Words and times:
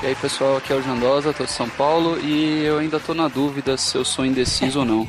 E 0.03 0.06
aí 0.06 0.15
pessoal, 0.17 0.56
aqui 0.56 0.73
é 0.73 0.77
o 0.77 0.83
Jandosa, 0.83 1.33
tô 1.33 1.45
de 1.45 1.53
São 1.53 1.69
Paulo 1.69 2.19
e 2.19 2.65
eu 2.65 2.78
ainda 2.78 2.98
tô 2.98 3.15
na 3.15 3.28
dúvida 3.28 3.77
se 3.77 3.97
eu 3.97 4.05
sou 4.05 4.27
indeciso 4.27 4.81
ou 4.81 4.84
não. 4.84 5.06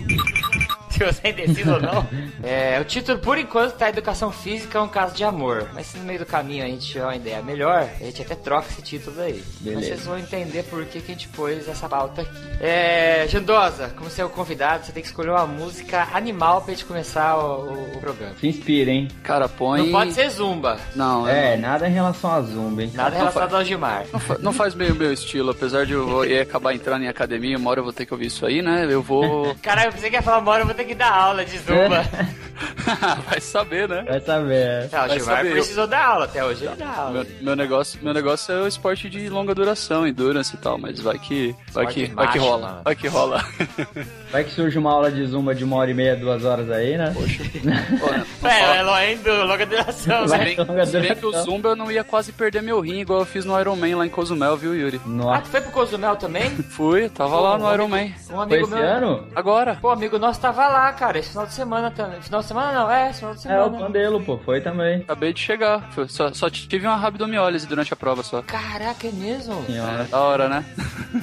Se 0.98 1.04
você 1.04 1.28
é 1.28 1.30
indeciso 1.32 1.74
ou 1.74 1.82
não. 1.82 2.08
É, 2.44 2.80
o 2.80 2.86
título, 2.86 3.20
por 3.20 3.38
enquanto, 3.38 3.74
tá 3.74 3.90
Educação 3.90 4.32
Física 4.32 4.78
é 4.78 4.82
um 4.82 4.88
caso 4.88 5.16
de 5.16 5.24
amor. 5.24 5.70
Mas 5.74 5.88
se 5.88 5.98
no 5.98 6.04
meio 6.04 6.20
do 6.20 6.26
caminho 6.26 6.64
a 6.64 6.68
gente 6.68 6.88
tiver 6.88 7.04
uma 7.04 7.16
ideia 7.16 7.42
melhor, 7.42 7.88
a 8.00 8.04
gente 8.04 8.22
até 8.22 8.36
troca 8.36 8.68
esse 8.70 8.82
título 8.82 9.20
aí. 9.22 9.44
Beleza. 9.60 9.80
Mas 9.80 9.86
vocês 9.86 10.06
vão 10.06 10.18
entender 10.18 10.64
por 10.64 10.84
que, 10.86 11.00
que 11.02 11.12
a 11.12 11.16
gente 11.16 11.28
pôs 11.30 11.68
essa 11.68 11.88
pauta 11.88 12.22
aqui. 12.22 12.32
É, 12.60 13.26
Jandosa, 13.30 13.92
como 13.96 14.10
você 14.10 14.22
é 14.22 14.26
o 14.26 14.30
convidado, 14.30 14.86
você 14.86 14.92
tem 14.92 15.02
que 15.04 15.10
escolher 15.10 15.32
uma 15.32 15.46
música 15.46 16.08
animal 16.14 16.62
pra 16.62 16.74
gente 16.74 16.86
começar 16.86 17.38
o, 17.38 17.64
o, 17.70 17.92
o 17.96 18.00
programa. 18.00 18.34
Se 18.40 18.48
inspira, 18.48 18.92
hein? 18.92 19.08
Cara, 19.24 19.48
põe... 19.48 19.84
Não 19.84 19.92
pode 19.92 20.14
ser 20.14 20.30
Zumba. 20.30 20.80
Não, 20.96 21.28
É, 21.28 21.56
não... 21.56 21.70
nada 21.70 21.88
em 21.88 21.92
relação 21.92 22.32
a 22.32 22.42
Zumba, 22.42 22.84
hein? 22.84 22.92
Nada 22.94 23.16
em 23.16 23.20
relação 23.20 23.58
ao 23.58 23.64
Gilmar. 23.64 24.06
Não, 24.12 24.20
fa 24.20 24.38
não 24.40 24.54
faz 24.54 24.74
meio 24.76 24.96
meu 24.96 25.12
estilo, 25.14 25.52
apesar 25.52 25.86
de 25.86 25.94
eu 25.94 26.26
ir 26.26 26.40
acabar 26.40 26.74
entrando 26.74 27.04
em 27.04 27.08
academia, 27.08 27.58
uma 27.58 27.70
hora 27.70 27.80
eu 27.80 27.84
vou 27.84 27.94
ter 27.94 28.06
que 28.06 28.14
ouvir 28.14 28.28
isso 28.28 28.46
aí, 28.46 28.62
né? 28.62 28.88
Eu 28.90 29.02
vou... 29.02 29.56
Caralho, 29.62 29.92
você 29.92 30.10
quer 30.10 30.22
falar 30.22 30.40
uma 30.40 30.52
hora 30.52 30.62
eu 30.62 30.66
vou 30.66 30.76
ter 30.76 30.86
que 30.86 30.87
dar 30.96 31.12
aula 31.12 31.46
de 31.46 31.58
Zumba. 31.60 32.04
Vai 33.30 33.40
saber, 33.40 33.88
né? 33.88 34.04
Vai 34.08 34.20
saber. 34.22 34.90
Não, 34.92 35.04
o 35.04 35.08
Vai 35.08 35.18
Gilmar 35.20 35.38
saber. 35.38 35.52
precisou 35.52 35.88
dar 35.88 36.06
aula 36.06 36.26
até 36.26 36.44
hoje. 36.44 36.66
Ele 36.66 36.76
dá 36.76 36.90
aula. 36.90 37.12
Meu, 37.12 37.28
meu 37.42 37.56
negócio, 37.56 38.00
meu 38.02 38.14
negócio 38.14 38.54
é 38.54 38.62
o 38.62 38.68
esporte 38.68 39.10
de 39.10 39.30
longa 39.30 39.54
duração, 39.54 40.08
endurance 40.08 40.56
e 40.56 40.58
tal, 40.58 40.78
mas 40.78 41.00
vai 41.00 41.20
que, 41.20 41.56
vai 41.72 41.88
que, 41.88 42.06
vai 42.08 42.32
que 42.32 42.38
rola, 42.40 42.68
mano. 42.68 42.82
vai 42.84 42.96
que 42.96 43.08
rola. 43.08 43.44
Vai 44.32 44.44
que 44.44 44.52
surge 44.52 44.78
uma 44.78 44.92
aula 44.92 45.10
de 45.12 45.26
Zumba 45.26 45.56
de 45.56 45.64
uma 45.64 45.78
hora 45.78 45.90
e 45.90 45.94
meia, 45.94 46.16
duas 46.16 46.44
horas 46.44 46.70
aí, 46.70 46.98
né? 46.98 47.12
Poxa. 47.14 47.44
Pô, 48.42 48.48
É, 48.48 48.78
é 48.78 48.84
longa, 48.84 49.44
longa 49.46 49.66
duração, 49.66 50.28
Vai. 50.28 50.40
né? 50.40 50.46
Se 50.50 50.56
bem, 50.56 50.66
longa 50.66 50.86
se 50.86 51.00
bem 51.00 51.16
que 51.16 51.26
o. 51.26 51.32
Zumba 51.44 51.70
eu 51.70 51.76
não 51.76 51.92
ia 51.92 52.04
quase 52.04 52.32
perder 52.34 52.62
meu 52.62 52.80
rim, 52.82 53.00
igual 53.00 53.20
eu 53.22 53.26
fiz 53.26 53.46
no 53.46 53.58
Iron 53.60 53.76
Man 53.76 53.96
lá 53.98 54.06
em 54.06 54.10
Cozumel, 54.10 54.58
viu, 54.58 54.76
Yuri? 54.76 55.00
Ah, 55.04 55.08
Nossa. 55.08 55.42
tu 55.44 55.48
foi 55.50 55.62
pro 55.62 55.72
Cozumel 55.72 56.16
também? 56.18 56.50
Fui, 56.72 57.08
tava 57.10 57.40
lá 57.40 57.58
no 57.58 57.74
Iron 57.74 57.88
Man. 57.88 57.98
Um 58.06 58.10
Foi 58.36 58.44
amigo 58.44 58.66
esse 58.66 58.76
meu. 58.76 58.84
ano? 58.84 59.28
Agora. 59.36 59.76
Pô, 59.82 59.90
amigo 59.92 60.20
nosso 60.20 60.42
tava 60.42 60.68
lá, 60.68 60.92
cara, 60.94 61.20
esse 61.20 61.30
final 61.30 61.46
de 61.46 61.54
semana 61.54 61.90
também. 61.92 62.22
Final 62.22 62.42
de 62.42 62.48
semana 62.48 62.74
não, 62.74 62.92
é, 62.92 63.10
esse 63.10 63.20
final 63.20 63.34
de 63.34 63.48
É, 63.48 63.60
o 63.62 63.64
semana. 63.66 63.86
Pandelo, 63.86 64.22
pô. 64.24 64.38
Foi 64.40 64.60
também. 64.60 64.98
Acabei 65.02 65.32
de 65.34 65.40
chegar. 65.40 65.90
Foi- 65.94 66.08
Só, 66.10 66.34
só 66.34 66.50
tive 66.50 66.86
uma 66.86 66.96
rabdomiólise 66.98 67.66
durante 67.66 67.94
a 67.94 67.96
prova 67.96 68.24
só. 68.24 68.42
Caraca, 68.42 69.08
é 69.08 69.12
mesmo? 69.12 69.64
Senhora. 69.66 70.04
Da 70.04 70.20
hora, 70.20 70.50
né? 70.50 70.66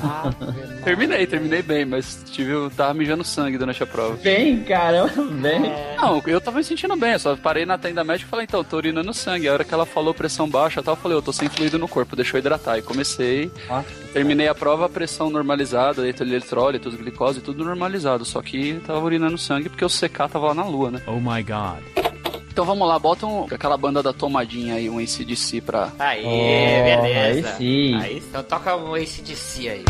Ah, 0.03 0.31
terminei, 0.85 1.27
terminei 1.27 1.63
bem, 1.63 1.85
mas 1.85 2.23
tive, 2.31 2.51
eu 2.53 2.71
tava 2.95 2.99
mijando 2.99 3.25
sangue 3.25 3.59
durante 3.59 3.83
a 3.83 3.87
prova. 3.87 4.17
Bem, 4.17 4.61
caramba, 4.63 5.23
bem. 5.43 5.67
É. 5.67 5.97
Não, 6.01 6.23
eu 6.27 6.41
tava 6.41 6.59
me 6.59 6.65
sentindo 6.65 6.95
bem, 6.97 7.13
eu 7.13 7.19
só 7.19 7.37
parei 7.37 7.67
na 7.67 7.77
tenda 7.77 8.05
médica 8.05 8.29
e 8.29 8.31
falei, 8.31 8.45
então, 8.45 8.63
tô 8.63 8.77
urinando 8.77 9.13
sangue. 9.13 9.49
A 9.49 9.53
hora 9.53 9.65
que 9.65 9.75
ela 9.75 9.85
falou 9.87 10.15
pressão 10.15 10.49
baixa 10.49 10.81
e 10.81 10.83
tal, 10.83 10.95
eu 10.95 11.01
falei, 11.01 11.17
eu 11.19 11.23
tô 11.23 11.33
sem 11.33 11.49
fluido 11.49 11.79
no 11.79 11.89
corpo, 11.89 12.15
deixa 12.17 12.37
eu 12.37 12.39
hidratar. 12.39 12.79
E 12.79 12.83
comecei, 12.83 13.51
Nossa. 13.69 13.89
terminei 14.13 14.49
a 14.49 14.55
prova, 14.55 14.89
pressão 14.89 15.29
normalizada, 15.31 16.07
eletrólitos, 16.09 16.95
glicose, 16.95 17.41
tudo 17.41 17.65
normalizado. 17.65 18.25
Só 18.25 18.41
que 18.41 18.81
tava 18.87 19.01
urinando 19.05 19.37
sangue 19.37 19.69
porque 19.69 19.85
o 19.85 19.89
CK 19.89 20.29
tava 20.31 20.47
lá 20.49 20.55
na 20.55 20.65
lua, 20.65 20.91
né? 20.91 21.03
Oh 21.07 21.19
my 21.21 21.43
god. 21.43 21.83
Então 22.51 22.65
vamos 22.65 22.87
lá, 22.87 22.97
bota 23.01 23.27
um- 23.27 23.47
aquela 23.51 23.77
banda 23.77 24.01
da 24.01 24.13
tomadinha 24.13 24.75
aí, 24.77 24.89
um 24.89 24.99
ACDC 25.01 25.61
pra. 25.61 25.91
Aí, 25.99 26.23
Oh, 26.25 27.03
beleza. 27.03 27.49
aí 27.49 27.57
sim. 27.57 27.95
Aí, 27.97 28.19
então 28.19 28.45
toca 28.45 28.77
um 28.77 28.95
ACDC 28.95 29.69
aí. 29.69 29.85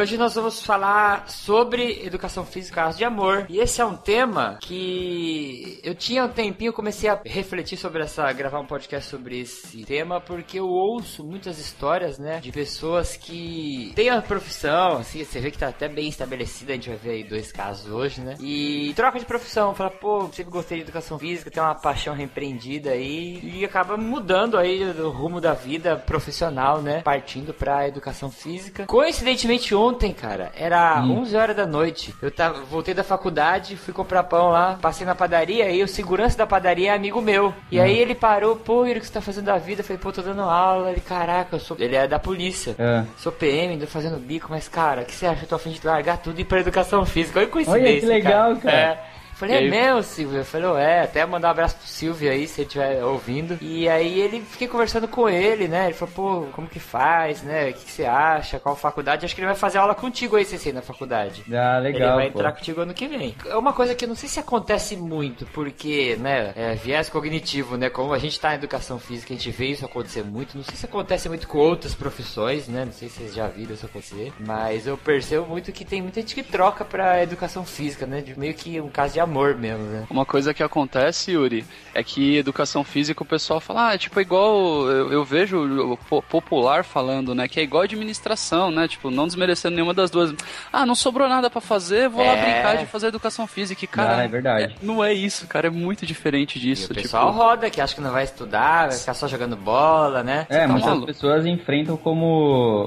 Hoje 0.00 0.16
nós 0.16 0.34
vamos 0.34 0.64
falar 0.64 1.28
sobre 1.28 2.04
educação 2.06 2.44
física, 2.44 2.76
casos 2.76 2.96
de 2.96 3.04
amor. 3.04 3.44
E 3.50 3.58
esse 3.58 3.80
é 3.80 3.84
um 3.84 3.96
tema 3.96 4.58
que 4.60 5.78
eu 5.82 5.94
tinha 5.94 6.24
um 6.24 6.28
tempinho, 6.28 6.72
comecei 6.72 7.10
a 7.10 7.20
refletir 7.24 7.76
sobre 7.76 8.02
essa, 8.02 8.32
gravar 8.32 8.60
um 8.60 8.66
podcast 8.66 9.10
sobre 9.10 9.40
esse 9.40 9.84
tema, 9.84 10.20
porque 10.20 10.58
eu 10.58 10.66
ouço 10.66 11.22
muitas 11.22 11.58
histórias, 11.58 12.18
né, 12.18 12.40
de 12.40 12.50
pessoas 12.50 13.14
que 13.14 13.92
têm 13.94 14.10
uma 14.10 14.22
profissão, 14.22 14.98
assim, 14.98 15.22
você 15.22 15.38
vê 15.38 15.50
que 15.50 15.58
tá 15.58 15.68
até 15.68 15.86
bem 15.86 16.08
estabelecida, 16.08 16.72
a 16.72 16.76
gente 16.76 16.88
vai 16.88 16.98
ver 16.98 17.10
aí 17.10 17.24
dois 17.24 17.52
casos 17.52 17.92
hoje, 17.92 18.22
né, 18.22 18.36
e 18.40 18.92
troca 18.96 19.18
de 19.18 19.26
profissão, 19.26 19.74
fala, 19.74 19.90
pô, 19.90 20.30
sempre 20.32 20.50
gostei 20.50 20.78
de 20.78 20.84
educação 20.84 21.18
física, 21.18 21.50
tem 21.50 21.62
uma 21.62 21.74
paixão 21.74 22.14
repreendida 22.14 22.90
aí, 22.90 23.40
e 23.42 23.64
acaba 23.64 23.96
mudando 23.98 24.56
aí 24.56 24.82
o 24.82 25.10
rumo 25.10 25.40
da 25.40 25.52
vida 25.52 25.96
profissional, 25.96 26.80
né, 26.80 27.02
partindo 27.02 27.52
pra 27.52 27.86
educação 27.86 28.30
física. 28.30 28.86
Coincidentemente 28.86 29.74
ontem, 29.74 29.89
cara, 30.12 30.52
era 30.56 31.02
11 31.02 31.36
horas 31.36 31.56
da 31.56 31.66
noite, 31.66 32.14
eu 32.20 32.30
tava, 32.30 32.62
voltei 32.64 32.94
da 32.94 33.04
faculdade, 33.04 33.76
fui 33.76 33.92
comprar 33.92 34.24
pão 34.24 34.50
lá, 34.50 34.78
passei 34.80 35.06
na 35.06 35.14
padaria, 35.14 35.70
e 35.70 35.82
o 35.82 35.88
segurança 35.88 36.36
da 36.36 36.46
padaria 36.46 36.90
é 36.90 36.94
amigo 36.94 37.20
meu, 37.20 37.54
e 37.70 37.80
aí 37.80 37.96
ele 37.96 38.14
parou, 38.14 38.56
pô, 38.56 38.82
o 38.82 38.86
que 38.86 39.00
você 39.00 39.12
tá 39.12 39.20
fazendo 39.20 39.46
da 39.46 39.58
vida? 39.58 39.80
Eu 39.80 39.84
falei, 39.84 40.00
pô, 40.00 40.12
tô 40.12 40.22
dando 40.22 40.42
aula, 40.42 40.90
ele, 40.90 41.00
caraca, 41.00 41.56
eu 41.56 41.60
sou... 41.60 41.76
ele 41.78 41.96
é 41.96 42.06
da 42.06 42.18
polícia. 42.18 42.74
É. 42.78 43.04
Sou 43.16 43.32
PM, 43.32 43.78
tô 43.78 43.86
fazendo 43.86 44.18
bico, 44.18 44.48
mas 44.50 44.68
cara, 44.68 45.02
o 45.02 45.04
que 45.04 45.14
você 45.14 45.26
acha? 45.26 45.44
Eu 45.44 45.48
tô 45.48 45.54
a 45.54 45.58
fim 45.58 45.70
de 45.70 45.86
largar 45.86 46.18
tudo 46.18 46.38
e 46.38 46.42
ir 46.42 46.44
pra 46.44 46.60
educação 46.60 47.04
física. 47.04 47.38
Olha 47.38 47.46
que 47.46 47.52
coincidência. 47.52 47.90
Olha 47.90 48.00
que 48.00 48.06
legal, 48.06 48.56
cara. 48.56 48.76
É. 48.76 49.09
Falei, 49.40 49.56
é 49.56 49.58
aí? 49.60 49.70
mesmo, 49.70 50.02
Silvio? 50.02 50.38
Eu 50.40 50.44
falei, 50.44 50.82
é, 50.82 51.00
até 51.02 51.24
mandar 51.24 51.48
um 51.48 51.50
abraço 51.52 51.76
pro 51.76 51.86
Silvio 51.86 52.30
aí, 52.30 52.46
se 52.46 52.60
ele 52.60 52.66
estiver 52.66 53.02
ouvindo. 53.02 53.56
E 53.62 53.88
aí 53.88 54.20
ele, 54.20 54.42
fiquei 54.42 54.68
conversando 54.68 55.08
com 55.08 55.26
ele, 55.30 55.66
né? 55.66 55.86
Ele 55.86 55.94
falou, 55.94 56.14
pô, 56.14 56.46
como 56.52 56.68
que 56.68 56.78
faz, 56.78 57.42
né? 57.42 57.70
O 57.70 57.72
que, 57.72 57.86
que 57.86 57.90
você 57.90 58.04
acha? 58.04 58.60
Qual 58.60 58.76
faculdade? 58.76 59.24
Acho 59.24 59.34
que 59.34 59.40
ele 59.40 59.46
vai 59.46 59.56
fazer 59.56 59.78
aula 59.78 59.94
contigo 59.94 60.36
aí, 60.36 60.44
CC, 60.44 60.74
na 60.74 60.82
faculdade. 60.82 61.42
Ah, 61.50 61.78
Ele 61.78 61.92
legal, 61.92 62.16
vai 62.16 62.30
pô. 62.30 62.38
entrar 62.38 62.52
contigo 62.52 62.82
ano 62.82 62.92
que 62.92 63.08
vem. 63.08 63.34
É 63.46 63.56
uma 63.56 63.72
coisa 63.72 63.94
que 63.94 64.04
eu 64.04 64.08
não 64.10 64.14
sei 64.14 64.28
se 64.28 64.38
acontece 64.38 64.94
muito, 64.94 65.46
porque, 65.46 66.16
né, 66.20 66.52
é 66.54 66.74
viés 66.74 67.08
cognitivo, 67.08 67.78
né? 67.78 67.88
Como 67.88 68.12
a 68.12 68.18
gente 68.18 68.38
tá 68.38 68.48
na 68.50 68.56
educação 68.56 68.98
física, 68.98 69.32
a 69.32 69.36
gente 69.38 69.50
vê 69.50 69.68
isso 69.68 69.86
acontecer 69.86 70.22
muito. 70.22 70.54
Não 70.54 70.64
sei 70.64 70.76
se 70.76 70.84
acontece 70.84 71.30
muito 71.30 71.48
com 71.48 71.56
outras 71.56 71.94
profissões, 71.94 72.68
né? 72.68 72.84
Não 72.84 72.92
sei 72.92 73.08
se 73.08 73.16
vocês 73.16 73.34
já 73.34 73.46
viram 73.46 73.72
isso 73.72 73.86
acontecer. 73.86 74.34
Mas 74.38 74.86
eu 74.86 74.98
percebo 74.98 75.46
muito 75.46 75.72
que 75.72 75.82
tem 75.82 76.02
muita 76.02 76.20
gente 76.20 76.34
que 76.34 76.42
troca 76.42 76.84
pra 76.84 77.22
educação 77.22 77.64
física, 77.64 78.04
né? 78.04 78.20
De 78.20 78.38
meio 78.38 78.52
que 78.52 78.78
um 78.78 78.90
caso 78.90 79.14
de 79.14 79.20
amor 79.20 79.29
mesmo, 79.30 79.84
né? 79.84 80.04
Uma 80.10 80.24
coisa 80.26 80.52
que 80.52 80.62
acontece, 80.62 81.32
Yuri, 81.32 81.64
é 81.94 82.02
que 82.02 82.36
educação 82.36 82.82
física 82.84 83.22
o 83.22 83.26
pessoal 83.26 83.60
fala, 83.60 83.90
ah, 83.92 83.98
tipo, 83.98 84.18
é 84.18 84.22
igual. 84.22 84.86
Eu, 84.88 85.12
eu 85.12 85.24
vejo 85.24 85.92
o 85.92 85.96
po- 85.96 86.22
popular 86.22 86.84
falando, 86.84 87.34
né? 87.34 87.46
Que 87.48 87.60
é 87.60 87.62
igual 87.62 87.82
administração, 87.82 88.70
né? 88.70 88.86
Tipo, 88.88 89.10
não 89.10 89.26
desmerecendo 89.26 89.74
nenhuma 89.76 89.94
das 89.94 90.10
duas. 90.10 90.34
Ah, 90.72 90.84
não 90.84 90.94
sobrou 90.94 91.28
nada 91.28 91.48
pra 91.50 91.60
fazer, 91.60 92.08
vou 92.08 92.24
lá 92.24 92.32
É. 92.32 92.42
brincar 92.42 92.76
de 92.76 92.86
fazer 92.86 93.06
educação 93.08 93.46
física. 93.46 93.84
E, 93.84 93.88
cara, 93.88 94.16
Ah, 94.18 94.24
é 94.24 94.28
verdade. 94.28 94.76
não 94.82 95.02
é 95.02 95.12
isso, 95.12 95.46
cara, 95.46 95.68
é 95.68 95.70
muito 95.70 96.04
diferente 96.04 96.58
E 96.58 96.60
disso. 96.60 96.90
o 96.92 96.94
pessoal 96.94 97.28
tipo, 97.30 97.38
roda, 97.42 97.70
que 97.70 97.80
acha 97.80 97.94
que 97.94 98.00
não 98.00 98.10
vai 98.12 98.24
estudar, 98.24 98.88
vai 98.88 98.96
ficar 98.98 99.14
só 99.14 99.26
jogando 99.28 99.56
bola, 99.56 100.22
né? 100.22 100.46
É, 100.48 100.66
tá 100.66 100.68
maluco. 100.68 101.06
pessoas 101.06 101.46
enfrentam 101.46 101.96
como. 101.96 102.26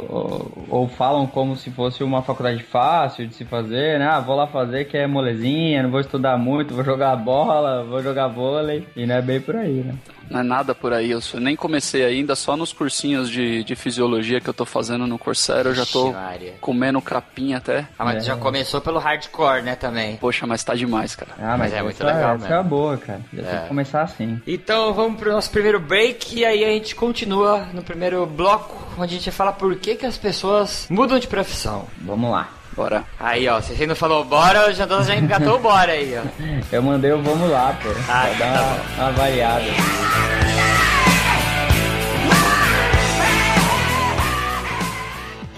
Ou, 0.10 0.66
ou 0.70 0.88
falam 0.88 1.26
como 1.28 1.56
se 1.56 1.70
fosse 1.72 2.04
uma 2.04 2.22
faculdade 2.22 2.64
fácil 2.64 3.28
de 3.28 3.36
se 3.36 3.46
fazer, 3.46 4.00
né? 4.00 4.08
Ah, 4.08 4.20
vou 4.20 4.36
lá 4.36 4.48
fazer 4.48 4.86
que 4.86 4.98
é 4.98 5.08
molezinha, 5.08 5.84
não 5.84 5.92
vou 5.92 6.00
estudar 6.00 6.33
estudar 6.34 6.38
muito, 6.38 6.74
vou 6.74 6.84
jogar 6.84 7.16
bola, 7.16 7.84
vou 7.84 8.02
jogar 8.02 8.28
vôlei, 8.28 8.88
e 8.96 9.06
não 9.06 9.16
é 9.16 9.22
bem 9.22 9.40
por 9.40 9.56
aí, 9.56 9.84
né? 9.84 9.96
Não 10.30 10.40
é 10.40 10.44
nada 10.44 10.74
por 10.74 10.94
aí, 10.94 11.12
eu 11.12 11.20
nem 11.36 11.56
comecei 11.56 12.04
ainda, 12.04 12.36
só 12.36 12.56
nos 12.58 12.72
cursinhos 12.74 13.30
de, 13.30 13.64
de 13.64 13.76
fisiologia 13.76 14.40
que 14.40 14.50
eu 14.50 14.54
tô 14.54 14.66
fazendo 14.66 15.06
no 15.06 15.20
Coursera, 15.20 15.70
eu 15.70 15.76
já 15.76 15.86
tô 15.86 16.14
comendo 16.62 17.02
capim 17.02 17.54
até. 17.54 17.88
Ah, 18.00 18.06
mas 18.06 18.18
É. 18.18 18.28
já 18.28 18.36
começou 18.36 18.82
pelo 18.82 19.00
hardcore, 19.00 19.62
né, 19.62 19.76
também. 19.76 20.16
Poxa, 20.18 20.48
mas 20.48 20.64
tá 20.64 20.74
demais, 20.74 21.16
cara. 21.16 21.32
Ah, 21.38 21.58
Mas 21.58 21.60
mas, 21.60 21.74
é 21.74 21.82
muito 21.84 21.96
essa, 21.96 22.06
legal 22.06 22.30
essa 22.36 22.38
mesmo. 22.40 22.54
é 22.54 22.58
a 22.58 22.64
boa, 22.64 22.98
cara. 22.98 23.22
Já 23.34 23.44
tem 23.44 23.52
É. 23.56 23.62
que 23.62 23.68
começar 23.68 24.02
assim. 24.02 24.42
Então 24.48 24.94
vamos 24.94 25.20
pro 25.20 25.32
nosso 25.32 25.52
primeiro 25.52 25.80
break 25.80 26.36
e 26.40 26.46
aí 26.46 26.64
a 26.64 26.70
gente 26.70 26.96
continua 26.96 27.68
no 27.74 27.84
primeiro 27.84 28.26
bloco, 28.26 28.88
onde 28.98 29.16
a 29.16 29.18
gente 29.18 29.32
fala 29.32 29.52
por 29.52 29.76
que, 29.76 29.96
que 29.96 30.06
as 30.06 30.18
pessoas 30.18 30.88
mudam 30.90 31.20
de 31.20 31.28
profissão. 31.28 31.86
Vamos 32.02 32.32
lá. 32.32 32.50
Bora. 32.76 33.04
Aí, 33.20 33.48
ó, 33.48 33.62
se 33.62 33.76
você 33.76 33.86
não 33.86 33.96
falou 33.96 34.26
bora, 34.26 34.70
o 34.70 34.74
Jandola 34.74 35.04
já 35.04 35.16
engatou 35.16 35.58
o 35.58 35.60
bora 35.60 35.92
aí, 35.92 36.16
ó. 36.18 36.24
Eu 36.72 36.82
mandei 36.82 37.12
o 37.12 37.22
vamos 37.22 37.50
lá, 37.50 37.78
pô. 37.82 37.90
Ah, 38.10 38.34
pra 38.38 38.48
dar 38.48 38.54
tá 38.54 38.64
uma, 38.64 39.04
uma 39.04 39.12
variada. 39.12 39.66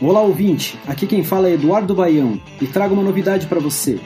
Olá 0.01 0.21
ouvinte, 0.21 0.77
aqui 0.85 1.07
quem 1.07 1.23
fala 1.23 1.47
é 1.47 1.53
Eduardo 1.53 1.95
Baião 1.95 2.39
e 2.62 2.67
trago 2.67 2.94
uma 2.94 3.01
novidade 3.03 3.47
para 3.47 3.59
você. 3.59 4.00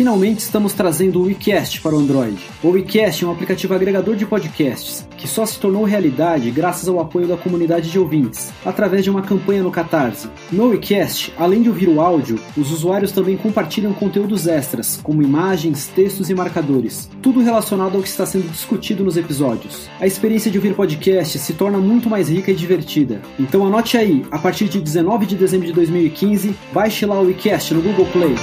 Finalmente 0.00 0.38
estamos 0.38 0.72
trazendo 0.72 1.20
o 1.20 1.24
WeCast 1.24 1.82
para 1.82 1.94
o 1.94 1.98
Android. 1.98 2.38
O 2.62 2.70
WeCast 2.70 3.22
é 3.22 3.28
um 3.28 3.32
aplicativo 3.32 3.74
agregador 3.74 4.16
de 4.16 4.24
podcasts 4.24 5.06
que 5.18 5.28
só 5.28 5.44
se 5.44 5.60
tornou 5.60 5.84
realidade 5.84 6.50
graças 6.50 6.88
ao 6.88 6.98
apoio 6.98 7.28
da 7.28 7.36
comunidade 7.36 7.90
de 7.90 7.98
ouvintes, 7.98 8.50
através 8.64 9.04
de 9.04 9.10
uma 9.10 9.20
campanha 9.20 9.62
no 9.62 9.70
Catarse. 9.70 10.30
No 10.50 10.68
WeCast, 10.68 11.34
além 11.36 11.60
de 11.60 11.68
ouvir 11.68 11.90
o 11.90 12.00
áudio, 12.00 12.40
os 12.56 12.72
usuários 12.72 13.12
também 13.12 13.36
compartilham 13.36 13.92
conteúdos 13.92 14.46
extras, 14.46 14.98
como 15.02 15.22
imagens, 15.22 15.88
textos 15.88 16.30
e 16.30 16.34
marcadores, 16.34 17.10
tudo 17.20 17.42
relacionado 17.42 17.96
ao 17.96 18.02
que 18.02 18.08
está 18.08 18.24
sendo 18.24 18.50
discutido 18.50 19.04
nos 19.04 19.18
episódios. 19.18 19.86
A 20.00 20.06
experiência 20.06 20.50
de 20.50 20.56
ouvir 20.56 20.72
podcast 20.72 21.38
se 21.38 21.52
torna 21.52 21.76
muito 21.76 22.08
mais 22.08 22.30
rica 22.30 22.50
e 22.50 22.56
divertida. 22.56 23.20
Então 23.38 23.66
anote 23.66 23.98
aí, 23.98 24.24
a 24.30 24.38
partir 24.38 24.64
de 24.64 24.80
19 24.80 25.26
de 25.26 25.36
dezembro 25.36 25.66
de 25.66 25.74
2015, 25.74 26.56
baixe 26.72 27.04
lá 27.04 27.20
o 27.20 27.26
WeCast 27.26 27.74
no 27.74 27.82
Google 27.82 28.06
Play. 28.06 28.34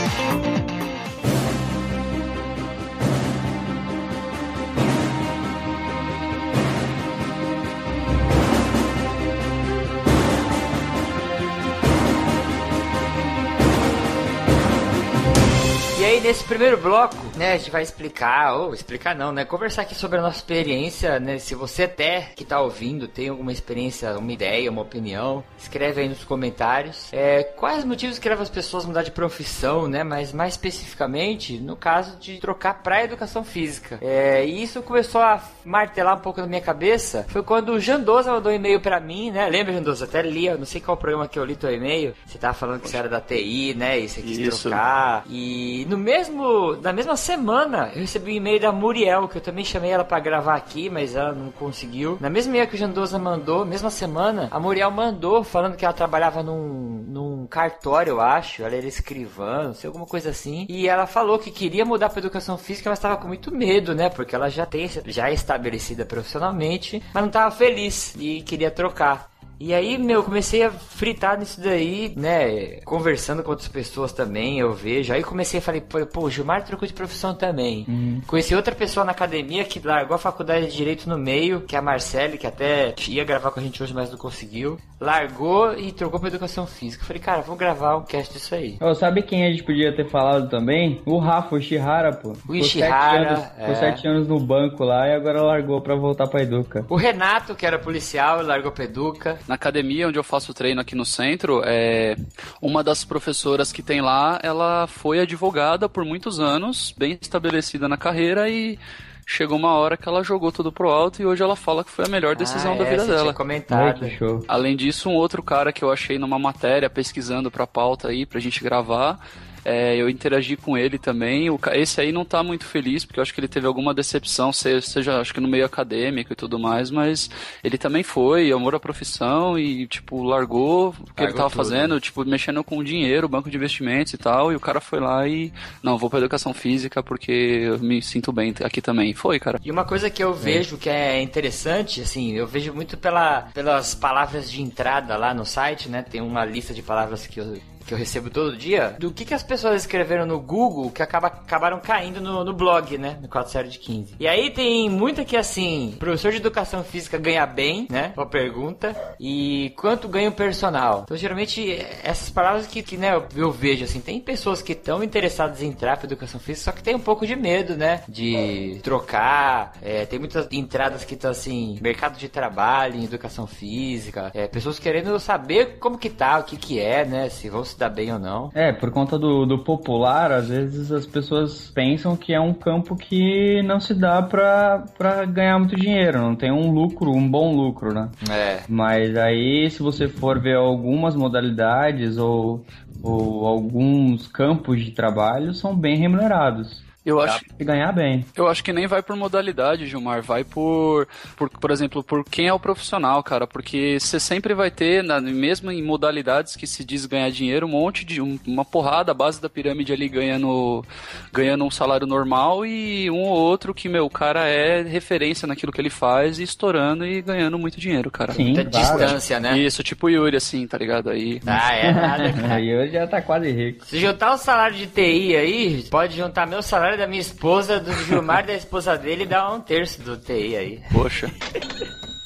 Nesse 16.28 16.44
primeiro 16.44 16.76
bloco, 16.76 17.16
né, 17.38 17.54
a 17.54 17.58
gente 17.58 17.72
vai 17.72 17.84
explicar, 17.84 18.56
ou 18.56 18.74
explicar 18.74 19.16
não, 19.16 19.32
né, 19.32 19.46
conversar 19.46 19.84
aqui 19.84 19.96
sobre 19.96 20.18
a 20.20 20.22
nossa 20.22 20.38
experiência, 20.38 21.20
né, 21.20 21.38
se 21.38 21.56
você 21.56 21.84
até 21.84 22.32
que 22.36 22.44
tá 22.44 22.60
ouvindo 22.60 23.08
tem 23.08 23.30
alguma 23.30 23.52
experiência, 23.52 24.18
uma 24.18 24.32
ideia, 24.32 24.70
uma 24.70 24.82
opinião, 24.82 25.44
escreve 25.58 26.02
aí 26.02 26.10
nos 26.10 26.24
comentários. 26.24 27.08
É, 27.14 27.44
quais 27.44 27.84
motivos 27.86 28.20
que 28.20 28.28
levam 28.28 28.44
as 28.44 28.50
pessoas 28.50 28.84
a 28.84 28.88
mudar 28.88 29.04
de 29.04 29.12
profissão, 29.12 29.88
né, 29.88 30.04
mas 30.04 30.34
mais 30.34 30.54
especificamente, 30.54 31.58
no 31.60 31.76
caso 31.76 32.18
de 32.18 32.40
trocar 32.40 32.82
pra 32.82 33.04
educação 33.04 33.44
física. 33.44 34.00
É, 34.02 34.46
e 34.46 34.64
isso 34.64 34.82
começou 34.82 35.22
a 35.22 35.42
martelar 35.64 36.18
um 36.18 36.22
pouco 36.22 36.42
na 36.42 36.48
minha 36.48 36.62
cabeça, 36.62 37.26
foi 37.30 37.44
quando 37.44 37.74
o 37.74 37.80
Jandoza 37.80 38.32
mandou 38.32 38.52
um 38.52 38.56
e-mail 38.56 38.82
pra 38.82 39.00
mim, 39.00 39.32
né, 39.32 39.48
lembra, 39.48 39.74
Jandoza? 39.74 40.06
Até 40.06 40.22
li, 40.22 40.48
eu 40.48 40.58
não 40.58 40.66
sei 40.66 40.82
qual 40.82 40.98
programa 40.98 41.28
que 41.28 41.38
eu 41.38 41.46
li 41.46 41.56
teu 41.56 41.72
e-mail, 41.72 42.14
você 42.26 42.38
tava 42.38 42.54
falando 42.54 42.82
que 42.82 42.90
você 42.90 42.98
era 42.98 43.10
da 43.10 43.22
TI, 43.22 43.76
né, 43.76 44.00
e 44.00 44.10
você 44.10 44.22
quis 44.22 44.38
Isso. 44.38 44.70
trocar, 44.70 45.24
e 45.30 45.86
no 45.90 45.98
mesmo, 45.98 46.76
na 46.82 46.92
mesma 46.92 47.16
semana, 47.28 47.92
eu 47.94 48.00
recebi 48.00 48.32
um 48.32 48.36
e-mail 48.36 48.58
da 48.58 48.72
Muriel, 48.72 49.28
que 49.28 49.38
eu 49.38 49.42
também 49.42 49.66
chamei 49.66 49.92
ela 49.92 50.06
pra 50.06 50.18
gravar 50.18 50.56
aqui, 50.56 50.90
mas 50.90 51.14
ela 51.14 51.34
não 51.34 51.52
conseguiu. 51.52 52.18
Na 52.22 52.30
mesma 52.30 52.54
e-mail 52.54 52.70
que 52.70 52.76
o 52.76 52.78
Jandoza 52.78 53.20
mandou, 53.20 53.66
mesma 53.66 53.90
semana, 53.90 54.48
a 54.50 54.58
Muriel 54.58 54.90
mandou 54.90 55.44
falando 55.44 55.76
que 55.76 55.84
ela 55.84 55.94
trabalhava 55.94 56.42
num, 56.42 57.04
num 57.06 57.46
cartório, 57.46 58.12
eu 58.12 58.22
acho. 58.22 58.64
Ela 58.64 58.78
era 58.78 58.86
escrivã, 58.86 59.64
não 59.64 59.74
sei, 59.74 59.90
alguma 59.90 60.06
coisa 60.06 60.30
assim. 60.30 60.66
E 60.70 60.88
ela 60.88 61.06
falou 61.06 61.38
que 61.38 61.52
queria 61.52 61.84
mudar 61.84 62.08
pra 62.08 62.20
educação 62.20 62.58
física, 62.58 62.90
mas 62.90 62.98
tava 62.98 63.18
com 63.18 63.28
muito 63.28 63.54
medo, 63.54 63.94
né? 63.94 64.10
Porque 64.10 64.34
ela 64.34 64.50
já 64.50 64.66
tem, 64.66 64.90
já 65.08 65.30
é 65.30 65.34
estabelecida 65.34 66.06
profissionalmente, 66.06 67.04
mas 67.14 67.24
não 67.24 67.30
tava 67.30 67.54
feliz 67.54 68.16
e 68.18 68.42
queria 68.42 68.72
trocar. 68.72 69.37
E 69.60 69.74
aí, 69.74 69.98
meu, 69.98 70.18
eu 70.18 70.24
comecei 70.24 70.64
a 70.64 70.72
fritar 70.72 71.38
nisso 71.38 71.62
daí, 71.62 72.14
né? 72.16 72.80
Conversando 72.86 73.44
com 73.44 73.50
outras 73.52 73.68
pessoas 73.68 74.12
também, 74.12 74.60
eu 74.60 74.74
vejo. 74.74 75.14
Aí 75.14 75.24
comecei 75.24 75.60
a 75.60 75.62
falar, 75.62 75.82
pô, 75.82 76.22
o 76.22 76.30
Gilmar 76.30 76.64
trocou 76.64 76.88
de 76.88 76.94
profissão 76.94 77.34
também. 77.34 77.86
Conheci 78.28 78.54
outra 78.56 78.76
pessoa 78.76 79.06
na 79.06 79.12
academia 79.12 79.64
que 79.64 79.86
largou 79.86 80.16
a 80.16 80.20
faculdade 80.20 80.68
de 80.68 80.78
Direito 80.78 81.10
no 81.10 81.18
meio, 81.18 81.62
que 81.62 81.76
é 81.76 81.80
a 81.80 81.82
Marcele, 81.82 82.38
que 82.38 82.46
até 82.46 82.94
ia 83.08 83.24
gravar 83.24 83.52
com 83.52 83.60
a 83.60 83.64
gente 83.64 83.82
hoje, 83.82 83.94
mas 83.94 84.12
não 84.12 84.18
conseguiu. 84.18 84.78
Largou 85.00 85.74
e 85.78 85.92
trocou 85.92 86.20
pra 86.20 86.30
Educação 86.30 86.66
Física. 86.66 87.04
Falei, 87.04 87.22
cara, 87.22 87.42
vou 87.42 87.56
gravar 87.56 87.98
um 87.98 88.04
cast 88.04 88.34
disso 88.34 88.54
aí. 88.56 88.78
Ô, 88.82 88.94
sabe 88.96 89.22
quem 89.22 89.46
a 89.46 89.50
gente 89.50 89.64
podia 89.64 89.96
ter 89.96 90.08
falado 90.10 90.50
também? 90.50 91.02
O 91.06 91.18
Rafa, 91.18 91.56
o 91.56 91.58
Ishihara, 91.58 92.14
pô. 92.14 92.34
Ficou 92.36 92.56
Ishihara, 92.56 93.30
anos, 93.30 93.46
é. 93.58 93.62
Ficou 93.62 93.76
sete 93.76 94.08
anos 94.08 94.28
no 94.28 94.40
banco 94.40 94.84
lá 94.84 95.08
e 95.08 95.14
agora 95.14 95.42
largou 95.42 95.82
pra 95.82 95.96
voltar 95.96 96.28
pra 96.28 96.42
Educa. 96.42 96.86
O 96.90 96.96
Renato, 96.96 97.56
que 97.56 97.66
era 97.66 97.80
policial, 97.80 98.44
largou 98.44 98.72
pra 98.72 98.86
Educa. 98.86 99.38
Na 99.48 99.56
academia 99.56 100.08
onde 100.08 100.20
eu 100.20 100.24
faço 100.24 100.54
treino 100.54 100.82
aqui 100.82 100.94
no 100.96 101.06
centro, 101.06 101.62
é 101.66 102.16
uma 102.62 102.84
das 102.84 103.04
professoras 103.06 103.72
que 103.72 103.82
tem 103.82 104.02
lá, 104.02 104.40
ela 104.44 104.88
foi 104.88 105.20
advogada 105.20 105.88
por 105.88 106.04
muitos 106.04 106.40
anos, 106.40 106.94
bem 106.98 107.18
estabelecida 107.22 107.88
na 107.88 107.96
carreira 107.98 108.50
e 108.50 108.78
chegou 109.26 109.58
uma 109.58 109.74
hora 109.74 109.98
que 109.98 110.08
ela 110.08 110.24
jogou 110.24 110.52
tudo 110.52 110.72
pro 110.72 110.90
alto 110.90 111.22
e 111.22 111.26
hoje 111.26 111.44
ela 111.44 111.56
fala 111.56 111.84
que 111.84 111.92
foi 111.92 112.06
a 112.06 112.10
melhor 112.10 112.36
decisão 112.36 112.74
Ah, 112.74 112.78
da 112.78 112.86
é, 112.86 112.90
vida 112.90 113.06
dela. 113.06 113.34
Comentado. 113.34 114.00
Além 114.48 114.76
disso, 114.76 115.10
um 115.10 115.14
outro 115.16 115.44
cara 115.44 115.72
que 115.74 115.84
eu 115.84 115.92
achei 115.92 116.18
numa 116.18 116.40
matéria 116.40 116.90
pesquisando 116.90 117.52
pra 117.52 117.68
pauta 117.68 118.08
aí 118.10 118.26
pra 118.26 118.40
gente 118.40 118.64
gravar, 118.64 119.20
é, 119.70 119.98
eu 119.98 120.10
interagi 120.10 120.56
com 120.56 120.78
ele 120.78 120.98
também. 120.98 121.50
O, 121.50 121.60
esse 121.74 122.00
aí 122.00 122.12
não 122.14 122.24
tá 122.24 122.42
muito 122.42 122.66
feliz, 122.66 123.04
porque 123.04 123.20
eu 123.20 123.22
acho 123.22 123.34
que 123.34 123.40
ele 123.42 123.48
teve 123.50 123.68
alguma 123.68 123.94
decepção, 123.94 124.54
se- 124.54 124.82
seja, 124.82 125.20
acho 125.20 125.34
que 125.34 125.42
no 125.42 125.48
meio 125.48 125.66
acadêmico 125.66 126.32
e 126.32 126.36
tudo 126.36 126.58
mais, 126.58 126.90
mas 126.90 127.30
ele 127.64 127.78
também 127.78 128.02
foi, 128.04 128.52
amor 128.52 128.74
à 128.76 128.80
profissão 128.80 129.60
e, 129.60 129.86
tipo, 129.88 130.24
largou 130.24 130.90
o 130.90 130.94
que 130.94 131.00
ele 131.24 131.34
Largou 131.34 131.38
tava 131.38 131.50
tudo. 131.50 131.58
fazendo, 131.58 132.00
tipo, 132.00 132.24
mexendo 132.26 132.64
com 132.64 132.82
dinheiro, 132.84 133.28
banco 133.28 133.50
de 133.50 133.58
investimentos 133.58 134.14
e 134.14 134.18
tal, 134.18 134.52
e 134.52 134.56
o 134.56 134.60
cara 134.60 134.80
foi 134.80 135.00
lá 135.02 135.28
e, 135.28 135.52
não, 135.84 135.98
vou 135.98 136.10
pra 136.10 136.20
educação 136.20 136.54
física 136.54 137.04
porque 137.04 137.32
eu 137.32 137.80
me 137.80 138.02
sinto 138.02 138.32
bem 138.32 138.54
aqui 138.64 138.82
também. 138.82 139.14
Foi, 139.14 139.40
cara. 139.40 139.60
E 139.64 139.70
uma 139.72 139.84
coisa 139.84 140.10
que 140.10 140.24
eu 140.24 140.34
vejo 140.34 140.78
que 140.78 140.90
é 140.90 141.22
interessante, 141.22 142.02
assim, 142.02 142.32
eu 142.34 142.48
vejo 142.48 142.74
muito 142.74 142.96
pela, 142.98 143.42
pelas 143.54 143.94
palavras 143.94 144.50
de 144.50 144.62
entrada 144.62 145.18
lá 145.18 145.34
no 145.34 145.46
site, 145.46 145.90
né? 145.90 146.02
Tem 146.04 146.22
uma 146.22 146.46
lista 146.46 146.74
de 146.74 146.82
palavras 146.82 147.28
que 147.28 147.40
eu, 147.40 147.58
que 147.88 147.94
eu 147.94 147.98
recebo 147.98 148.30
todo 148.30 148.58
dia, 148.58 148.96
do 149.00 149.12
que, 149.12 149.24
que 149.24 149.34
as 149.34 149.42
pessoas 149.42 149.82
escreveram 149.82 150.26
no 150.26 150.40
Google 150.40 150.92
que 150.92 151.02
acaba, 151.02 151.28
acabaram 151.28 151.80
caindo 151.80 152.20
no, 152.20 152.44
no 152.44 152.54
blog, 152.54 152.98
né? 152.98 153.18
No 153.22 153.30
4 153.30 153.52
série 153.52 153.70
de 153.70 153.80
15. 153.80 154.16
E 154.20 154.28
aí 154.28 154.50
tem 154.50 154.90
muita 154.90 155.24
que, 155.24 155.38
assim, 155.38 155.96
professor 155.98 156.32
de 156.32 156.38
educação 156.38 156.84
física 156.84 157.18
ganha 157.18 157.46
bem, 157.46 157.88
né? 157.90 158.12
Uma 158.16 158.26
pergunta. 158.26 158.96
E 159.20 159.74
quanto 159.78 160.10
ganha 160.10 160.30
o 160.30 160.34
personal? 160.34 161.04
Então, 161.06 161.16
geralmente, 161.16 161.72
essas 162.04 162.30
palavras 162.30 162.68
que, 162.68 162.84
que 162.84 162.98
né, 162.98 163.16
eu, 163.36 163.52
vejo, 163.52 163.86
assim, 163.86 164.02
tem 164.02 164.20
pessoas 164.20 164.62
que 164.62 164.74
estão 164.74 165.02
interessadas 165.02 165.62
em 165.62 165.68
entrar 165.68 165.96
para 165.96 166.08
educação 166.08 166.40
física, 166.40 166.72
só 166.72 166.76
que 166.76 166.84
tem 166.84 166.94
um 166.94 167.00
pouco 167.00 167.26
de 167.26 167.36
medo, 167.36 167.78
né? 167.78 168.04
De 168.08 168.80
trocar. 168.84 169.74
É, 169.82 170.06
tem 170.06 170.20
muitas 170.20 170.48
entradas 170.52 171.06
que 171.06 171.14
estão, 171.14 171.32
assim, 171.32 171.80
mercado 171.82 172.18
de 172.18 172.28
trabalho, 172.28 172.98
em 172.98 173.06
educação 173.06 173.48
física. 173.48 174.30
É, 174.34 174.46
pessoas 174.48 174.78
querendo 174.78 175.18
saber 175.20 175.78
como 175.80 175.98
que 175.98 176.10
tá, 176.10 176.40
o 176.40 176.44
que 176.44 176.58
que 176.58 176.80
é, 176.80 177.06
né? 177.06 177.30
Se 177.30 177.50
vão 177.50 177.64
se 177.64 177.77
dar 177.78 177.90
bem 177.90 178.12
ou 178.12 178.20
não. 178.20 178.50
É, 178.54 178.72
por 178.72 178.92
conta 178.92 179.18
do, 179.18 179.46
do 179.46 179.60
popular, 179.60 180.32
às 180.32 180.50
vezes 180.50 180.92
as 180.92 181.06
pessoas 181.06 181.70
pensam 181.70 182.16
que 182.16 182.34
é 182.34 182.40
um 182.40 182.54
campo 182.54 182.96
que 182.96 183.62
não 183.64 183.80
se 183.80 183.94
dá 183.94 184.22
pra, 184.22 184.84
pra 184.98 185.26
ganhar 185.26 185.60
muito 185.60 185.76
dinheiro, 185.76 186.20
não 186.20 186.36
tem 186.36 186.52
um 186.52 186.72
lucro, 186.72 187.12
um 187.12 187.30
bom 187.30 187.56
lucro, 187.56 187.94
né? 187.94 188.10
É. 188.30 188.60
Mas 188.68 189.16
aí, 189.16 189.70
se 189.70 189.82
você 189.82 190.08
for 190.08 190.40
ver 190.40 190.56
algumas 190.56 191.16
modalidades 191.16 192.18
ou, 192.18 192.66
ou 193.04 193.46
alguns 193.46 194.28
campos 194.28 194.84
de 194.84 194.92
trabalho, 194.92 195.54
são 195.54 195.76
bem 195.76 195.98
remunerados. 195.98 196.87
Eu 197.08 197.22
acho, 197.22 197.46
E 197.60 197.64
ganhar 197.64 197.92
bem. 197.94 198.26
Eu 198.36 198.48
acho 198.48 198.64
que 198.64 198.74
nem 198.74 198.86
vai 198.88 199.02
por 199.02 199.16
modalidade, 199.16 199.88
Gilmar. 199.88 200.22
Vai 200.22 200.44
por, 200.44 201.08
por, 201.36 201.50
por 201.50 201.72
exemplo, 201.72 202.04
por 202.04 202.24
quem 202.26 202.48
é 202.48 202.54
o 202.54 202.60
profissional, 202.60 203.24
cara. 203.24 203.48
Porque 203.48 203.98
você 204.00 204.20
sempre 204.20 204.54
vai 204.54 204.70
ter, 204.70 205.04
na- 205.04 205.22
mesmo 205.22 205.72
em 205.72 205.82
modalidades 205.82 206.56
que 206.56 206.68
se 206.68 206.84
diz 206.84 207.06
ganhar 207.06 207.30
dinheiro, 207.32 207.66
um 207.66 207.70
monte 207.70 208.04
de. 208.06 208.22
um- 208.22 208.38
uma 208.46 208.66
porrada, 208.66 209.12
a 209.12 209.16
base 209.16 209.42
da 209.42 209.50
pirâmide 209.50 209.94
ali 209.94 210.10
ganhando, 210.10 210.84
ganhando 211.32 211.64
um 211.64 211.72
salário 211.72 212.06
normal 212.08 212.66
e 212.66 213.10
um 213.10 213.22
ou 213.22 213.38
outro 213.38 213.74
que, 213.74 213.88
meu, 213.88 214.06
o 214.06 214.10
cara 214.10 214.48
é 214.48 214.82
referência 214.82 215.48
naquilo 215.48 215.72
que 215.72 215.80
ele 215.80 215.90
faz 215.90 216.40
e 216.40 216.44
estourando 216.44 217.06
e 217.06 217.22
ganhando 217.22 217.58
muito 217.58 217.80
dinheiro, 217.80 218.10
cara. 218.12 218.34
Sim, 218.34 218.46
Muita 218.54 218.66
distância, 218.66 219.40
né? 219.40 219.58
Isso, 219.58 219.84
tipo 219.84 220.08
o 220.08 220.10
Yuri, 220.10 220.36
assim, 220.38 220.68
tá 220.68 220.78
ligado? 220.78 221.10
Aí. 221.10 221.40
Ah, 221.46 221.74
é 221.76 221.92
nada, 221.94 222.34
cara. 222.34 222.54
Aí 222.56 222.76
hoje 222.76 222.92
já 222.94 223.08
tá 223.08 223.22
quase 223.22 223.52
rico. 223.52 223.86
Se 223.86 224.00
juntar 224.00 224.34
o 224.34 224.38
salário 224.38 224.76
de 224.76 224.88
TI 224.88 225.36
aí, 225.36 225.84
pode 225.90 226.16
juntar 226.18 226.46
meu 226.48 226.62
salário 226.62 226.97
da 226.98 227.08
minha 227.08 227.22
esposa, 227.22 227.80
do 227.80 227.94
Gilmar 228.06 228.44
e 228.44 228.48
da 228.48 228.54
esposa 228.54 228.98
dele 228.98 229.26
dá 229.26 229.52
um 229.52 229.62
terço 229.62 230.02
do 230.02 230.18
TI 230.18 230.56
aí. 230.56 230.82
Poxa. 230.92 231.32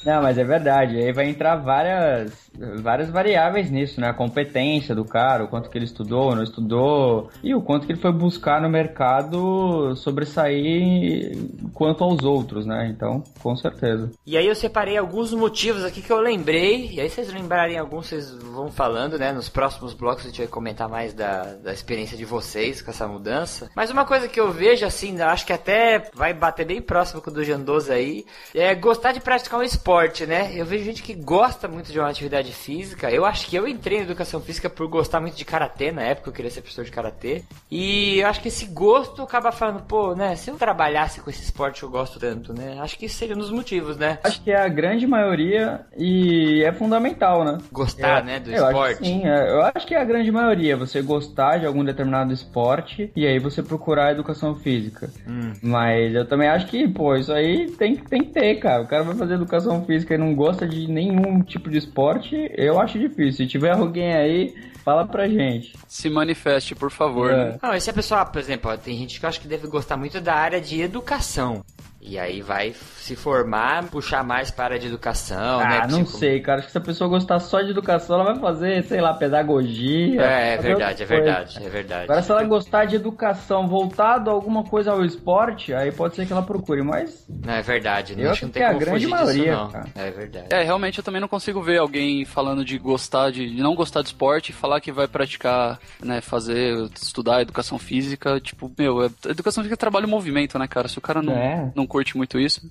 Não, 0.06 0.22
mas 0.22 0.38
é 0.38 0.44
verdade. 0.44 0.98
Aí 0.98 1.14
vai 1.14 1.30
entrar 1.30 1.58
várias, 1.58 2.32
várias 2.82 3.10
variáveis 3.10 3.70
nisso, 3.70 4.00
né? 4.00 4.10
A 4.10 4.14
competência 4.14 4.96
do 4.96 5.06
cara, 5.06 5.44
o 5.44 5.48
quanto 5.48 5.70
que 5.70 5.78
ele 5.78 5.86
estudou, 5.86 6.36
não 6.36 6.44
estudou, 6.44 7.30
e 7.44 7.54
o 7.54 7.62
quanto 7.62 7.86
que 7.86 7.94
ele 7.94 8.02
foi 8.02 8.12
buscar 8.12 8.62
no 8.62 8.70
mercado 8.70 9.96
sobressair 9.96 11.38
quanto 11.74 12.04
aos 12.04 12.24
outros, 12.24 12.66
né? 12.66 12.90
Então, 12.90 13.24
com 13.42 13.56
certeza. 13.56 14.12
E 14.26 14.38
aí 14.38 14.48
eu 14.48 14.56
separei 14.56 14.98
alguns 14.98 15.34
motivos 15.34 15.84
aqui 15.84 16.02
que 16.02 16.12
eu 16.12 16.20
lembrei, 16.20 16.92
e 16.92 17.02
aí 17.02 17.10
vocês 17.10 17.32
lembrarem 17.32 17.78
alguns, 17.78 18.08
vocês 18.08 18.32
vão 18.32 18.72
falando, 18.72 19.18
né? 19.18 19.32
Nos 19.32 19.50
próximos 19.50 19.94
blocos 19.94 20.26
a 20.26 20.28
gente 20.28 20.40
vai 20.40 20.48
comentar 20.48 20.88
mais 20.90 21.14
da, 21.14 21.44
da 21.56 21.74
experiência 21.74 22.18
de 22.18 22.26
vocês 22.26 22.82
com 22.82 22.92
essa 22.92 23.08
mudança. 23.08 23.70
Mas 23.76 23.90
uma 23.90 24.06
coisa 24.06 24.28
que 24.28 24.40
eu 24.40 24.52
vejo, 24.52 24.86
assim, 24.86 25.20
acho 25.22 25.46
que 25.46 25.54
até 25.54 26.10
vai 26.14 26.34
bater 26.34 26.66
bem 26.66 26.82
próximo 26.82 27.22
com 27.22 27.30
o 27.30 27.34
do 27.34 27.44
Jandoso 27.44 27.92
aí, 27.92 28.26
é 28.54 28.74
gostar 28.76 29.12
de 29.12 29.20
praticar 29.20 29.60
um 29.60 29.64
esporte 29.64 30.22
né? 30.26 30.52
Eu 30.56 30.66
vejo 30.66 30.84
gente 30.84 31.04
que 31.04 31.14
gosta 31.14 31.68
muito 31.68 31.92
de 31.92 32.00
uma 32.00 32.10
atividade 32.10 32.41
física. 32.50 33.12
Eu 33.12 33.26
acho 33.26 33.48
que 33.48 33.56
eu 33.56 33.68
entrei 33.68 34.00
na 34.00 34.06
educação 34.06 34.42
física 34.42 34.70
por 34.70 34.88
gostar 34.88 35.20
muito 35.20 35.36
de 35.36 35.46
karatê 35.46 35.92
na 35.92 36.02
época, 36.02 36.30
eu 36.30 36.34
queria 36.34 36.50
ser 36.50 36.62
professor 36.62 36.86
de 36.86 36.92
karatê. 36.92 37.44
E 37.70 38.20
eu 38.20 38.28
acho 38.28 38.42
que 38.42 38.48
esse 38.48 38.66
gosto 38.66 39.22
acaba 39.22 39.52
falando, 39.52 39.82
pô, 39.84 40.16
né? 40.16 40.36
Se 40.36 40.50
eu 40.50 40.56
trabalhasse 40.56 41.22
com 41.22 41.30
esse 41.30 41.44
esporte 41.44 41.80
que 41.80 41.86
eu 41.86 41.90
gosto 41.90 42.20
tanto, 42.20 42.54
né? 42.54 42.78
Acho 42.80 42.98
que 42.98 43.08
seria 43.10 43.36
um 43.36 43.40
dos 43.40 43.52
motivos, 43.52 43.98
né? 43.98 44.20
Acho 44.24 44.42
que 44.42 44.52
é 44.52 44.58
a 44.58 44.68
grande 44.68 45.06
maioria 45.06 45.82
e 45.98 46.64
é 46.64 46.72
fundamental, 46.72 47.44
né? 47.44 47.58
Gostar, 47.72 48.22
é, 48.22 48.24
né, 48.24 48.40
do 48.40 48.50
eu 48.50 48.66
esporte. 48.66 48.94
Acho 48.94 49.06
sim, 49.06 49.26
é, 49.26 49.52
eu 49.52 49.62
acho 49.62 49.86
que 49.86 49.96
é 49.96 50.02
a 50.02 50.06
grande 50.06 50.32
maioria. 50.32 50.78
Você 50.78 51.02
gostar 51.02 51.58
de 51.58 51.66
algum 51.66 51.84
determinado 51.84 52.34
esporte 52.34 53.12
e 53.16 53.28
aí 53.28 53.40
você 53.40 53.62
procurar 53.62 54.08
a 54.08 54.12
educação 54.12 54.56
física. 54.56 55.10
Hum. 55.28 55.54
Mas 55.62 56.14
eu 56.14 56.26
também 56.28 56.48
acho 56.48 56.68
que, 56.68 56.88
pô, 56.88 57.16
isso 57.16 57.32
aí 57.32 57.70
tem, 57.72 57.96
tem 57.96 58.24
que 58.24 58.32
ter, 58.32 58.56
cara. 58.56 58.84
O 58.84 58.88
cara 58.88 59.04
vai 59.04 59.16
fazer 59.16 59.36
educação 59.36 59.84
física 59.86 60.16
e 60.16 60.18
não 60.18 60.34
gosta 60.36 60.68
de 60.68 60.88
nenhum 60.88 61.42
tipo 61.42 61.70
de 61.70 61.78
esporte, 61.78 62.31
eu 62.36 62.80
acho 62.80 63.00
difícil. 63.00 63.46
Se 63.46 63.48
tiver 63.48 63.72
alguém 63.72 64.14
aí, 64.14 64.56
fala 64.84 65.06
pra 65.06 65.28
gente. 65.28 65.74
Se 65.88 66.10
manifeste, 66.10 66.76
por 66.76 66.92
favor. 66.92 67.32
É. 67.32 67.52
né? 67.52 67.60
Não, 67.62 67.74
e 67.74 67.82
se 67.82 67.90
a 67.90 67.94
pessoa, 67.94 68.26
por 68.26 68.40
exemplo, 68.40 68.72
ó, 68.72 68.78
tem 68.78 68.98
gente 68.98 69.20
que 69.20 69.26
eu 69.26 69.30
acho 69.30 69.40
que 69.40 69.48
deve 69.48 69.68
gostar 69.68 69.98
muito 69.98 70.20
da 70.20 70.36
área 70.36 70.60
de 70.60 70.82
educação. 70.82 71.64
E 72.04 72.18
aí 72.18 72.42
vai 72.42 72.74
se 72.98 73.16
formar, 73.16 73.84
puxar 73.86 74.24
mais 74.24 74.50
para 74.50 74.64
a 74.64 74.68
área 74.70 74.80
de 74.80 74.88
educação, 74.88 75.60
né? 75.60 75.82
Ah, 75.84 75.88
não 75.88 76.06
sei, 76.06 76.40
cara. 76.42 76.58
Acho 76.60 76.66
que 76.68 76.72
se 76.72 76.78
a 76.78 76.82
pessoa 76.82 77.08
gostar 77.08 77.40
só 77.40 77.62
de 77.62 77.70
educação, 77.70 78.16
ela 78.20 78.34
vai 78.34 78.40
fazer, 78.42 78.84
sei 78.86 79.00
lá, 79.00 79.14
pedagogia. 79.14 80.22
É, 80.22 80.54
é 80.54 80.58
verdade, 80.58 81.04
é 81.04 81.06
verdade, 81.06 81.58
é 81.64 81.70
verdade. 81.70 82.04
Agora, 82.06 82.22
se 82.24 82.32
ela 82.32 82.44
gostar 82.44 82.86
de 82.86 82.96
educação 82.96 83.68
voltado 83.68 84.30
a 84.30 84.34
alguma 84.34 84.64
coisa 84.64 84.92
ao 84.92 85.06
esporte, 85.06 85.74
aí 85.74 85.92
pode 85.92 86.16
ser 86.16 86.26
que 86.26 86.34
ela 86.34 86.42
procure, 86.42 86.82
mas 86.82 87.26
Não, 87.30 87.54
é 87.54 87.62
verdade. 87.62 88.16
Não, 88.16 88.24
Eu 88.24 88.32
acho 88.32 88.40
que 88.40 88.46
não 88.46 88.50
acho 88.50 88.54
tem 88.54 88.62
que 88.62 88.64
é 88.64 88.66
a 88.66 88.74
como 88.74 88.80
grande 88.80 89.00
disso, 89.06 89.12
maioria, 89.12 89.56
não. 89.56 89.70
cara. 89.72 89.86
É 89.96 90.12
verdade. 90.12 90.48
É, 90.50 90.64
realmente 90.64 90.98
eu 90.98 91.04
também 91.04 91.22
não 91.22 91.28
consigo 91.28 91.62
ver 91.62 91.78
alguém 91.80 92.26
falando 92.26 92.66
de 92.66 92.78
gostar 92.80 93.32
de, 93.32 93.48
de 93.50 93.62
não 93.62 93.76
gostar 93.76 94.02
de 94.02 94.08
esporte 94.08 94.50
e 94.50 94.54
falar 94.54 94.82
que 94.82 94.92
vai 94.92 95.08
praticar, 95.08 95.80
né, 96.02 96.20
fazer, 96.20 96.76
estudar 96.96 97.42
educação 97.44 97.78
física, 97.78 98.40
tipo, 98.40 98.72
meu, 98.78 99.04
é- 99.06 99.10
educação 99.30 99.64
física 99.64 99.76
é 99.76 99.78
trabalho 99.78 100.08
em 100.08 100.10
movimento, 100.10 100.58
né, 100.58 100.68
cara? 100.68 100.88
Se 100.88 100.98
o 100.98 101.02
cara 101.02 101.22
não, 101.22 101.34
É. 101.34 101.72
não 101.76 101.86
curte 101.92 102.16
muito 102.16 102.40
isso, 102.40 102.62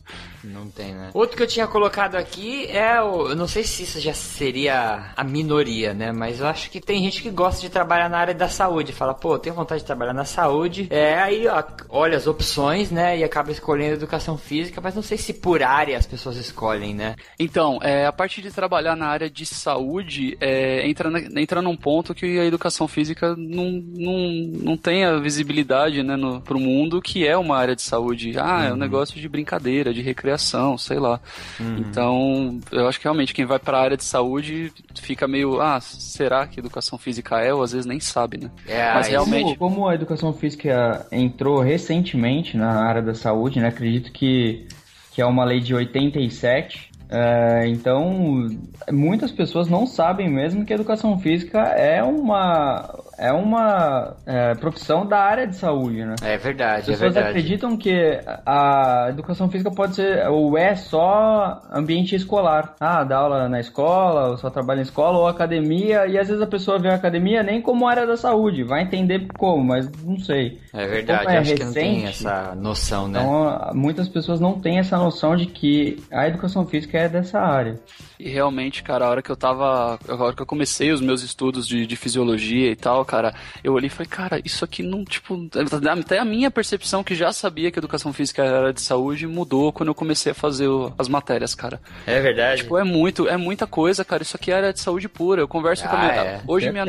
Não 0.43 0.71
tem, 0.71 0.95
né? 0.95 1.11
Outro 1.13 1.37
que 1.37 1.43
eu 1.43 1.47
tinha 1.47 1.67
colocado 1.67 2.15
aqui 2.17 2.67
é 2.69 3.01
o. 3.03 3.29
Eu 3.29 3.37
não 3.37 3.47
sei 3.47 3.63
se 3.65 3.83
isso 3.83 4.01
já 4.01 4.15
seria 4.15 5.13
a 5.15 5.23
minoria, 5.23 5.93
né? 5.93 6.11
Mas 6.13 6.41
eu 6.41 6.47
acho 6.47 6.71
que 6.71 6.81
tem 6.81 7.03
gente 7.05 7.23
que 7.23 7.29
gosta 7.31 7.61
de 7.61 7.69
trabalhar 7.69 8.09
na 8.09 8.17
área 8.19 8.33
da 8.35 8.49
saúde. 8.49 8.93
Fala, 8.93 9.13
pô, 9.13 9.35
eu 9.35 9.39
tenho 9.39 9.55
vontade 9.55 9.83
de 9.83 9.87
trabalhar 9.87 10.15
na 10.15 10.25
saúde. 10.25 10.87
É, 10.91 11.19
aí 11.19 11.47
ó, 11.47 11.63
olha 11.91 12.17
as 12.17 12.27
opções, 12.27 12.91
né? 12.91 13.19
E 13.19 13.23
acaba 13.25 13.51
escolhendo 13.51 13.95
educação 13.95 14.39
física, 14.39 14.81
mas 14.81 14.95
não 14.95 15.03
sei 15.03 15.19
se 15.19 15.35
por 15.35 15.63
área 15.63 15.99
as 15.99 16.07
pessoas 16.07 16.37
escolhem, 16.39 16.95
né? 16.95 17.15
Então, 17.39 17.79
é, 17.83 18.07
a 18.07 18.13
parte 18.13 18.41
de 18.41 18.51
trabalhar 18.51 18.97
na 18.97 19.07
área 19.07 19.29
de 19.29 19.45
saúde 19.45 20.37
é, 20.41 20.89
entra, 20.89 21.11
na- 21.11 21.21
entra 21.41 21.61
num 21.61 21.77
ponto 21.77 22.15
que 22.15 22.39
a 22.39 22.45
educação 22.47 22.89
física 22.89 23.35
não, 23.37 23.71
não, 23.71 24.19
não 24.63 24.77
tem 24.77 25.05
a 25.05 25.19
visibilidade 25.19 26.03
né, 26.03 26.17
no, 26.17 26.41
pro 26.41 26.59
mundo 26.59 27.03
que 27.03 27.27
é 27.27 27.37
uma 27.37 27.57
área 27.59 27.77
de 27.77 27.83
saúde. 27.83 28.33
Ah, 28.39 28.65
é 28.65 28.73
um 28.73 28.77
negócio 28.77 29.10
de 29.19 29.29
brincadeira, 29.29 29.93
de 29.95 30.03
recreação, 30.03 30.77
sei 30.77 30.99
lá. 30.99 31.19
Então, 31.79 32.61
eu 32.71 32.87
acho 32.89 32.99
que 32.99 33.05
realmente 33.05 33.33
quem 33.35 33.45
vai 33.47 33.59
pra 33.59 33.81
área 33.81 33.97
de 33.97 34.05
saúde 34.05 34.73
fica 35.01 35.27
meio, 35.27 35.61
ah, 35.61 35.81
será 35.81 36.47
que 36.47 36.61
educação 36.61 36.99
física 36.99 37.41
é? 37.41 37.53
Ou 37.55 37.63
às 37.63 37.73
vezes 37.73 37.87
nem 37.87 37.99
sabe, 38.01 38.39
né? 38.39 38.51
É, 38.67 38.93
Mas 38.95 39.09
realmente- 39.09 39.57
Como, 39.57 39.75
como 39.77 39.89
a 39.89 39.95
educação 39.95 40.33
física 40.33 41.07
entrou 41.11 41.61
recentemente 41.61 42.57
na 42.57 42.83
área 42.85 43.03
da 43.03 43.15
saúde, 43.15 43.61
né? 43.61 43.69
Acredito 43.69 44.13
que, 44.13 44.67
que 45.13 45.21
é 45.23 45.27
uma 45.27 45.45
lei 45.45 45.61
de 45.61 45.75
87. 45.75 46.91
é, 47.13 47.67
então, 47.67 48.49
muitas 48.93 49.33
pessoas 49.33 49.69
não 49.69 49.85
sabem 49.85 50.29
mesmo 50.31 50.65
que 50.65 50.73
a 50.73 50.77
educação 50.77 51.19
física 51.19 51.59
é 51.59 52.01
uma, 52.05 52.97
é 53.21 53.31
uma 53.31 54.17
é, 54.25 54.55
profissão 54.55 55.07
da 55.07 55.19
área 55.19 55.47
de 55.47 55.55
saúde, 55.55 56.03
né? 56.05 56.15
É 56.23 56.39
verdade, 56.39 56.83
As 56.83 56.89
é 56.89 56.93
pessoas 56.93 57.15
verdade. 57.15 57.29
acreditam 57.29 57.77
que 57.77 58.19
a 58.47 59.09
educação 59.11 59.51
física 59.51 59.71
pode 59.71 59.95
ser 59.95 60.27
ou 60.29 60.57
é 60.57 60.75
só 60.75 61.61
ambiente 61.71 62.17
escolar. 62.17 62.75
Ah, 62.81 63.05
dá 63.05 63.19
aula 63.19 63.47
na 63.47 63.61
escola, 63.61 64.31
ou 64.31 64.39
só 64.39 64.49
trabalha 64.49 64.79
na 64.79 64.85
escola, 64.85 65.19
ou 65.19 65.29
academia, 65.29 66.07
e 66.07 66.19
às 66.19 66.29
vezes 66.29 66.43
a 66.43 66.47
pessoa 66.47 66.79
vê 66.79 66.89
a 66.89 66.95
academia 66.95 67.43
nem 67.43 67.61
como 67.61 67.87
área 67.87 68.07
da 68.07 68.17
saúde, 68.17 68.65
vai 68.65 68.83
entender 68.83 69.27
como, 69.37 69.63
mas 69.63 69.91
não 70.03 70.19
sei. 70.19 70.59
É 70.73 70.87
verdade, 70.87 71.25
Como 71.25 71.37
é 71.37 71.39
acho 71.39 71.55
que 71.55 71.65
não 71.65 71.73
tem 71.75 72.01
recente, 72.01 72.27
essa 72.27 72.55
noção, 72.55 73.07
né? 73.07 73.21
Então, 73.21 73.71
muitas 73.75 74.09
pessoas 74.09 74.41
não 74.41 74.59
têm 74.59 74.79
essa 74.79 74.97
noção 74.97 75.37
de 75.37 75.45
que 75.45 76.03
a 76.11 76.27
educação 76.27 76.67
física 76.67 76.97
é 76.97 77.09
dessa 77.09 77.39
área. 77.39 77.79
E 78.19 78.29
realmente, 78.29 78.83
cara, 78.83 79.07
a 79.07 79.11
hora 79.11 79.23
que 79.23 79.31
eu 79.31 79.37
tava. 79.37 79.99
A 80.07 80.15
hora 80.15 80.37
que 80.37 80.43
eu 80.43 80.47
comecei 80.47 80.93
os 80.93 81.01
meus 81.01 81.23
estudos 81.23 81.67
de, 81.67 81.87
de 81.87 81.97
fisiologia 81.97 82.71
e 82.71 82.77
tal, 82.77 83.03
cara, 83.11 83.35
eu 83.65 83.73
olhei 83.73 83.89
e 83.89 83.91
falei, 83.91 84.07
cara, 84.09 84.41
isso 84.45 84.65
aqui 84.65 84.83
não, 84.83 85.05
tipo. 85.05 85.49
Até 85.99 86.19
a 86.19 86.25
minha 86.25 86.51
percepção, 86.51 87.03
que 87.03 87.15
já 87.15 87.33
sabia 87.33 87.71
que 87.71 87.79
educação 87.79 88.13
física 88.13 88.45
era 88.45 88.73
de 88.73 88.81
saúde, 88.81 89.27
mudou 89.27 89.73
quando 89.73 89.89
eu 89.89 89.95
comecei 89.95 90.31
a 90.33 90.35
fazer 90.35 90.69
o- 90.69 90.93
as 90.97 91.09
matérias, 91.09 91.55
cara. 91.55 91.81
É 92.07 92.21
verdade. 92.21 92.63
Tipo, 92.63 92.79
é 92.79 92.85
muito, 92.85 93.29
é 93.29 93.37
muita 93.37 93.67
coisa, 93.67 94.05
cara. 94.05 94.23
Isso 94.23 94.37
aqui 94.37 94.51
era 94.53 94.73
de 94.73 94.79
saúde 94.81 95.09
pura. 95.09 95.41
Eu 95.43 95.49
converso 95.49 95.83
com 95.89 95.97
a 95.97 95.99
Ah, 95.99 96.03
minha. 96.03 96.15
é. 96.23 96.41
Hoje, 96.47 96.71
minha 96.71 96.85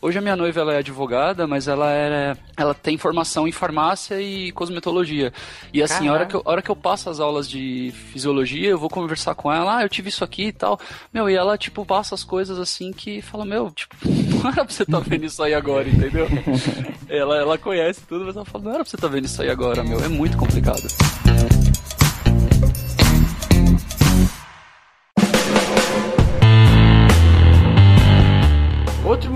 hoje 0.00 0.18
a 0.18 0.20
minha 0.22 0.36
noiva 0.36 0.60
ela 0.60 0.74
é 0.74 0.78
advogada, 0.78 1.46
mas 1.46 1.68
ela 1.68 1.90
era. 1.90 2.38
Ela 2.56 2.72
tem 2.74 2.96
formação 2.96 3.46
em 3.46 3.52
farmácia 3.52 4.20
e 4.20 4.50
cosmetologia. 4.52 5.32
E 5.72 5.82
assim, 5.82 6.08
a 6.08 6.12
hora, 6.12 6.24
que 6.26 6.34
eu, 6.34 6.42
a 6.44 6.50
hora 6.50 6.62
que 6.62 6.70
eu 6.70 6.76
passo 6.76 7.10
as 7.10 7.20
aulas 7.20 7.48
de 7.50 7.92
fisiologia, 8.12 8.70
eu 8.70 8.78
vou 8.78 8.88
conversar 8.88 9.34
com 9.34 9.52
ela, 9.52 9.76
ah, 9.78 9.82
eu 9.82 9.88
tive 9.88 10.08
isso 10.08 10.24
aqui 10.24 10.46
e 10.46 10.52
tal. 10.52 10.78
Meu, 11.12 11.28
e 11.28 11.34
ela, 11.34 11.58
tipo, 11.58 11.84
passa 11.84 12.14
as 12.14 12.24
coisas 12.24 12.58
assim 12.58 12.92
que 12.92 13.20
fala, 13.20 13.44
meu, 13.44 13.70
tipo, 13.70 13.94
não 14.46 14.52
era 14.52 14.64
pra 14.64 14.72
você 14.72 14.82
estar 14.84 15.00
vendo 15.00 15.24
isso 15.24 15.42
aí 15.42 15.54
agora, 15.54 15.88
entendeu? 15.88 16.26
ela, 17.08 17.36
ela 17.36 17.58
conhece 17.58 18.00
tudo, 18.08 18.24
mas 18.24 18.36
ela 18.36 18.44
fala, 18.44 18.64
não 18.64 18.70
era 18.72 18.84
pra 18.84 18.90
você 18.90 18.96
estar 18.96 19.08
vendo 19.08 19.24
isso 19.24 19.42
aí 19.42 19.50
agora, 19.50 19.82
meu. 19.82 20.02
É 20.04 20.08
muito 20.08 20.36
complicado. 20.36 20.82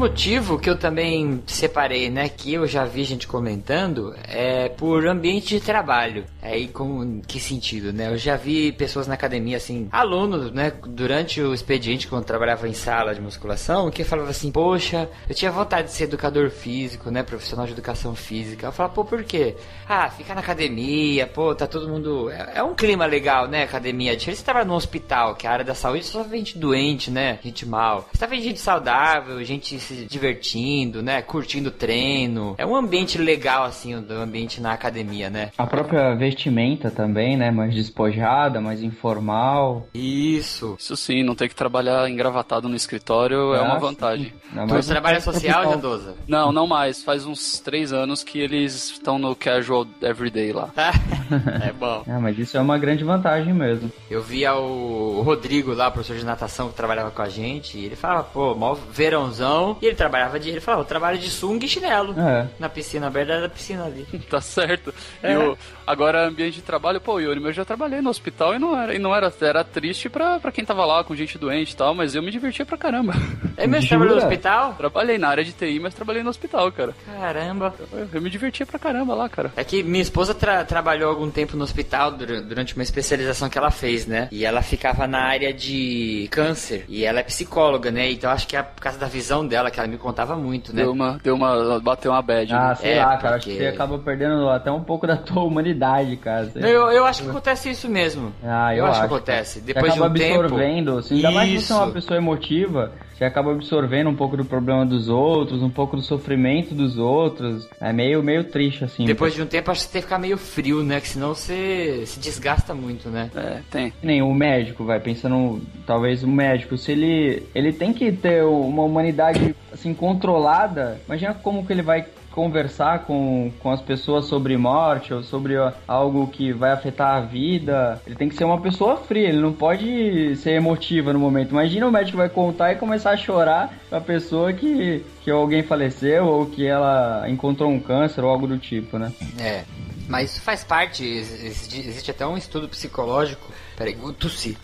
Motivo 0.01 0.59
que 0.59 0.71
eu 0.71 0.79
também 0.79 1.43
separei, 1.47 2.09
né, 2.09 2.27
que 2.27 2.55
eu 2.55 2.67
já 2.67 2.87
vi 2.87 3.05
gente 3.05 3.27
comentando, 3.27 4.15
é 4.27 4.71
por 4.71 5.07
ambiente 5.07 5.57
de 5.57 5.61
trabalho. 5.61 6.25
Aí, 6.41 6.69
com 6.69 7.05
em 7.05 7.21
que 7.21 7.39
sentido, 7.39 7.93
né? 7.93 8.09
Eu 8.09 8.17
já 8.17 8.35
vi 8.35 8.73
pessoas 8.73 9.07
na 9.07 9.13
academia, 9.13 9.59
assim, 9.59 9.89
alunos, 9.93 10.53
né, 10.53 10.73
durante 10.87 11.43
o 11.43 11.53
expediente, 11.53 12.09
quando 12.09 12.25
trabalhava 12.25 12.67
em 12.67 12.73
sala 12.73 13.15
de 13.15 13.21
musculação, 13.21 13.91
que 13.91 14.03
falava 14.03 14.31
assim, 14.31 14.51
poxa, 14.51 15.07
eu 15.29 15.35
tinha 15.35 15.51
vontade 15.51 15.89
de 15.89 15.93
ser 15.93 16.05
educador 16.05 16.49
físico, 16.49 17.11
né, 17.11 17.23
profissional 17.23 17.67
de 17.67 17.73
educação 17.73 18.15
física. 18.15 18.69
Eu 18.69 18.73
falava, 18.73 18.95
pô, 18.95 19.05
por 19.05 19.23
quê? 19.23 19.55
Ah, 19.87 20.09
fica 20.09 20.35
na 20.35 20.41
academia, 20.41 21.27
pô, 21.27 21.55
tá 21.55 21.67
todo 21.67 21.89
mundo... 21.89 22.31
É, 22.31 22.53
é 22.57 22.63
um 22.63 22.75
clima 22.75 23.05
legal, 23.05 23.47
né, 23.47 23.65
academia. 23.65 24.17
Diferente 24.17 24.39
você 24.39 24.45
trabalha 24.45 24.65
num 24.65 24.75
hospital, 24.75 25.35
que 25.35 25.47
é 25.47 25.51
a 25.51 25.53
área 25.53 25.65
da 25.65 25.75
saúde 25.75 26.07
só 26.07 26.23
vê 26.23 26.39
gente 26.39 26.57
doente, 26.57 27.11
né, 27.11 27.39
gente 27.43 27.67
mal. 27.67 28.09
Você 28.11 28.19
tá 28.19 28.27
vendo 28.27 28.43
gente 28.43 28.61
saudável, 28.61 29.45
gente 29.45 29.79
se 29.91 30.05
divertindo, 30.07 31.03
né, 31.03 31.21
curtindo 31.23 31.69
o 31.69 31.73
treino. 31.73 32.55
É 32.57 32.65
um 32.65 32.77
ambiente 32.77 33.19
legal, 33.19 33.65
assim, 33.65 33.95
o 33.95 34.01
do 34.01 34.15
ambiente 34.15 34.61
na 34.61 34.73
academia, 34.73 35.29
né. 35.29 35.51
A 35.59 35.67
própria 35.67 36.15
vestimenta 36.15 36.91
também, 36.91 37.37
né? 37.37 37.51
Mais 37.51 37.75
despojada, 37.75 38.61
mais 38.61 38.83
informal. 38.83 39.89
Isso. 39.93 40.77
Isso 40.79 40.97
sim, 40.97 41.23
não 41.23 41.35
ter 41.35 41.49
que 41.49 41.55
trabalhar 41.55 42.09
engravatado 42.09 42.69
no 42.69 42.77
escritório 42.77 43.55
é 43.55 43.59
Ah, 43.59 43.63
uma 43.63 43.75
sim. 43.75 43.81
vantagem. 43.81 44.33
Ainda 44.57 44.81
Tu 44.81 44.87
trabalha 44.87 45.17
no 45.17 45.23
social. 45.23 45.65
Jandosa? 45.71 46.15
Não, 46.27 46.53
não 46.53 46.67
mais. 46.67 47.03
Faz 47.03 47.27
uns 47.27 47.59
três 47.61 47.93
anos 47.93 48.23
que 48.23 48.39
eles 48.39 48.91
estão 48.91 49.19
no 49.19 49.35
casual 49.35 49.87
everyday 50.03 50.53
lá. 50.53 50.71
é 51.67 51.73
bom. 51.73 52.03
Ah, 52.07 52.21
mas 52.21 52.39
isso 52.39 52.57
é 52.57 52.61
uma 52.61 52.79
grande 52.79 53.05
vantagem 53.05 53.53
mesmo. 53.53 53.91
Eu 54.11 54.23
via 54.23 54.55
o 54.55 55.23
Rodrigo 55.23 55.73
lá, 55.73 55.91
professor 55.91 56.17
de 56.17 56.25
natação 56.25 56.69
que 56.69 56.75
trabalhava 56.75 57.11
com 57.11 57.23
a 57.23 57.29
gente, 57.29 57.79
e 57.79 57.85
ele 57.85 57.97
falava, 57.97 58.25
pô, 58.25 58.55
mó 58.55 58.75
verãozão, 58.75 59.75
verão 59.75 59.77
e 59.81 59.87
ele 59.87 59.97
trabalhava 59.97 60.39
de. 60.39 60.51
Ele 60.51 60.61
falava, 60.61 60.83
eu 60.83 60.87
trabalho 60.87 61.19
de 61.19 61.31
sunga 61.31 61.65
e 61.65 61.69
chinelo. 61.69 62.19
É. 62.19 62.49
Na 62.59 62.69
piscina, 62.69 63.07
na 63.07 63.11
verdade, 63.11 63.43
da 63.43 63.49
piscina 63.49 63.85
ali. 63.85 64.07
Tá 64.31 64.41
certo. 64.41 64.95
É. 65.23 65.33
E 65.33 65.37
o, 65.37 65.59
agora, 65.87 66.29
ambiente 66.29 66.57
de 66.57 66.63
trabalho, 66.63 67.01
pô, 67.01 67.19
Yuri, 67.19 67.43
eu 67.43 67.53
já 67.53 67.65
trabalhei 67.65 68.01
no 68.01 68.11
hospital 68.11 68.55
e 68.55 68.59
não 68.59 68.81
era, 68.81 68.95
e 68.95 68.99
não 68.99 69.15
era, 69.15 69.33
era 69.41 69.65
triste 69.65 70.09
pra, 70.09 70.39
pra 70.39 70.53
quem 70.53 70.65
tava 70.65 70.85
lá 70.85 71.03
com 71.03 71.17
gente 71.17 71.37
doente 71.37 71.73
e 71.73 71.77
tal, 71.77 71.95
mas 71.95 72.15
eu 72.15 72.23
me 72.23 72.31
divertia 72.31 72.65
pra 72.65 72.77
caramba. 72.77 73.13
É 73.65 73.67
mesmo? 73.67 73.89
Trabalhou 73.89 74.17
no 74.17 74.23
hospital? 74.23 74.75
Trabalhei 74.75 75.19
na 75.19 75.29
área 75.29 75.45
de 75.45 75.53
TI, 75.53 75.79
mas 75.81 75.95
trabalhei 75.95 76.23
no 76.23 76.31
hospital, 76.31 76.71
cara. 76.73 76.95
Caramba. 77.07 77.75
Eu, 77.93 78.09
eu 78.13 78.23
me 78.23 78.31
divertia 78.31 78.65
pra 78.67 78.79
caramba 78.79 79.15
lá, 79.15 79.29
cara. 79.29 79.53
É 79.57 79.65
que 79.65 79.83
minha 79.83 80.03
esposa 80.03 80.35
tra- 80.35 80.65
trabalhou 80.65 81.11
algum 81.11 81.31
tempo 81.31 81.57
no 81.57 81.65
hospital 81.65 82.13
dura- 82.13 82.41
durante 82.41 82.75
uma 82.75 82.83
especialização 82.83 83.49
que 83.49 83.59
ela 83.59 83.71
fez, 83.71 84.07
né? 84.07 84.29
E 84.31 84.45
ela 84.45 84.63
ficava 84.63 85.07
na 85.07 85.21
área 85.21 85.53
de 85.53 86.29
câncer. 86.31 86.85
E 86.89 87.05
ela 87.05 87.21
é 87.21 87.23
psicóloga, 87.23 87.91
né? 87.91 88.11
Então 88.11 88.31
acho 88.31 88.47
que 88.47 88.57
é 88.57 88.63
por 88.63 88.81
causa 88.83 88.99
da 88.99 89.07
visão 89.07 89.47
dela, 89.47 89.71
que 89.71 89.79
ela 89.79 89.89
me 89.89 89.99
contava 89.99 90.37
muito, 90.37 90.75
né? 90.75 90.83
Deu 90.83 90.93
uma, 90.93 91.19
deu 91.23 91.35
uma, 91.35 91.81
bateu 91.81 92.11
uma 92.13 92.23
bad. 92.23 92.53
Ah, 92.55 92.69
né? 92.71 92.75
sei 92.77 92.93
É, 92.93 93.05
lá, 93.05 93.17
cara. 93.17 93.37
Acho 93.37 93.45
porque- 93.47 93.59
que 93.59 93.63
você 93.65 93.69
acaba 93.69 93.99
perdendo 93.99 94.49
até 94.49 94.71
um 94.71 94.83
pouco 94.83 95.07
da 95.07 95.17
tua 95.17 95.43
humanidade, 95.43 96.17
cara. 96.17 96.51
Eu, 96.57 96.91
eu 96.91 97.05
acho 97.05 97.23
que 97.23 97.31
acontece 97.31 97.71
isso 97.71 97.89
mesmo. 97.89 98.33
Ah, 98.43 98.75
eu, 98.75 98.85
acho, 98.85 98.93
acho 98.93 99.01
que 99.01 99.07
acontece. 99.15 99.61
Você 99.61 99.61
Depois 99.61 99.95
de 99.95 100.01
um 100.03 100.13
tempo. 100.13 100.41
absorvendo, 100.43 100.99
assim, 100.99 101.17
ainda 101.17 101.31
mais 101.31 101.51
que 101.51 101.61
você 101.61 101.73
é 101.73 101.77
uma 101.77 101.91
pessoa 101.93 102.17
emotiva, 102.17 102.93
você 103.21 103.27
acaba 103.27 103.53
absorvendo 103.53 104.09
um 104.09 104.17
pouco 104.17 104.35
do 104.35 104.47
problema 104.47 104.87
dos 104.87 105.11
outros, 105.11 105.63
um 105.63 105.69
pouco 105.69 105.95
do 105.95 106.01
sofrimento 106.01 106.75
dos 106.75 106.97
outros. 106.97 107.69
É 107.79 107.93
meio, 107.93 108.23
meio 108.23 108.45
triste, 108.45 108.83
assim. 108.83 109.05
Depois 109.05 109.35
de 109.35 109.43
um 109.43 109.47
tempo, 109.47 109.71
acho 109.71 109.83
que 109.83 109.89
você 109.89 109.93
tem 109.93 110.01
que 110.01 110.07
ficar 110.07 110.19
meio 110.19 110.39
frio, 110.39 110.83
né? 110.83 110.99
Que 111.03 111.09
senão 111.09 111.35
você 111.35 112.03
se 112.07 112.19
desgasta 112.19 112.75
muito, 112.75 113.11
né? 113.11 113.31
É, 113.37 113.61
tem. 113.71 113.93
Nem 114.03 114.23
o 114.23 114.33
médico, 114.33 114.87
vai, 114.87 114.99
pensando, 115.01 115.61
talvez 115.87 116.25
o 116.25 116.29
médico, 116.29 116.79
se 116.79 116.93
ele, 116.93 117.47
ele 117.55 117.75
tem 117.75 117.93
que 117.93 118.11
ter 118.11 118.43
uma 118.43 118.85
humanidade, 118.85 119.55
assim, 119.71 119.93
controlada, 119.93 120.99
imagina 121.07 121.35
como 121.35 121.67
que 121.67 121.75
ele 121.75 121.83
vai 121.83 122.07
conversar 122.33 123.01
com, 123.01 123.51
com 123.61 123.71
as 123.71 123.81
pessoas 123.81 124.27
sobre 124.27 124.57
morte 124.57 125.13
ou 125.13 125.23
sobre 125.23 125.55
algo 125.87 126.27
que 126.29 126.53
vai 126.53 126.71
afetar 126.73 127.17
a 127.17 127.21
vida. 127.21 128.01
Ele 128.07 128.15
tem 128.17 128.29
que 128.29 128.37
ser 128.37 128.45
uma 128.45 128.61
pessoa 128.61 128.97
fria, 128.97 129.29
ele 129.29 129.41
não 129.41 129.53
pode 129.53 130.37
ser 130.37 130.53
emotiva 130.53 131.13
no 131.13 131.19
momento. 131.19 131.51
Imagina 131.51 131.87
o 131.87 131.93
médico 131.93 132.19
vai 132.19 132.29
contar 132.29 132.73
e 132.73 132.77
começar 132.77 133.11
a 133.11 133.17
chorar 133.17 133.73
pra 133.89 134.01
pessoa 134.01 134.53
que, 134.53 135.05
que 135.23 135.31
alguém 135.31 135.63
faleceu 135.63 136.27
ou 136.27 136.47
que 136.47 136.67
ela 136.67 137.25
encontrou 137.29 137.71
um 137.71 137.81
câncer 137.81 138.23
ou 138.25 138.31
algo 138.31 138.47
do 138.47 138.59
tipo, 138.59 138.99
né? 138.99 139.13
É. 139.39 139.65
Mas 140.09 140.33
isso 140.33 140.41
faz 140.41 140.65
parte, 140.65 141.05
ex- 141.05 141.45
existe, 141.45 141.79
existe 141.89 142.11
até 142.11 142.27
um 142.27 142.37
estudo 142.37 142.69
psicológico. 142.69 143.47
Peraí, 143.77 143.97
eu 144.01 144.13
tossi. 144.13 144.57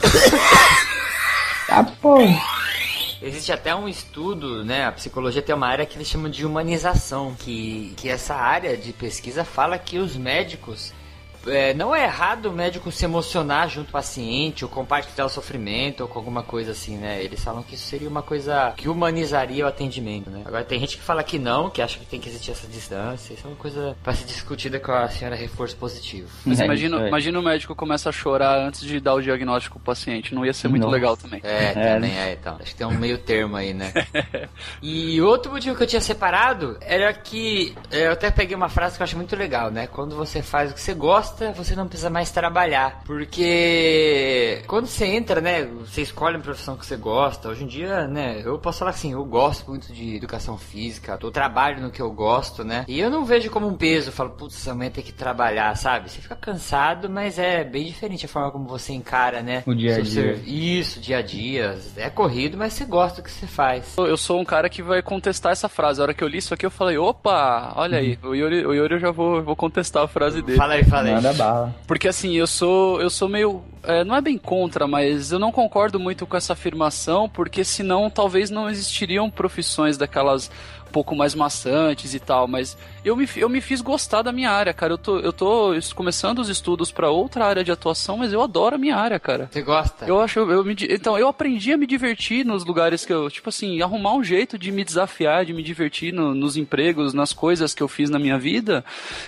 Ah, 1.69 1.85
pô! 2.01 2.19
Existe 3.27 3.51
até 3.51 3.75
um 3.75 3.89
estudo, 3.89 4.65
né? 4.65 4.85
A 4.85 4.93
psicologia 4.93 5.43
tem 5.43 5.53
uma 5.53 5.67
área 5.67 5.85
que 5.85 5.97
eles 5.97 6.07
chamam 6.07 6.31
de 6.31 6.47
humanização, 6.47 7.35
que, 7.35 7.93
que 7.97 8.09
essa 8.09 8.37
área 8.37 8.77
de 8.77 8.93
pesquisa 8.93 9.45
fala 9.45 9.77
que 9.77 9.99
os 9.99 10.17
médicos. 10.17 10.93
É, 11.47 11.75
não 11.75 11.95
é 11.95 12.05
errado 12.05 12.47
o 12.47 12.53
médico 12.53 12.91
se 12.91 13.05
emocionar 13.05 13.69
junto 13.69 13.89
ao 13.89 13.93
paciente, 13.93 14.65
ou 14.65 14.71
compartilhar 14.71 15.27
o 15.27 15.29
sofrimento, 15.29 16.03
ou 16.03 16.09
com 16.09 16.19
alguma 16.19 16.43
coisa 16.43 16.73
assim, 16.73 16.97
né? 16.97 17.23
Eles 17.23 17.43
falam 17.43 17.63
que 17.63 17.75
isso 17.75 17.87
seria 17.87 18.09
uma 18.09 18.23
coisa 18.23 18.73
que 18.77 18.89
humanizaria 18.89 19.65
o 19.65 19.69
atendimento, 19.69 20.31
né? 20.31 20.43
Agora 20.45 20.65
tem 20.65 20.79
gente 20.81 20.97
que 20.97 21.03
fala 21.03 21.23
que 21.23 21.39
não, 21.39 21.71
que 21.71 21.81
acha 21.83 21.99
que 21.99 22.07
tem 22.07 22.21
que 22.21 22.29
existir 22.29 22.51
essa 22.51 22.67
distância. 22.67 23.35
Isso 23.35 23.47
é 23.47 23.51
uma 23.51 23.57
coisa 23.57 23.97
para 24.03 24.13
ser 24.15 24.25
discutida 24.27 24.79
com 24.81 24.93
a 24.93 25.09
senhora 25.09 25.37
reforço 25.37 25.77
positivo. 25.77 26.29
Mas 26.45 26.61
É, 26.61 26.65
imagina, 26.65 27.01
aí. 27.01 27.09
imagina 27.09 27.39
o 27.39 27.43
médico 27.43 27.75
começa 27.75 28.09
a 28.09 28.13
chorar 28.13 28.59
antes 28.59 28.81
de 28.81 29.01
dar 29.01 29.15
o 29.15 29.23
diagnóstico 29.23 29.79
pro 29.79 29.87
paciente. 29.87 30.35
Não 30.35 30.45
ia 30.45 30.53
ser 30.53 30.69
muito 30.69 30.83
Nossa. 30.83 30.95
legal 30.95 31.17
também. 31.17 31.41
É, 31.43 31.65
É, 31.67 31.95
também 31.95 32.19
é, 32.19 32.33
então. 32.33 32.57
Acho 32.61 32.71
que 32.71 32.77
tem 32.77 32.87
um 32.87 32.99
meio 32.99 33.19
termo 33.19 33.57
aí, 33.57 33.73
né? 33.75 33.93
e 34.83 35.21
outro 35.21 35.53
motivo 35.53 35.77
que 35.77 35.83
eu 35.83 35.87
tinha 35.87 36.01
separado 36.01 36.77
era 36.81 37.13
que 37.13 37.75
é, 37.91 38.07
eu 38.07 38.13
até 38.13 38.31
peguei 38.31 38.57
uma 38.57 38.69
frase 38.69 38.97
que 38.97 39.03
eu 39.03 39.05
acho 39.05 39.17
muito 39.17 39.37
legal, 39.37 39.71
né? 39.71 39.87
Quando 39.87 40.17
você 40.17 40.43
faz 40.43 40.71
o 40.71 40.75
que 40.75 40.81
você 40.81 40.95
gosta, 40.95 41.36
você 41.55 41.75
não 41.77 41.87
precisa 41.87 42.11
mais 42.11 42.31
trabalhar. 42.31 43.03
Porque 43.05 44.63
quando 44.67 44.87
você 44.87 45.05
entra, 45.07 45.41
né? 45.41 45.65
Você 45.65 46.03
escolhe 46.03 46.37
uma 46.37 46.43
profissão 46.43 46.77
que 46.77 46.85
você 46.87 46.97
gosta. 46.97 47.49
Hoje 47.49 47.65
em 47.65 47.67
dia, 47.67 48.07
né? 48.07 48.41
Eu 48.45 48.59
posso 48.59 48.79
falar 48.81 48.91
assim, 48.93 49.13
eu 49.13 49.25
gosto 49.25 49.69
muito 49.69 49.93
de 49.93 50.17
educação 50.17 50.57
física, 50.59 51.19
eu 51.21 51.31
trabalho 51.31 51.81
no 51.81 51.91
que 51.91 52.01
eu 52.01 52.11
gosto, 52.11 52.65
né? 52.65 52.85
E 52.89 52.99
eu 53.01 53.11
não 53.11 53.25
vejo 53.25 53.51
como 53.51 53.67
um 53.67 53.75
peso, 53.77 54.09
eu 54.09 54.13
falo, 54.13 54.31
putz, 54.31 54.67
amanhã 54.69 54.91
tem 54.91 55.05
que 55.05 55.13
trabalhar, 55.13 55.77
sabe? 55.77 56.11
Você 56.11 56.21
fica 56.21 56.37
cansado, 56.37 57.09
mas 57.11 57.39
é 57.39 57.65
bem 57.65 57.85
diferente 57.87 58.25
a 58.27 58.29
forma 58.29 58.51
como 58.51 58.67
você 58.67 58.93
encara, 58.93 59.43
né? 59.43 59.63
O 59.67 59.75
dia 59.75 59.93
a 59.93 59.95
seu 59.97 60.03
dia. 60.05 60.37
ser- 60.37 60.49
isso, 60.49 61.01
dia 61.01 61.19
a 61.19 61.23
dia. 61.23 61.79
É 61.97 62.09
corrido, 62.11 62.57
mas 62.57 62.73
você 62.73 62.85
gosta 62.85 63.21
do 63.21 63.25
que 63.25 63.31
você 63.31 63.47
faz. 63.47 63.95
Eu- 63.99 64.07
Eu 64.07 64.17
sou 64.17 64.41
um 64.41 64.45
cara 64.45 64.69
que 64.71 64.83
vai 64.83 65.03
contestar 65.03 65.53
essa 65.53 65.69
frase. 65.69 66.01
A 66.01 66.05
hora 66.05 66.15
que 66.15 66.25
eu 66.25 66.29
li 66.29 66.39
isso 66.39 66.55
aqui, 66.55 66.65
eu 66.65 66.71
falei, 66.71 66.97
opa, 66.97 67.73
olha 67.77 67.99
aí, 67.99 68.19
o 68.23 68.35
Yuri, 68.35 68.65
o 68.67 68.73
Yuri 68.73 68.95
eu 68.95 69.01
já 69.01 69.11
vou, 69.11 69.43
vou 69.43 69.55
contestar 69.55 70.05
a 70.05 70.09
frase 70.09 70.41
dele. 70.41 70.57
Fala 70.57 70.75
aí, 70.75 70.85
fala 70.85 71.09
aí. 71.09 71.15
Manda 71.27 71.33
bala. 71.33 71.75
Porque 71.87 72.09
assim, 72.09 72.35
eu 72.37 72.47
sou, 72.47 73.01
eu 73.01 73.11
sou 73.11 73.29
meio. 73.29 73.63
é, 73.83 74.05
não 74.05 74.15
é 74.15 74.21
bem 74.21 74.39
contra, 74.39 74.87
mas 74.87 75.33
eu 75.33 75.39
não 75.39 75.51
concordo 75.51 75.99
muito 75.99 76.27
com 76.27 76.37
essa 76.37 76.53
afirmação, 76.53 77.29
porque 77.29 77.65
senão 77.65 78.09
talvez 78.11 78.51
não 78.51 78.69
existiriam 78.69 79.31
profissões 79.31 79.97
daquelas 79.97 80.51
um 80.89 80.93
pouco 80.93 81.15
mais 81.17 81.35
maçantes 81.35 82.15
e 82.15 82.21
tal, 82.21 82.47
mas 82.49 82.77
eu 83.05 83.15
me, 83.17 83.29
eu 83.37 83.49
me 83.49 83.61
fiz 83.61 83.81
gostar 83.81 84.23
da 84.23 84.33
minha 84.33 84.51
área, 84.51 84.73
cara. 84.73 84.93
Eu 84.93 84.99
tô, 84.99 85.19
eu 85.19 85.33
tô 85.33 85.73
começando 85.95 86.39
os 86.39 86.49
estudos 86.49 86.91
pra 86.91 87.11
outra 87.11 87.45
área 87.45 87.63
de 87.65 87.71
atuação, 87.71 88.17
mas 88.17 88.33
eu 88.33 88.41
adoro 88.41 88.77
a 88.77 88.79
minha 88.79 88.97
área, 88.97 89.19
cara. 89.21 89.49
Você 89.53 89.63
gosta? 89.63 90.07
Eu 90.07 90.21
acho, 90.21 90.39
eu 90.41 90.65
me, 90.65 90.75
di- 90.75 90.89
então, 90.91 91.19
eu 91.19 91.29
aprendi 91.29 91.73
a 91.73 91.77
me 91.77 91.87
divertir 91.87 92.45
nos 92.47 92.65
lugares 92.65 93.05
que 93.05 93.13
eu, 93.13 93.31
tipo 93.31 93.49
assim, 93.49 93.81
arrumar 93.83 94.15
um 94.15 94.25
jeito 94.25 94.57
de 94.59 94.73
me 94.73 94.85
desafiar, 94.85 95.45
de 95.45 95.53
me 95.53 95.63
divertir 95.63 96.13
no- 96.13 96.35
nos 96.35 96.57
empregos, 96.57 97.13
nas 97.13 97.33
coisas 97.33 97.75
que 97.75 97.83
eu 97.83 97.89
fiz 97.89 98.09
na 98.09 98.19
minha 98.19 98.39
vida. 98.39 98.85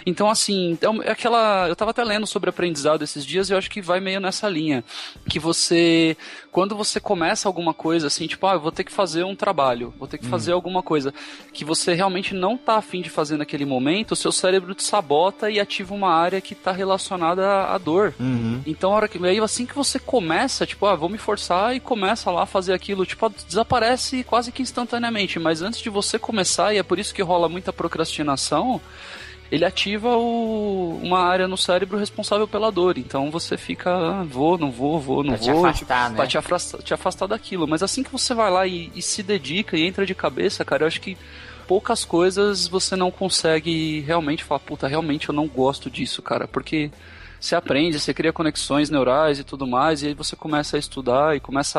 Então, 0.06 0.30
assim, 0.30 0.78
é 0.80 0.88
um- 0.88 1.02
é 1.02 1.10
aquela, 1.10 1.68
eu 1.68 1.76
tava 1.76 1.90
até 1.90 2.02
lendo 2.04 2.26
sobre 2.26 2.48
aprendizado 2.50 3.02
esses 3.02 3.24
dias 3.26 3.50
e 3.50 3.52
eu 3.52 3.58
acho 3.58 3.70
que 3.70 3.80
vai 3.82 4.00
meio 4.00 4.20
nessa 4.20 4.48
linha, 4.48 4.82
que 5.28 5.38
você, 5.38 6.16
quando 6.50 6.74
você 6.76 6.98
começa 7.00 7.48
alguma 7.48 7.74
coisa 7.74 8.06
assim, 8.06 8.26
tipo, 8.26 8.46
ah, 8.46 8.54
eu 8.54 8.60
vou 8.60 8.72
ter 8.72 8.84
que 8.84 8.92
fazer 8.92 9.24
um 9.24 9.36
trabalho, 9.36 9.92
vou 9.98 10.08
ter 10.08 10.18
que 10.18 10.26
fazer 10.26 10.52
alguma 10.52 10.82
coisa 10.82 11.12
que 11.58 11.64
você 11.64 11.92
realmente 11.94 12.34
não 12.34 12.56
tá 12.56 12.76
afim 12.76 13.02
de 13.02 13.10
fazer 13.10 13.36
naquele 13.36 13.64
momento, 13.64 14.12
o 14.12 14.16
seu 14.16 14.30
cérebro 14.30 14.74
te 14.74 14.82
sabota 14.84 15.50
e 15.50 15.58
ativa 15.58 15.92
uma 15.94 16.10
área 16.12 16.40
que 16.40 16.54
tá 16.54 16.70
relacionada 16.70 17.64
à- 17.64 17.76
dor. 17.78 18.14
Então, 18.66 18.92
a 18.92 18.96
hora 18.96 19.08
que, 19.08 19.18
aí 19.26 19.38
assim 19.40 19.66
que 19.66 19.74
você 19.74 19.98
começa, 19.98 20.64
tipo, 20.66 20.86
ah, 20.86 20.94
vou 20.94 21.08
me 21.08 21.18
forçar 21.18 21.74
e 21.74 21.80
começa 21.80 22.30
lá 22.30 22.42
a 22.44 22.46
fazer 22.46 22.72
aquilo, 22.72 23.04
tipo, 23.04 23.28
desaparece 23.46 24.22
quase 24.24 24.52
que 24.52 24.62
instantaneamente. 24.62 25.38
Mas 25.38 25.60
antes 25.62 25.80
de 25.80 25.90
você 25.90 26.18
começar, 26.18 26.72
e 26.74 26.78
é 26.78 26.82
por 26.82 26.98
isso 26.98 27.12
que 27.14 27.22
rola 27.22 27.48
muita 27.48 27.72
procrastinação, 27.72 28.80
ele 29.50 29.64
ativa 29.64 30.14
o- 30.16 31.00
uma 31.02 31.20
área 31.20 31.48
no 31.48 31.56
cérebro 31.56 31.96
responsável 31.98 32.46
pela 32.46 32.70
dor. 32.70 32.98
Então 32.98 33.30
você 33.30 33.56
fica, 33.56 33.90
ah, 33.90 34.22
vou, 34.22 34.58
não 34.58 34.70
vou, 34.70 35.00
vou, 35.00 35.24
não 35.24 35.30
Pra 35.34 35.38
te 35.42 35.50
vou. 35.50 35.64
afastar, 35.66 35.72
tipo, 36.02 36.10
né? 36.10 36.16
Pra 36.16 36.26
te 36.26 36.36
afastar, 36.38 36.82
te 36.82 36.94
afastar 36.94 37.26
daquilo. 37.26 37.66
Mas 37.66 37.82
assim 37.82 38.02
que 38.02 38.12
você 38.12 38.34
vai 38.34 38.50
lá 38.50 38.66
e, 38.66 38.90
e 38.94 39.00
se 39.00 39.22
dedica 39.22 39.76
e 39.76 39.86
entra 39.86 40.04
de 40.04 40.14
cabeça, 40.14 40.64
cara, 40.64 40.82
eu 40.82 40.86
acho 40.86 41.00
que 41.00 41.16
poucas 41.68 42.04
coisas 42.04 42.66
você 42.66 42.96
não 42.96 43.10
consegue 43.10 44.00
realmente 44.00 44.42
falar, 44.42 44.58
puta, 44.60 44.88
realmente 44.88 45.28
eu 45.28 45.34
não 45.34 45.46
gosto 45.46 45.88
disso, 45.90 46.22
cara, 46.22 46.48
porque 46.48 46.90
você 47.40 47.54
aprende, 47.54 48.00
você 48.00 48.12
cria 48.12 48.32
conexões 48.32 48.90
neurais 48.90 49.38
e 49.38 49.44
tudo 49.44 49.64
mais, 49.66 50.02
e 50.02 50.08
aí 50.08 50.14
você 50.14 50.34
começa 50.34 50.76
a 50.76 50.80
estudar 50.80 51.36
e 51.36 51.40
começa 51.40 51.78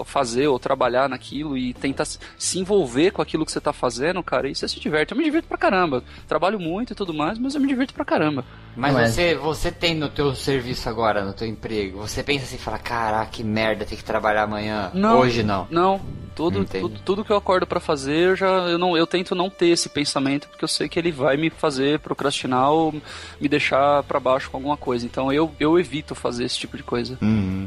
a 0.00 0.04
fazer 0.04 0.48
ou 0.48 0.58
trabalhar 0.58 1.08
naquilo 1.08 1.56
e 1.56 1.72
tentar 1.74 2.04
se- 2.06 2.18
envolver 2.58 3.12
com 3.12 3.22
aquilo 3.22 3.44
que 3.46 3.52
você 3.52 3.60
tá 3.60 3.72
fazendo, 3.72 4.20
cara, 4.22 4.48
e 4.48 4.54
você 4.54 4.66
se 4.66 4.80
diverte. 4.80 5.12
Eu 5.12 5.18
me 5.18 5.22
divirto 5.22 5.46
pra 5.46 5.56
caramba. 5.58 6.02
Trabalho 6.26 6.58
muito 6.58 6.92
e 6.92 6.96
tudo 6.96 7.14
mais, 7.14 7.38
mas 7.38 7.54
eu 7.54 7.60
me 7.60 7.68
divirto 7.68 7.94
pra 7.94 8.04
caramba. 8.04 8.44
Mas 8.76 8.92
Não 8.92 9.00
é. 9.00 9.08
você, 9.08 9.34
você 9.34 9.72
tem 9.72 9.94
no 9.94 10.08
teu 10.08 10.34
serviço 10.34 10.88
agora, 10.88 11.24
no 11.24 11.32
teu 11.32 11.46
emprego, 11.46 11.98
você 11.98 12.22
pensa 12.22 12.44
assim, 12.44 12.58
fala, 12.58 12.78
caraca, 12.78 13.30
que 13.30 13.42
merda, 13.42 13.84
ter 13.84 13.96
que 13.96 14.04
trabalhar 14.04 14.42
amanhã. 14.42 14.90
Não. 14.92 15.18
Hoje 15.18 15.42
não. 15.42 15.66
Não, 15.70 16.00
tudo, 16.36 16.66
tudo, 16.66 17.00
tudo 17.02 17.24
que 17.24 17.32
eu 17.32 17.36
acordo 17.36 17.66
pra 17.66 17.80
fazer, 17.80 18.14
eu 18.14 18.36
já 18.36 18.46
eu 18.46 18.78
não 18.78 18.94
eu 18.94 19.06
tento 19.06 19.34
não 19.34 19.48
ter 19.48 19.68
esse 19.68 19.88
pensamento 19.88 20.46
porque 20.48 20.62
eu 20.62 20.68
sei 20.68 20.86
que 20.86 20.98
ele 20.98 21.10
vai 21.10 21.36
me 21.38 21.48
fazer 21.48 21.98
procrastinar 22.00 22.70
ou 22.70 22.92
me 23.40 23.48
deixar 23.48 24.02
pra 24.02 24.20
baixo 24.20 24.50
com 24.50 24.58
alguma 24.58 24.76
coisa. 24.76 25.06
Então 25.06 25.32
eu, 25.32 25.50
eu 25.58 25.78
evito 25.78 26.14
fazer 26.14 26.44
esse 26.44 26.58
tipo 26.58 26.76
de 26.76 26.82
coisa. 26.82 27.18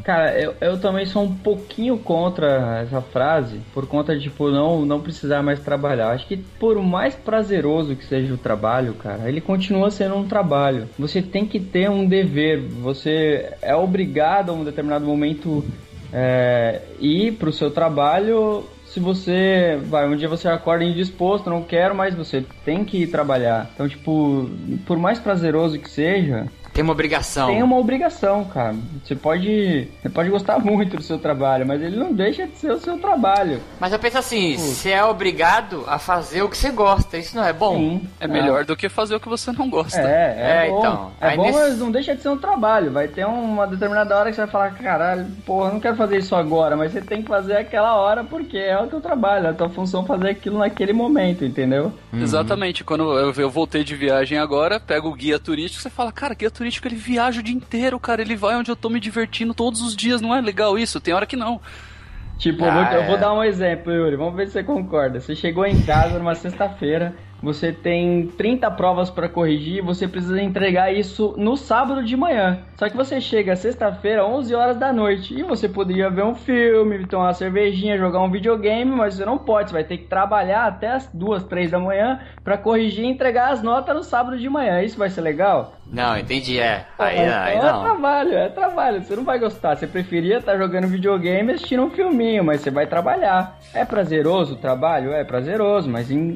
Cara, 0.04 0.39
eu, 0.39 0.54
eu 0.62 0.80
também 0.80 1.08
sou 1.08 1.24
um 1.24 1.36
pouquinho 1.36 1.98
contra 1.98 2.82
essa 2.84 3.02
frase, 3.02 3.60
por 3.74 3.88
conta 3.88 4.15
de, 4.15 4.24
tipo, 4.24 4.52
não, 4.52 4.86
não 4.86 5.02
precisar 5.02 5.41
mais 5.41 5.60
trabalhar. 5.60 6.12
Acho 6.12 6.28
que 6.28 6.38
por 6.38 6.80
mais 6.84 7.15
prazeroso 7.15 7.95
que 7.95 8.06
seja 8.06 8.34
o 8.34 8.38
trabalho, 8.38 8.93
cara, 8.93 9.28
ele 9.28 9.41
continua 9.41 9.89
sendo 9.89 10.15
um 10.15 10.28
trabalho. 10.28 10.88
Você 11.00 11.22
tem 11.22 11.46
que 11.46 11.62
ter 11.62 11.90
um 11.90 12.06
dever, 12.06 12.60
você 12.60 13.54
é 13.62 13.74
obrigado 13.74 14.50
a 14.50 14.54
um 14.54 14.66
determinado 14.66 15.06
momento 15.06 15.64
é, 16.12 16.82
ir 17.00 17.34
pro 17.34 17.54
seu 17.54 17.72
trabalho. 17.72 18.66
Se 18.86 19.00
você 19.00 19.80
vai, 19.86 20.10
um 20.10 20.18
dia 20.18 20.28
você 20.28 20.50
acorda 20.50 20.84
indisposto, 20.84 21.50
não 21.50 21.62
quero, 21.62 21.96
mas 21.96 22.16
você 22.16 22.44
tem 22.66 22.84
que 22.84 23.04
ir 23.04 23.08
trabalhar. 23.08 23.70
Então, 23.74 23.88
tipo, 23.88 24.50
por 24.86 24.98
mais 24.98 25.20
prazeroso 25.20 25.80
que 25.80 25.90
seja, 25.90 26.48
Tem 26.80 26.84
uma 26.84 26.94
obrigação. 26.94 27.48
Tem 27.50 27.62
uma 27.62 27.78
obrigação, 27.78 28.46
cara. 28.46 28.74
Você 29.04 29.13
pode, 29.13 29.88
você 30.02 30.08
pode 30.10 30.30
gostar 30.30 30.60
muito 30.60 30.96
do 30.96 31.04
seu 31.04 31.20
trabalho, 31.20 31.65
mas 31.68 31.82
ele 31.82 31.98
não 31.98 32.13
deixa 32.13 32.48
de 32.48 32.56
ser 32.58 32.72
o 32.72 32.80
seu 32.80 32.98
trabalho. 32.98 33.60
Mas 33.80 33.92
eu 33.92 34.00
penso 34.00 34.18
assim, 34.18 34.56
você 34.56 34.92
é 34.92 35.04
obrigado 35.04 35.84
a 35.88 36.00
fazer 36.00 36.42
o 36.42 36.48
que 36.50 36.58
você 36.58 36.70
gosta, 36.72 37.18
isso 37.18 37.36
não 37.36 37.44
é 37.46 37.52
bom? 37.52 37.76
Sim. 37.76 38.02
É 38.20 38.28
melhor 38.28 38.63
do 38.63 38.78
que 38.78 38.88
fazer 38.88 39.15
o 39.15 39.20
que 39.20 39.28
você 39.28 39.52
não 39.52 39.70
gosta. 39.70 40.00
É, 40.00 40.36
é, 40.38 40.65
É, 40.68 40.70
bom. 40.70 40.80
então. 40.80 41.12
É 41.20 41.28
Aí 41.30 41.36
bom, 41.38 41.44
nesse- 41.44 41.60
mas 41.60 41.78
não 41.80 41.92
deixa 41.92 42.15
de 42.15 42.22
ser 42.22 42.30
um 42.30 42.38
trabalho. 42.38 42.92
Vai 42.92 43.10
ter 43.10 43.26
uma 43.26 43.68
determinada 43.68 44.18
hora 44.18 44.30
que 44.30 44.36
você 44.36 44.42
vai 44.44 44.50
falar, 44.50 44.72
caralho, 44.76 45.26
porra, 45.46 45.68
eu 45.70 45.74
não 45.74 45.80
quero 45.82 45.98
fazer 45.98 46.18
isso 46.20 46.34
agora, 46.34 46.78
mas 46.78 46.94
você 46.94 47.02
tem 47.02 47.22
que 47.22 47.28
fazer 47.28 47.58
aquela 47.58 47.96
hora 47.98 48.24
porque 48.24 48.58
é 48.58 48.80
o 48.82 48.88
teu 48.88 49.02
trabalho, 49.02 49.48
é 49.48 49.50
a 49.50 49.54
tua 49.54 49.68
função 49.70 50.06
fazer 50.06 50.30
aquilo 50.30 50.60
naquele 50.60 50.94
momento, 50.94 51.44
entendeu? 51.44 51.92
Exatamente. 52.13 52.84
Quando 52.86 53.04
eu, 53.18 53.34
eu 53.34 53.50
voltei 53.50 53.84
de 53.84 53.96
viagem 53.96 54.38
agora, 54.38 54.80
pego 54.80 55.10
o 55.10 55.13
guia 55.13 55.38
turístico, 55.39 55.82
você 55.82 55.89
fala, 55.89 56.12
cara, 56.12 56.34
guia 56.34 56.50
turístico 56.50 56.69
ele 56.88 56.96
viaja 56.96 57.40
o 57.40 57.44
dia 57.44 57.56
inteiro, 57.56 58.00
cara, 58.00 58.22
ele 58.22 58.36
vai 58.36 58.56
onde 58.56 58.70
eu 58.70 58.76
tô 58.76 58.90
me 58.90 59.00
divertindo 59.00 59.54
todos 59.54 59.82
os 59.82 59.96
dias, 59.96 60.22
não 60.22 60.36
é 60.36 60.40
legal 60.42 60.78
isso? 60.78 61.00
Tem 61.02 61.14
hora 61.14 61.26
que 61.26 61.36
não. 61.36 61.60
Tipo, 62.38 62.64
eu, 62.64 62.72
Ah, 62.72 62.74
vou, 62.86 62.94
eu 62.94 63.02
é. 63.02 63.08
vou 63.08 63.18
dar 63.18 63.34
um 63.34 63.44
exemplo, 63.44 63.92
Yuri. 63.92 64.16
Vamos 64.16 64.36
ver 64.36 64.48
se 64.48 64.54
você 64.54 64.64
concorda. 64.64 65.20
Você 65.20 65.36
chegou 65.36 65.66
em 65.66 65.82
casa 65.82 66.18
numa 66.18 66.36
sexta-feira, 66.36 67.16
você 67.41 67.71
tem 67.71 68.28
30 68.28 68.69
provas 68.71 69.10
pra 69.10 69.30
corrigir 69.30 69.82
você 69.82 70.08
precisa 70.08 70.41
entregar 70.41 70.93
isso 70.93 71.34
no 71.38 71.56
sábado 71.56 72.04
de 72.04 72.15
manhã. 72.15 72.60
Só 72.78 72.89
que 72.89 72.95
você 72.95 73.19
chega 73.19 73.56
sexta-feira, 73.56 74.25
11 74.25 74.56
horas 74.56 74.78
da 74.78 74.93
noite, 74.93 75.38
e 75.38 75.43
você 75.43 75.67
poderia 75.67 76.10
ver 76.10 76.23
um 76.23 76.36
filme, 76.36 77.06
tomar 77.06 77.25
uma 77.25 77.34
cervejinha, 77.34 77.97
jogar 77.97 78.21
um 78.21 78.32
videogame, 78.32 78.91
mas 78.91 79.15
você 79.15 79.25
não 79.25 79.38
pode. 79.38 79.69
Você 79.69 79.73
vai 79.73 79.84
ter 79.84 79.97
que 79.97 80.06
trabalhar 80.06 80.65
até 80.65 80.91
as 80.91 81.08
2, 81.13 81.43
3 81.43 81.71
da 81.71 81.80
manhã 81.80 82.19
pra 82.43 82.58
corrigir 82.58 83.04
e 83.06 83.08
entregar 83.08 83.52
as 83.52 83.62
notas 83.62 83.95
no 83.95 84.04
sábado 84.04 84.38
de 84.38 84.49
manhã. 84.49 84.82
Isso 84.82 84.97
vai 84.97 85.10
ser 85.10 85.21
legal? 85.21 85.73
Não, 85.91 86.17
entendi, 86.17 86.60
é. 86.60 86.86
Aí, 86.97 87.17
é, 87.17 87.34
aí 87.34 87.58
é 87.58 87.62
não. 87.62 87.82
trabalho, 87.82 88.34
é 88.34 88.49
trabalho. 88.49 89.02
Você 89.02 89.15
não 89.15 89.23
vai 89.23 89.39
gostar. 89.39 89.75
Você 89.75 89.88
preferia 89.88 90.38
estar 90.38 90.56
jogando 90.58 90.88
videogame 90.88 91.52
e 91.52 91.56
assistindo 91.56 91.84
um 91.84 91.89
filminho, 91.89 92.43
mas 92.43 92.62
você 92.62 92.69
vai 92.69 92.86
trabalhar. 92.86 93.58
É 93.73 93.84
prazeroso 93.84 94.54
o 94.54 94.58
trabalho? 94.58 95.12
É 95.12 95.23
prazeroso, 95.23 95.89
mas 95.89 96.12
em 96.12 96.34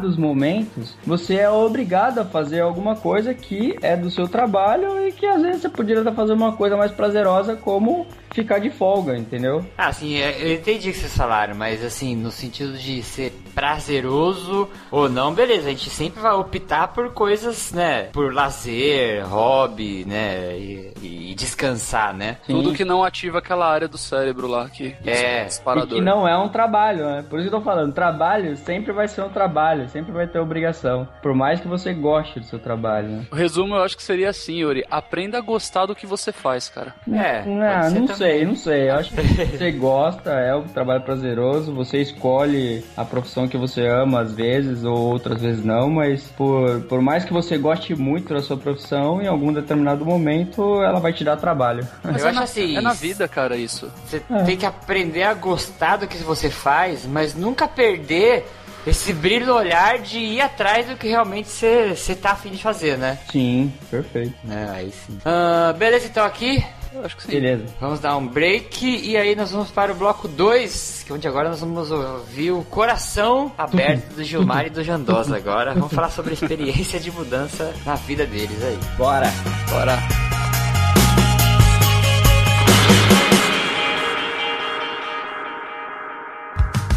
determinados 0.00 0.16
momentos 0.16 0.96
você 1.04 1.36
é 1.36 1.50
obrigado 1.50 2.18
a 2.18 2.24
fazer 2.24 2.60
alguma 2.60 2.96
coisa 2.96 3.34
que 3.34 3.76
é 3.82 3.96
do 3.96 4.10
seu 4.10 4.26
trabalho 4.26 5.06
e 5.06 5.12
que 5.12 5.26
às 5.26 5.42
vezes 5.42 5.62
você 5.62 5.68
poderia 5.68 6.00
estar 6.00 6.12
fazendo 6.12 6.38
uma 6.38 6.52
coisa 6.52 6.76
mais 6.76 6.90
prazerosa, 6.90 7.56
como 7.56 8.06
ficar 8.32 8.58
de 8.58 8.70
folga, 8.70 9.16
entendeu? 9.16 9.64
Ah, 9.76 9.88
assim, 9.88 10.16
é, 10.16 10.36
eu 10.40 10.54
entendi 10.54 10.92
que 10.92 10.98
vocês 10.98 11.16
falaram, 11.16 11.54
mas 11.54 11.84
assim, 11.84 12.14
no 12.16 12.30
sentido 12.30 12.76
de 12.78 13.02
ser 13.02 13.32
prazeroso 13.54 14.68
ou 14.90 15.08
não, 15.08 15.32
beleza, 15.34 15.66
a 15.68 15.70
gente 15.70 15.90
sempre 15.90 16.20
vai 16.20 16.32
optar 16.32 16.88
por 16.88 17.12
coisas, 17.12 17.72
né, 17.72 18.04
por 18.12 18.32
lazer, 18.32 19.26
hobby, 19.26 20.04
né, 20.06 20.56
e, 20.56 20.92
e 21.02 21.34
descansar, 21.34 22.14
né? 22.14 22.36
Tudo 22.46 22.72
que 22.74 22.84
não 22.84 23.02
ativa 23.02 23.38
aquela 23.38 23.68
área 23.68 23.88
do 23.88 23.98
cérebro 23.98 24.46
lá 24.46 24.68
que 24.68 24.94
É, 25.04 25.42
E 25.42 25.46
disparador. 25.46 25.98
que 25.98 26.00
não 26.00 26.26
é 26.28 26.36
um 26.38 26.48
trabalho, 26.48 27.04
né? 27.04 27.24
Por 27.28 27.38
isso 27.40 27.48
que 27.48 27.54
eu 27.54 27.58
tô 27.58 27.64
falando, 27.64 27.92
trabalho 27.92 28.56
sempre 28.56 28.92
vai 28.92 29.08
ser 29.08 29.22
um 29.22 29.28
trabalho, 29.28 29.88
sempre 29.88 30.12
vai 30.12 30.26
ter 30.26 30.38
obrigação. 30.38 31.08
Por 31.22 31.34
mais 31.34 31.60
que 31.60 31.68
você 31.68 31.92
goste 31.92 32.40
do 32.40 32.46
seu 32.46 32.58
trabalho, 32.58 33.08
né? 33.08 33.26
O 33.30 33.34
resumo 33.36 33.74
eu 33.74 33.82
acho 33.82 33.96
que 33.96 34.02
seria 34.02 34.30
assim, 34.30 34.56
Yuri. 34.60 34.84
Aprenda 34.90 35.38
a 35.38 35.40
gostar 35.40 35.86
do 35.86 35.94
que 35.94 36.06
você 36.06 36.32
faz, 36.32 36.68
cara. 36.68 36.94
É, 37.10 37.42
Não, 37.44 37.74
pode 37.74 37.90
ser 37.92 37.98
não 38.00 38.06
também. 38.06 38.19
Sei, 38.20 38.44
não 38.44 38.54
sei. 38.56 38.90
Eu 38.90 38.94
acho 38.96 39.10
que 39.10 39.22
você 39.22 39.72
gosta, 39.72 40.30
é 40.30 40.54
um 40.54 40.64
trabalho 40.64 41.00
prazeroso, 41.00 41.72
você 41.72 41.98
escolhe 41.98 42.84
a 42.96 43.04
profissão 43.04 43.48
que 43.48 43.56
você 43.56 43.86
ama 43.86 44.20
às 44.20 44.34
vezes, 44.34 44.84
ou 44.84 44.96
outras 44.96 45.40
vezes 45.40 45.64
não, 45.64 45.88
mas 45.88 46.24
por, 46.36 46.82
por 46.82 47.00
mais 47.00 47.24
que 47.24 47.32
você 47.32 47.56
goste 47.56 47.94
muito 47.94 48.34
da 48.34 48.42
sua 48.42 48.58
profissão, 48.58 49.22
em 49.22 49.26
algum 49.26 49.52
determinado 49.52 50.04
momento 50.04 50.82
ela 50.82 51.00
vai 51.00 51.12
te 51.12 51.24
dar 51.24 51.36
trabalho. 51.36 51.86
Mas 52.04 52.20
Eu 52.20 52.26
é 52.26 52.30
acho 52.30 52.38
na, 52.38 52.44
assim, 52.44 52.76
é 52.76 52.80
na 52.80 52.92
vida, 52.92 53.26
cara, 53.26 53.56
isso. 53.56 53.90
Você 54.04 54.20
tem 54.44 54.56
que 54.56 54.66
aprender 54.66 55.22
a 55.22 55.32
gostar 55.32 55.96
do 55.96 56.06
que 56.06 56.18
você 56.18 56.50
faz, 56.50 57.06
mas 57.06 57.34
nunca 57.34 57.66
perder 57.66 58.44
esse 58.86 59.12
brilho 59.12 59.46
no 59.46 59.54
olhar 59.54 59.98
de 59.98 60.18
ir 60.18 60.40
atrás 60.40 60.86
do 60.86 60.96
que 60.96 61.08
realmente 61.08 61.48
você 61.48 61.94
você 61.94 62.14
tá 62.14 62.32
afim 62.32 62.50
de 62.50 62.62
fazer, 62.62 62.96
né? 62.96 63.18
Sim, 63.30 63.72
perfeito. 63.90 64.34
É, 64.50 64.70
aí 64.70 64.90
sim. 64.90 65.18
Ah, 65.24 65.74
beleza, 65.76 66.06
então 66.06 66.24
aqui 66.24 66.64
Eu 66.92 67.04
acho 67.04 67.16
que 67.16 67.22
sim. 67.22 67.30
Beleza. 67.30 67.66
vamos 67.80 68.00
dar 68.00 68.16
um 68.16 68.26
break 68.26 68.84
e 68.84 69.16
aí 69.16 69.36
nós 69.36 69.52
vamos 69.52 69.70
para 69.70 69.92
o 69.92 69.94
bloco 69.94 70.26
2, 70.26 71.04
que 71.06 71.12
é 71.12 71.14
onde 71.14 71.28
agora 71.28 71.48
nós 71.48 71.60
vamos 71.60 71.90
ouvir 71.90 72.50
o 72.50 72.64
coração 72.64 73.52
aberto 73.56 74.14
do 74.14 74.24
Gilmar 74.24 74.66
e 74.66 74.70
do 74.70 74.82
Jandosa 74.82 75.36
agora. 75.36 75.72
Vamos 75.72 75.92
falar 75.92 76.10
sobre 76.10 76.30
a 76.30 76.34
experiência 76.34 76.98
de 76.98 77.12
mudança 77.12 77.72
na 77.86 77.94
vida 77.94 78.26
deles 78.26 78.60
aí. 78.62 78.78
Bora! 78.96 79.28
Bora. 79.70 79.98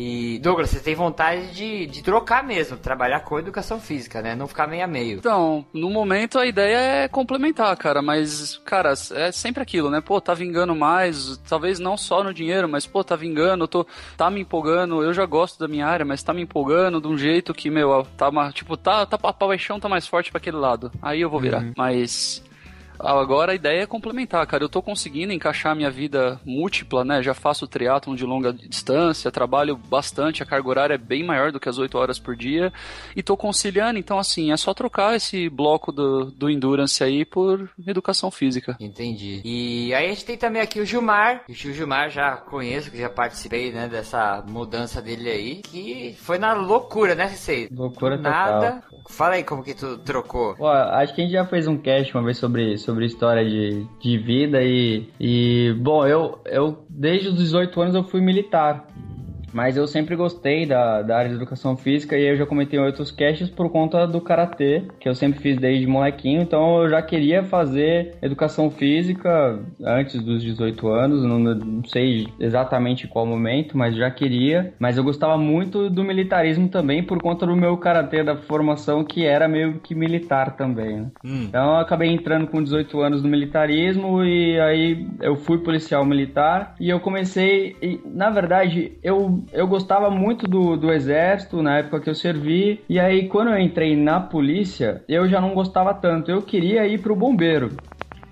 E 0.00 0.38
Douglas, 0.38 0.70
você 0.70 0.78
tem 0.78 0.94
vontade 0.94 1.52
de, 1.52 1.84
de 1.86 2.04
trocar 2.04 2.44
mesmo, 2.44 2.76
trabalhar 2.76 3.18
com 3.18 3.36
educação 3.36 3.80
física, 3.80 4.22
né? 4.22 4.36
Não 4.36 4.46
ficar 4.46 4.68
meio 4.68 4.84
a 4.84 4.86
meio. 4.86 5.18
Então, 5.18 5.66
no 5.72 5.90
momento 5.90 6.38
a 6.38 6.46
ideia 6.46 6.76
é 6.76 7.08
complementar, 7.08 7.76
cara, 7.76 8.00
mas, 8.00 8.58
cara, 8.64 8.92
é 9.16 9.32
sempre 9.32 9.60
aquilo, 9.60 9.90
né? 9.90 10.00
Pô, 10.00 10.20
tá 10.20 10.34
vingando 10.34 10.72
mais, 10.72 11.36
talvez 11.48 11.80
não 11.80 11.96
só 11.96 12.22
no 12.22 12.32
dinheiro, 12.32 12.68
mas, 12.68 12.86
pô, 12.86 13.02
tá 13.02 13.16
vingando, 13.16 13.66
tô, 13.66 13.84
tá 14.16 14.30
me 14.30 14.40
empolgando, 14.40 15.02
eu 15.02 15.12
já 15.12 15.26
gosto 15.26 15.58
da 15.58 15.66
minha 15.66 15.88
área, 15.88 16.06
mas 16.06 16.22
tá 16.22 16.32
me 16.32 16.42
empolgando 16.42 17.00
de 17.00 17.08
um 17.08 17.18
jeito 17.18 17.52
que, 17.52 17.68
meu, 17.68 18.06
tá, 18.16 18.30
tipo, 18.52 18.76
tá, 18.76 19.04
tá, 19.04 19.18
a 19.20 19.32
paixão 19.32 19.80
tá 19.80 19.88
mais 19.88 20.06
forte 20.06 20.30
pra 20.30 20.38
aquele 20.38 20.58
lado. 20.58 20.92
Aí 21.02 21.20
eu 21.20 21.28
vou 21.28 21.40
virar. 21.40 21.72
Mas, 21.76 22.40
Agora 22.98 23.52
a 23.52 23.54
ideia 23.54 23.82
é 23.82 23.86
complementar, 23.86 24.46
cara. 24.46 24.64
Eu 24.64 24.68
tô 24.68 24.82
conseguindo 24.82 25.32
encaixar 25.32 25.74
minha 25.76 25.90
vida 25.90 26.40
múltipla, 26.44 27.04
né? 27.04 27.22
Já 27.22 27.34
faço 27.34 27.66
triatlon 27.66 28.14
de 28.14 28.24
longa 28.24 28.52
distância, 28.52 29.30
trabalho 29.30 29.76
bastante, 29.76 30.42
a 30.42 30.46
carga 30.46 30.68
horária 30.68 30.94
é 30.94 30.98
bem 30.98 31.24
maior 31.24 31.52
do 31.52 31.60
que 31.60 31.68
as 31.68 31.78
8 31.78 31.96
horas 31.96 32.18
por 32.18 32.36
dia. 32.36 32.72
E 33.14 33.22
tô 33.22 33.36
conciliando, 33.36 33.98
então 33.98 34.18
assim, 34.18 34.52
é 34.52 34.56
só 34.56 34.74
trocar 34.74 35.16
esse 35.16 35.48
bloco 35.48 35.92
do, 35.92 36.26
do 36.26 36.50
Endurance 36.50 37.02
aí 37.02 37.24
por 37.24 37.68
educação 37.86 38.30
física. 38.30 38.76
Entendi. 38.80 39.40
E 39.44 39.94
aí 39.94 40.06
a 40.06 40.08
gente 40.08 40.24
tem 40.24 40.36
também 40.36 40.62
aqui 40.62 40.80
o 40.80 40.86
Gilmar. 40.86 41.44
O 41.48 41.52
tio 41.52 41.72
Gilmar 41.72 42.10
já 42.10 42.36
conheço, 42.36 42.90
que 42.90 42.98
já 42.98 43.08
participei, 43.08 43.72
né, 43.72 43.88
dessa 43.88 44.44
mudança 44.46 45.00
dele 45.00 45.28
aí, 45.30 45.56
que 45.56 46.16
foi 46.18 46.38
na 46.38 46.52
loucura, 46.52 47.14
né, 47.14 47.28
Cicei? 47.28 47.68
Loucura 47.70 48.16
Do 48.16 48.22
Nada. 48.22 48.82
Fala 49.08 49.34
aí 49.34 49.44
como 49.44 49.62
que 49.62 49.74
tu 49.74 49.98
trocou. 49.98 50.56
Ó, 50.58 50.70
acho 50.70 51.14
que 51.14 51.20
a 51.20 51.24
gente 51.24 51.32
já 51.32 51.44
fez 51.44 51.66
um 51.66 51.78
cast 51.78 52.14
uma 52.14 52.24
vez 52.24 52.38
sobre, 52.38 52.76
sobre 52.88 53.04
história 53.04 53.44
de, 53.44 53.86
de 54.00 54.16
vida 54.16 54.62
e, 54.62 55.06
e 55.20 55.74
bom, 55.78 56.06
eu, 56.06 56.38
eu 56.46 56.86
desde 56.88 57.28
os 57.28 57.36
18 57.36 57.78
anos 57.82 57.94
eu 57.94 58.02
fui 58.02 58.22
militar. 58.22 58.88
Mas 59.52 59.76
eu 59.76 59.86
sempre 59.86 60.16
gostei 60.16 60.66
da, 60.66 61.02
da 61.02 61.18
área 61.18 61.30
de 61.30 61.36
educação 61.36 61.76
física 61.76 62.16
e 62.16 62.26
eu 62.26 62.36
já 62.36 62.46
comentei 62.46 62.78
em 62.78 62.82
outros 62.82 63.10
casts 63.10 63.48
por 63.48 63.70
conta 63.70 64.06
do 64.06 64.20
karatê, 64.20 64.84
que 65.00 65.08
eu 65.08 65.14
sempre 65.14 65.40
fiz 65.40 65.58
desde 65.58 65.86
molequinho. 65.86 66.42
Então 66.42 66.82
eu 66.82 66.90
já 66.90 67.02
queria 67.02 67.42
fazer 67.42 68.16
educação 68.22 68.70
física 68.70 69.58
antes 69.82 70.22
dos 70.22 70.42
18 70.42 70.88
anos, 70.88 71.22
não, 71.22 71.38
não 71.38 71.84
sei 71.84 72.28
exatamente 72.38 73.06
qual 73.06 73.26
momento, 73.26 73.76
mas 73.76 73.94
já 73.96 74.10
queria. 74.10 74.72
Mas 74.78 74.96
eu 74.96 75.04
gostava 75.04 75.36
muito 75.36 75.88
do 75.90 76.04
militarismo 76.04 76.68
também 76.68 77.02
por 77.02 77.20
conta 77.20 77.46
do 77.46 77.56
meu 77.56 77.76
karatê 77.76 78.22
da 78.22 78.36
formação 78.36 79.04
que 79.04 79.24
era 79.24 79.48
meio 79.48 79.80
que 79.80 79.94
militar 79.94 80.56
também. 80.56 81.00
Né? 81.00 81.10
Hum. 81.24 81.44
Então 81.48 81.74
eu 81.74 81.76
acabei 81.76 82.10
entrando 82.10 82.46
com 82.46 82.62
18 82.62 83.00
anos 83.00 83.22
no 83.22 83.28
militarismo 83.28 84.24
e 84.24 84.58
aí 84.60 85.06
eu 85.20 85.36
fui 85.36 85.58
policial 85.58 86.04
militar 86.04 86.74
e 86.80 86.88
eu 86.88 87.00
comecei, 87.00 87.76
e, 87.82 88.00
na 88.04 88.30
verdade, 88.30 88.92
eu, 89.02 89.37
eu 89.52 89.66
gostava 89.66 90.10
muito 90.10 90.46
do, 90.46 90.76
do 90.76 90.92
exército 90.92 91.62
na 91.62 91.78
época 91.78 92.00
que 92.00 92.10
eu 92.10 92.14
servi 92.14 92.80
e 92.88 92.98
aí 92.98 93.28
quando 93.28 93.50
eu 93.50 93.58
entrei 93.58 93.96
na 93.96 94.20
polícia, 94.20 95.02
eu 95.08 95.28
já 95.28 95.40
não 95.40 95.54
gostava 95.54 95.94
tanto, 95.94 96.30
eu 96.30 96.42
queria 96.42 96.86
ir 96.86 96.98
pro 96.98 97.16
bombeiro 97.16 97.70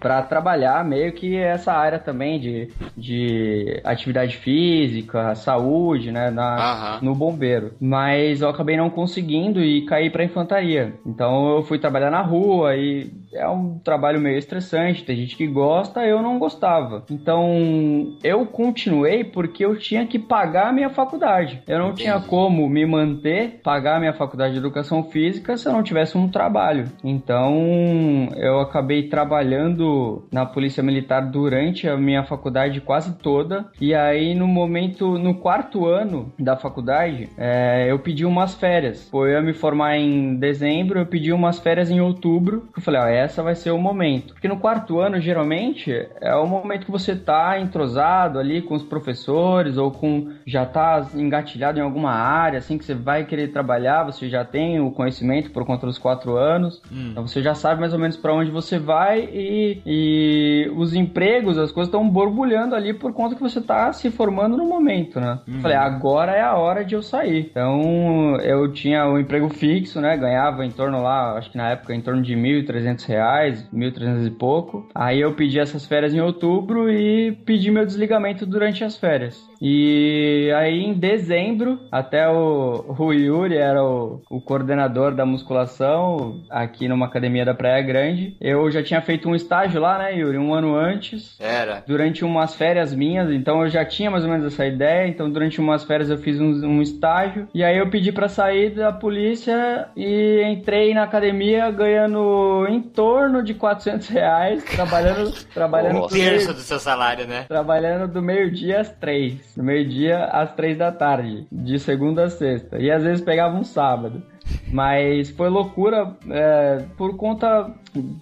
para 0.01 0.23
trabalhar 0.23 0.85
meio 0.85 1.13
que 1.13 1.37
essa 1.37 1.73
área 1.73 1.99
também 1.99 2.39
de, 2.39 2.69
de 2.97 3.81
atividade 3.83 4.37
física, 4.37 5.35
saúde, 5.35 6.13
né, 6.13 6.31
na, 6.31 6.99
no 7.03 7.15
bombeiro. 7.15 7.73
Mas 7.81 8.41
eu 8.41 8.49
acabei 8.49 8.77
não 8.77 8.91
conseguindo 8.91 9.61
e 9.61 9.85
caí 9.85 10.11
para 10.11 10.25
infantaria. 10.25 10.95
Então 11.05 11.57
eu 11.57 11.63
fui 11.63 11.79
trabalhar 11.79 12.11
na 12.11 12.23
rua 12.23 12.77
e 12.77 13.11
é 13.37 13.49
um 13.49 13.79
trabalho 13.79 14.21
meio 14.21 14.39
estressante, 14.39 15.05
tem 15.05 15.17
gente 15.17 15.37
que 15.37 15.47
gosta, 15.47 16.05
eu 16.05 16.23
não 16.23 16.39
gostava. 16.39 17.05
Então, 17.11 18.17
eu 18.23 18.47
continuei 18.47 19.25
porque 19.25 19.65
eu 19.65 19.77
tinha 19.79 20.07
que 20.07 20.19
pagar 20.19 20.69
a 20.69 20.73
minha 20.73 20.91
faculdade. 20.91 21.63
Eu 21.67 21.79
não 21.79 21.87
Entendi. 21.89 22.03
tinha 22.03 22.21
como 22.21 22.69
me 22.69 22.85
manter, 22.87 23.61
pagar 23.63 23.97
a 23.97 24.01
minha 24.01 24.13
faculdade 24.13 24.55
de 24.55 24.59
educação 24.59 25.05
física 25.05 25.57
se 25.57 25.69
eu 25.69 25.73
não 25.73 25.83
tivesse 25.83 26.17
um 26.17 26.29
trabalho. 26.29 26.91
Então, 27.05 28.29
eu 28.37 28.61
acabei 28.61 29.09
trabalhando 29.09 30.27
na 30.33 30.47
Polícia 30.47 30.83
Militar 30.83 31.31
durante 31.31 31.89
a 31.89 31.97
minha 31.97 32.25
faculdade 32.25 32.81
quase 32.81 33.17
toda. 33.19 33.67
E 33.81 33.95
aí, 33.95 34.35
no 34.35 34.47
momento, 34.47 35.19
no 35.19 35.35
quarto 35.35 35.87
ano 35.87 36.33
da 36.39 36.57
faculdade, 36.57 37.29
é, 37.37 37.91
eu 37.91 37.99
pedi 37.99 38.25
umas 38.25 38.55
férias. 38.55 39.09
Pô, 39.11 39.27
eu 39.27 39.33
ia 39.33 39.43
me 39.43 39.53
formar 39.53 39.97
em 39.99 40.37
dezembro, 40.37 40.99
eu 40.99 41.07
pedi 41.07 41.33
umas 41.33 41.59
férias 41.59 41.91
em 41.91 42.01
outubro. 42.01 42.69
Eu 42.77 42.83
falei, 42.83 43.01
ó, 43.01 43.07
é 43.07 43.26
essa 43.27 43.43
vai 43.43 43.55
ser 43.55 43.71
o 43.71 43.79
momento. 43.79 44.33
Porque 44.33 44.49
no 44.49 44.59
quarto 44.59 44.99
ano, 44.99 45.21
geralmente, 45.21 45.93
é 46.21 46.35
o 46.35 46.47
momento 46.47 46.87
que 46.87 46.91
você 46.91 47.15
tá 47.15 47.61
entrosado 47.61 48.39
ali 48.39 48.63
com 48.63 48.75
os 48.75 48.83
professores 48.83 49.77
ou 49.77 49.91
com 49.91 50.33
já 50.47 50.65
tá 50.65 51.07
engatilhado 51.15 51.79
em 51.79 51.83
alguma 51.83 52.13
área, 52.13 52.59
assim, 52.59 52.79
que 52.79 52.85
você 52.85 52.95
vai 52.95 53.25
querer 53.25 53.49
trabalhar, 53.49 54.05
você 54.05 54.29
já 54.29 54.45
tem 54.45 54.81
o 54.81 54.91
conhecimento 54.91 55.51
por 55.51 55.65
conta 55.65 55.87
dos 55.87 55.99
quatro 55.99 56.37
anos, 56.37 56.81
hum. 56.91 57.11
então 57.11 57.27
você 57.27 57.43
já 57.43 57.55
sabe 57.55 57.81
mais 57.81 57.93
ou 57.93 57.99
menos 57.99 58.17
para 58.17 58.33
onde 58.33 58.51
você 58.51 58.79
vai 58.79 59.29
e, 59.33 59.83
e 59.85 60.73
os 60.77 60.95
empregos, 60.95 61.59
as 61.59 61.73
coisas 61.73 61.89
estão 61.89 62.09
borbulhando 62.09 62.75
ali 62.75 62.95
por 62.95 63.13
conta 63.13 63.35
que 63.35 63.43
você 63.43 63.61
tá 63.61 63.93
se 63.93 64.11
formando 64.11 64.57
no 64.57 64.65
momento, 64.65 65.21
né? 65.21 65.41
Hum. 65.49 65.61
Falei, 65.61 65.77
agora 65.77 66.33
é 66.33 66.43
a 66.43 66.55
hora 66.55 66.85
de 66.85 66.95
eu 66.95 67.03
sair. 67.03 67.49
Então, 67.51 68.37
eu 68.43 68.71
tinha 68.73 69.07
o 69.07 69.15
um 69.15 69.19
emprego 69.19 69.49
fixo, 69.49 70.01
né? 70.01 70.17
Ganhava 70.17 70.65
em 70.65 70.71
torno 70.71 71.03
lá, 71.03 71.37
acho 71.37 71.51
que 71.51 71.57
na 71.57 71.71
época, 71.71 71.95
em 71.95 72.01
torno 72.01 72.23
de 72.23 72.35
R$ 72.35 72.63
1.300 72.63 73.06
reais, 73.07 73.69
1.300 73.73 74.27
e 74.27 74.31
pouco. 74.31 74.89
Aí 74.95 75.21
eu 75.21 75.35
pedi 75.35 75.59
essas 75.59 75.87
férias 75.87 76.15
em 76.15 76.21
outubro 76.21 76.91
e 76.91 77.33
pedi 77.45 77.71
meu 77.71 77.87
desligamento 77.87 78.47
durante 78.47 78.85
as 78.85 78.97
férias. 78.97 79.47
E 79.61 80.53
aí 80.57 80.85
em 80.85 80.93
dezembro, 80.93 81.81
até 81.91 82.29
o 82.29 82.85
Rui 82.89 83.23
Yuri 83.23 83.57
era 83.57 83.83
o, 83.83 84.21
o 84.31 84.41
coordenador 84.41 85.15
da 85.15 85.25
musculação 85.25 86.43
aqui 86.51 86.89
numa 86.89 87.07
academia 87.07 87.45
da 87.45 87.55
Praia 87.55 87.83
Grande. 87.83 88.37
Eu 88.41 88.71
já 88.71 88.83
tinha 88.83 89.01
feito 89.01 89.29
um 89.29 89.35
estágio 89.35 89.81
lá, 89.81 89.99
né, 89.99 90.17
Yuri? 90.17 90.39
Um 90.39 90.55
ano 90.55 90.77
antes. 90.77 91.39
Era. 91.41 91.83
Durante 91.87 92.25
umas 92.25 92.55
férias 92.55 92.95
minhas, 92.95 93.31
então 93.31 93.63
eu 93.63 93.69
já 93.69 93.85
tinha 93.85 94.11
mais 94.11 94.25
ou 94.25 94.31
menos 94.31 94.47
essa 94.47 94.67
ideia. 94.67 95.09
Então 95.09 95.31
durante 95.31 95.61
umas 95.61 95.85
férias 95.85 96.11
eu 96.11 96.19
fiz 96.19 96.41
um, 96.41 96.51
um 96.67 96.83
estágio. 96.83 97.49
E 97.55 97.65
aí 97.65 97.79
eu 97.79 97.89
pedi 97.89 98.13
para 98.13 98.29
sair 98.29 98.71
da 98.71 98.93
polícia 98.93 99.89
e 99.97 100.43
entrei 100.45 100.93
na 100.95 101.03
academia 101.03 101.71
ganhando 101.71 102.67
em 102.69 102.81
torno 102.97 103.43
de 103.43 103.55
400 103.55 104.09
reais, 104.09 104.65
trabalhando... 104.65 105.33
trabalhando 105.55 106.05
um 106.05 106.07
terço 106.09 106.53
do 106.53 106.61
seu 106.61 106.81
salário, 106.81 107.29
né? 107.29 107.45
Trabalhando 107.47 108.11
do 108.11 108.21
meio-dia 108.21 108.81
às 108.81 108.91
três 108.91 109.57
no 109.57 109.63
meio-dia 109.63 110.25
às 110.25 110.53
três 110.55 110.77
da 110.77 110.91
tarde, 110.91 111.47
de 111.53 111.79
segunda 111.79 112.25
a 112.25 112.31
sexta. 112.31 112.79
E 112.79 112.91
às 112.91 113.03
vezes 113.03 113.25
pegava 113.25 113.57
um 113.57 113.65
sábado. 113.65 114.23
Mas 114.69 115.31
foi 115.31 115.49
loucura 115.49 116.17
é, 116.31 116.85
por 116.97 117.17
conta, 117.17 117.69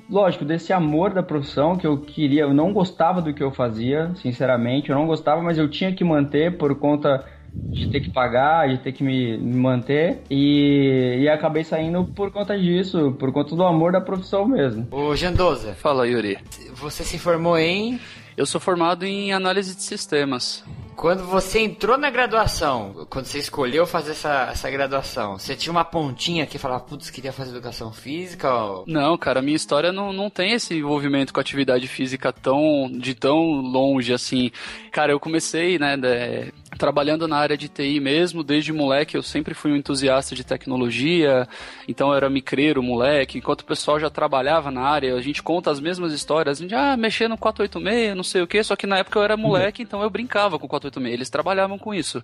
lógico, 0.08 0.44
desse 0.44 0.72
amor 0.72 1.12
da 1.12 1.22
profissão 1.22 1.76
que 1.76 1.86
eu 1.86 1.98
queria. 1.98 2.42
Eu 2.42 2.54
não 2.54 2.72
gostava 2.72 3.20
do 3.20 3.34
que 3.34 3.42
eu 3.42 3.50
fazia, 3.50 4.10
sinceramente. 4.16 4.90
Eu 4.90 4.96
não 4.96 5.06
gostava, 5.06 5.42
mas 5.42 5.58
eu 5.58 5.68
tinha 5.68 5.94
que 5.94 6.02
manter 6.02 6.56
por 6.56 6.74
conta 6.78 7.24
de 7.54 7.88
ter 7.88 8.00
que 8.00 8.10
pagar, 8.10 8.68
de 8.68 8.78
ter 8.78 8.92
que 8.92 9.02
me, 9.02 9.38
me 9.38 9.54
manter. 9.54 10.22
E, 10.30 11.18
e 11.20 11.28
acabei 11.28 11.64
saindo 11.64 12.04
por 12.04 12.30
conta 12.30 12.58
disso, 12.58 13.12
por 13.18 13.32
conta 13.32 13.54
do 13.54 13.64
amor 13.64 13.92
da 13.92 14.00
profissão 14.00 14.46
mesmo. 14.46 14.86
Ô, 14.90 15.14
Jandoza. 15.14 15.74
Fala, 15.74 16.06
Yuri. 16.06 16.38
Você 16.74 17.04
se 17.04 17.18
formou 17.18 17.58
em. 17.58 18.00
Eu 18.36 18.46
sou 18.46 18.60
formado 18.60 19.04
em 19.04 19.32
análise 19.32 19.76
de 19.76 19.82
sistemas. 19.82 20.64
Quando 20.96 21.24
você 21.24 21.60
entrou 21.60 21.98
na 21.98 22.10
graduação, 22.10 23.06
quando 23.10 23.26
você 23.26 23.38
escolheu 23.38 23.86
fazer 23.86 24.12
essa, 24.12 24.48
essa 24.50 24.70
graduação, 24.70 25.38
você 25.38 25.56
tinha 25.56 25.70
uma 25.70 25.84
pontinha 25.84 26.46
que 26.46 26.58
falava, 26.58 26.84
putz, 26.84 27.10
queria 27.10 27.32
fazer 27.32 27.50
educação 27.50 27.92
física? 27.92 28.52
Ou... 28.52 28.84
Não, 28.86 29.16
cara, 29.18 29.40
a 29.40 29.42
minha 29.42 29.56
história 29.56 29.92
não, 29.92 30.12
não 30.12 30.30
tem 30.30 30.52
esse 30.52 30.74
envolvimento 30.74 31.32
com 31.32 31.40
atividade 31.40 31.86
física 31.88 32.32
tão 32.32 32.90
de 32.90 33.14
tão 33.14 33.36
longe 33.60 34.12
assim. 34.12 34.50
Cara, 34.90 35.12
eu 35.12 35.20
comecei, 35.20 35.78
né, 35.78 35.96
de, 35.96 36.52
trabalhando 36.76 37.26
na 37.26 37.36
área 37.36 37.56
de 37.56 37.68
TI 37.68 38.00
mesmo, 38.00 38.42
desde 38.42 38.72
moleque 38.72 39.16
eu 39.16 39.22
sempre 39.22 39.54
fui 39.54 39.72
um 39.72 39.76
entusiasta 39.76 40.34
de 40.34 40.44
tecnologia, 40.44 41.48
então 41.88 42.10
eu 42.10 42.14
era 42.14 42.30
micreiro, 42.30 42.82
moleque, 42.82 43.38
enquanto 43.38 43.62
o 43.62 43.66
pessoal 43.66 43.98
já 43.98 44.10
trabalhava 44.10 44.70
na 44.70 44.82
área, 44.82 45.14
a 45.14 45.20
gente 45.20 45.42
conta 45.42 45.70
as 45.70 45.80
mesmas 45.80 46.12
histórias, 46.12 46.58
a 46.58 46.62
gente, 46.62 46.74
ah, 46.74 46.96
mexer 46.96 47.28
no 47.28 47.38
486, 47.38 48.16
não 48.16 48.24
sei 48.24 48.42
o 48.42 48.46
que, 48.46 48.62
só 48.62 48.76
que 48.76 48.86
na 48.86 48.98
época 48.98 49.18
eu 49.18 49.22
era 49.22 49.36
moleque, 49.36 49.82
então 49.82 50.02
eu 50.02 50.10
brincava 50.10 50.58
com 50.58 50.68
o 50.88 50.92
486, 50.92 51.14
eles 51.14 51.30
trabalhavam 51.30 51.78
com 51.78 51.94
isso. 51.94 52.22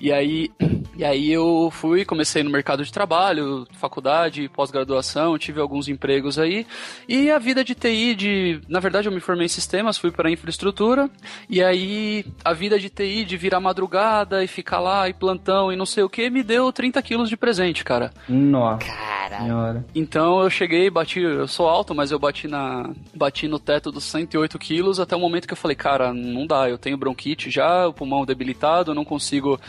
E 0.00 0.12
aí, 0.12 0.50
e 0.96 1.04
aí 1.04 1.32
eu 1.32 1.70
fui, 1.72 2.04
comecei 2.04 2.42
no 2.42 2.50
mercado 2.50 2.84
de 2.84 2.92
trabalho, 2.92 3.66
faculdade, 3.72 4.48
pós-graduação, 4.48 5.38
tive 5.38 5.60
alguns 5.60 5.88
empregos 5.88 6.38
aí. 6.38 6.66
E 7.08 7.30
a 7.30 7.38
vida 7.38 7.64
de 7.64 7.74
TI, 7.74 8.14
de, 8.14 8.60
na 8.68 8.80
verdade 8.80 9.08
eu 9.08 9.12
me 9.12 9.20
formei 9.20 9.46
em 9.46 9.48
sistemas, 9.48 9.98
fui 9.98 10.10
para 10.10 10.30
infraestrutura. 10.30 11.10
E 11.48 11.62
aí 11.62 12.24
a 12.44 12.52
vida 12.52 12.78
de 12.78 12.88
TI, 12.88 13.24
de 13.24 13.36
virar 13.36 13.60
madrugada 13.60 14.42
e 14.42 14.48
ficar 14.48 14.80
lá 14.80 15.08
e 15.08 15.12
plantão 15.12 15.72
e 15.72 15.76
não 15.76 15.86
sei 15.86 16.02
o 16.02 16.08
que, 16.08 16.30
me 16.30 16.42
deu 16.42 16.72
30 16.72 17.00
quilos 17.02 17.28
de 17.28 17.36
presente, 17.36 17.84
cara. 17.84 18.12
Nossa. 18.28 18.86
Cara. 18.86 19.84
Então 19.94 20.40
eu 20.42 20.50
cheguei, 20.50 20.88
bati, 20.90 21.20
eu 21.20 21.46
sou 21.46 21.68
alto, 21.68 21.94
mas 21.94 22.10
eu 22.10 22.18
bati 22.18 22.48
na, 22.48 22.90
bati 23.14 23.46
no 23.46 23.58
teto 23.58 23.92
dos 23.92 24.04
108 24.04 24.58
quilos 24.58 24.98
até 24.98 25.14
o 25.14 25.20
momento 25.20 25.46
que 25.46 25.52
eu 25.52 25.56
falei, 25.56 25.76
cara, 25.76 26.12
não 26.12 26.46
dá, 26.46 26.68
eu 26.68 26.78
tenho 26.78 26.96
bronquite 26.96 27.50
já, 27.50 27.86
o 27.86 27.92
pulmão 27.92 28.24
debilitado, 28.24 28.90
eu 28.90 28.94
não 28.94 29.04
consigo 29.04 29.60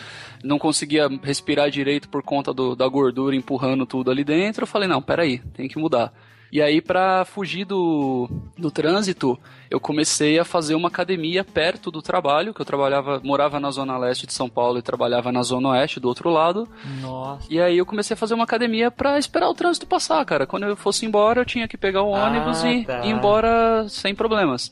não 0.44 0.58
conseguia 0.58 1.08
respirar 1.24 1.70
direito 1.70 2.10
por 2.10 2.24
conta 2.24 2.54
do, 2.54 2.76
da 2.76 2.88
gordura 2.88 3.36
empurrando 3.36 3.86
tudo 3.86 4.12
ali 4.12 4.24
dentro. 4.24 4.64
Eu 4.64 4.68
falei, 4.68 4.88
não, 4.88 5.02
peraí, 5.02 5.40
tem 5.54 5.68
que 5.68 5.78
mudar. 5.78 6.14
E 6.52 6.62
aí, 6.62 6.82
para 6.82 7.26
fugir 7.26 7.64
do, 7.64 8.28
do 8.58 8.72
trânsito, 8.72 9.38
eu 9.70 9.80
comecei 9.80 10.40
a 10.40 10.44
fazer 10.44 10.74
uma 10.74 10.88
academia 10.88 11.44
perto 11.44 11.92
do 11.92 12.02
trabalho, 12.02 12.56
que 12.56 12.62
eu 12.62 12.66
trabalhava, 12.66 13.22
morava 13.24 13.60
na 13.60 13.70
zona 13.70 13.98
leste 13.98 14.26
de 14.26 14.34
São 14.34 14.50
Paulo 14.50 14.80
e 14.80 14.82
trabalhava 14.82 15.32
na 15.32 15.44
zona 15.44 15.70
oeste 15.70 16.00
do 16.00 16.08
outro 16.08 16.30
lado. 16.32 16.68
Nossa. 17.00 17.46
E 17.52 17.62
aí 17.62 17.78
eu 17.78 17.86
comecei 17.86 18.16
a 18.16 18.18
fazer 18.18 18.34
uma 18.34 18.46
academia 18.46 18.90
para 18.90 19.20
esperar 19.20 19.48
o 19.48 19.54
trânsito 19.54 19.86
passar, 19.86 20.26
cara. 20.26 20.48
Quando 20.48 20.64
eu 20.64 20.76
fosse 20.76 21.06
embora, 21.06 21.42
eu 21.42 21.46
tinha 21.46 21.68
que 21.68 21.78
pegar 21.78 22.02
o 22.02 22.10
ônibus 22.10 22.64
ah, 22.64 22.72
e 22.72 22.84
tá. 22.84 23.06
ir 23.06 23.10
embora 23.10 23.88
sem 23.88 24.16
problemas. 24.16 24.72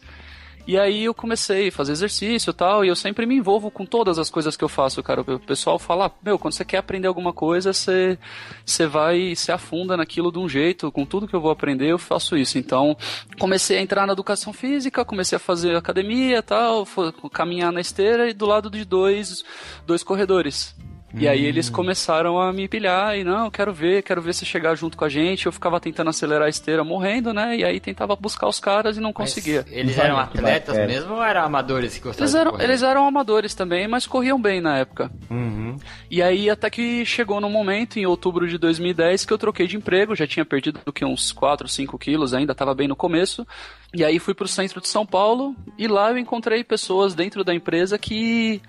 E 0.68 0.78
aí 0.78 1.06
eu 1.06 1.14
comecei 1.14 1.70
a 1.70 1.72
fazer 1.72 1.94
exercício 1.94 2.52
e 2.52 2.54
tal, 2.54 2.84
e 2.84 2.90
eu 2.90 2.96
sempre 2.96 3.26
me 3.26 3.36
envolvo 3.36 3.72
com 3.72 3.86
todas 3.86 4.20
as 4.20 4.30
coisas 4.30 4.58
que 4.58 4.64
eu 4.66 4.68
faço, 4.68 5.02
cara. 5.02 5.22
O 5.22 5.40
pessoal 5.40 5.80
fala, 5.80 6.12
meu, 6.22 6.38
quando 6.38 6.56
você 6.56 6.66
quer 6.66 6.80
aprender 6.80 7.08
alguma 7.08 7.32
coisa, 7.32 7.72
você, 7.72 8.20
você 8.66 8.86
vai 8.86 9.34
se 9.34 9.50
afunda 9.50 9.96
naquilo 9.96 10.30
de 10.30 10.40
um 10.40 10.50
jeito, 10.50 10.92
com 10.92 11.06
tudo 11.06 11.26
que 11.26 11.34
eu 11.34 11.40
vou 11.40 11.52
aprender, 11.52 11.90
eu 11.90 11.98
faço 11.98 12.36
isso. 12.36 12.58
Então, 12.58 12.98
comecei 13.40 13.78
a 13.78 13.82
entrar 13.82 14.06
na 14.06 14.12
educação 14.12 14.52
física, 14.52 15.06
comecei 15.06 15.38
a 15.38 15.40
fazer 15.40 15.74
academia 15.74 16.40
e 16.40 16.42
tal, 16.42 16.86
caminhar 17.32 17.72
na 17.72 17.80
esteira 17.80 18.30
e 18.30 18.34
do 18.34 18.46
lado 18.46 18.70
de 18.70 18.84
dois, 18.84 19.46
dois 19.86 20.04
corredores. 20.04 20.76
E 21.14 21.28
aí 21.28 21.46
eles 21.46 21.70
começaram 21.70 22.40
a 22.40 22.52
me 22.52 22.68
pilhar 22.68 23.18
e 23.18 23.24
não, 23.24 23.50
quero 23.50 23.74
ver, 23.74 24.04
quero 24.04 24.22
ver 24.22 24.34
se 24.34 24.46
chegar 24.46 24.76
junto 24.76 24.98
com 24.98 25.06
a 25.06 25.10
gente. 25.10 25.46
Eu 25.46 25.52
ficava 25.52 25.80
tentando 25.80 26.10
acelerar 26.10 26.48
a 26.48 26.50
esteira 26.50 26.84
morrendo, 26.84 27.34
né? 27.34 27.56
E 27.56 27.64
aí 27.64 27.80
tentava 27.80 28.16
buscar 28.16 28.48
os 28.48 28.60
caras 28.60 28.98
e 28.98 29.00
não 29.00 29.14
Mas 29.18 29.34
conseguia. 29.34 29.66
Eles 29.70 29.98
Olha 29.98 30.08
eram 30.08 30.18
atletas 30.20 30.76
bacana. 30.76 30.94
mesmo 30.94 31.16
ou 31.16 31.24
eram 31.24 31.44
amadores 31.44 31.98
que 31.98 32.04
gostavam 32.04 32.26
Eles 32.26 32.36
eram, 32.36 32.62
eles 32.62 32.84
eram 32.84 33.08
amadores 33.08 33.56
também, 33.56 33.88
mas 33.88 34.06
corriam 34.06 34.40
bem 34.40 34.60
na 34.60 34.78
época. 34.78 35.10
Uhum. 35.30 35.78
E 36.12 36.22
aí 36.22 36.50
até 36.50 36.70
que 36.70 37.06
chegou 37.06 37.40
no 37.40 37.50
momento, 37.50 37.98
em 37.98 38.06
outubro 38.06 38.48
de 38.48 38.58
2010, 38.58 39.26
que 39.26 39.32
eu 39.32 39.38
troquei 39.38 39.66
de 39.66 39.78
emprego, 39.78 40.16
já 40.16 40.28
tinha 40.28 40.46
perdido 40.46 40.82
do 40.86 40.92
que 40.92 41.06
uns 41.06 41.32
4, 41.32 41.68
5 41.68 41.98
quilos, 41.98 42.34
ainda 42.34 42.52
estava 42.52 42.76
bem 42.76 42.88
no 42.88 42.96
começo. 42.96 43.48
E 43.94 44.04
aí 44.04 44.20
fui 44.20 44.34
pro 44.34 44.48
centro 44.48 44.82
de 44.82 44.90
São 44.90 45.06
Paulo 45.06 45.56
e 45.78 45.88
lá 45.88 46.12
eu 46.12 46.18
encontrei 46.18 46.64
pessoas 46.64 47.16
dentro 47.16 47.44
da 47.44 47.54
empresa 47.56 47.98
que 47.98 48.62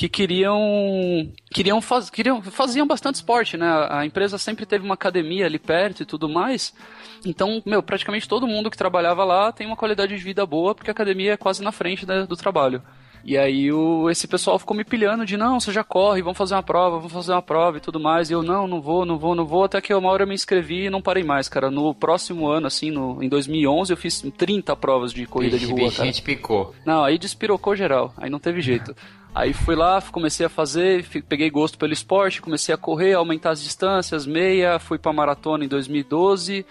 que 0.00 0.08
queriam 0.08 1.30
queriam, 1.52 1.82
faz, 1.82 2.08
queriam 2.08 2.40
faziam 2.40 2.86
bastante 2.86 3.16
esporte, 3.16 3.58
né? 3.58 3.66
A 3.90 4.06
empresa 4.06 4.38
sempre 4.38 4.64
teve 4.64 4.82
uma 4.82 4.94
academia 4.94 5.44
ali 5.44 5.58
perto 5.58 6.02
e 6.02 6.06
tudo 6.06 6.26
mais. 6.26 6.74
Então, 7.22 7.62
meu, 7.66 7.82
praticamente 7.82 8.26
todo 8.26 8.46
mundo 8.46 8.70
que 8.70 8.78
trabalhava 8.78 9.24
lá 9.24 9.52
tem 9.52 9.66
uma 9.66 9.76
qualidade 9.76 10.16
de 10.16 10.24
vida 10.24 10.46
boa, 10.46 10.74
porque 10.74 10.90
a 10.90 10.92
academia 10.92 11.34
é 11.34 11.36
quase 11.36 11.62
na 11.62 11.70
frente 11.70 12.06
do 12.06 12.34
trabalho. 12.34 12.82
E 13.24 13.36
aí 13.36 13.72
o, 13.72 14.08
esse 14.10 14.26
pessoal 14.26 14.58
ficou 14.58 14.76
me 14.76 14.84
pilhando 14.84 15.26
de 15.26 15.36
não, 15.36 15.60
você 15.60 15.72
já 15.72 15.84
corre, 15.84 16.22
vamos 16.22 16.38
fazer 16.38 16.54
uma 16.54 16.62
prova, 16.62 16.96
vamos 16.96 17.12
fazer 17.12 17.32
uma 17.32 17.42
prova 17.42 17.78
e 17.78 17.80
tudo 17.80 18.00
mais. 18.00 18.30
E 18.30 18.32
eu, 18.32 18.42
não, 18.42 18.66
não 18.66 18.80
vou, 18.80 19.04
não 19.04 19.18
vou, 19.18 19.34
não 19.34 19.46
vou. 19.46 19.64
Até 19.64 19.80
que 19.80 19.92
uma 19.92 20.08
hora 20.10 20.22
eu 20.24 20.26
me 20.26 20.34
inscrevi 20.34 20.86
e 20.86 20.90
não 20.90 21.02
parei 21.02 21.22
mais, 21.22 21.48
cara. 21.48 21.70
No 21.70 21.94
próximo 21.94 22.48
ano, 22.48 22.66
assim, 22.66 22.90
no, 22.90 23.22
em 23.22 23.28
2011, 23.28 23.92
eu 23.92 23.96
fiz 23.96 24.24
30 24.36 24.74
provas 24.76 25.12
de 25.12 25.26
corrida 25.26 25.58
de 25.58 25.66
rua, 25.66 25.76
cara. 25.76 25.88
bichinho 25.88 26.12
te 26.12 26.22
picou. 26.22 26.74
Não, 26.84 27.04
aí 27.04 27.18
despirocou 27.18 27.76
geral, 27.76 28.12
aí 28.16 28.30
não 28.30 28.38
teve 28.38 28.60
jeito. 28.60 28.94
Aí 29.32 29.52
fui 29.52 29.76
lá, 29.76 30.02
comecei 30.02 30.44
a 30.44 30.48
fazer, 30.48 31.06
peguei 31.28 31.48
gosto 31.50 31.78
pelo 31.78 31.92
esporte, 31.92 32.42
comecei 32.42 32.74
a 32.74 32.78
correr, 32.78 33.14
aumentar 33.14 33.50
as 33.50 33.62
distâncias, 33.62 34.26
meia, 34.26 34.80
fui 34.80 34.98
pra 34.98 35.12
maratona 35.12 35.64
em 35.64 35.68
2012. 35.68 36.66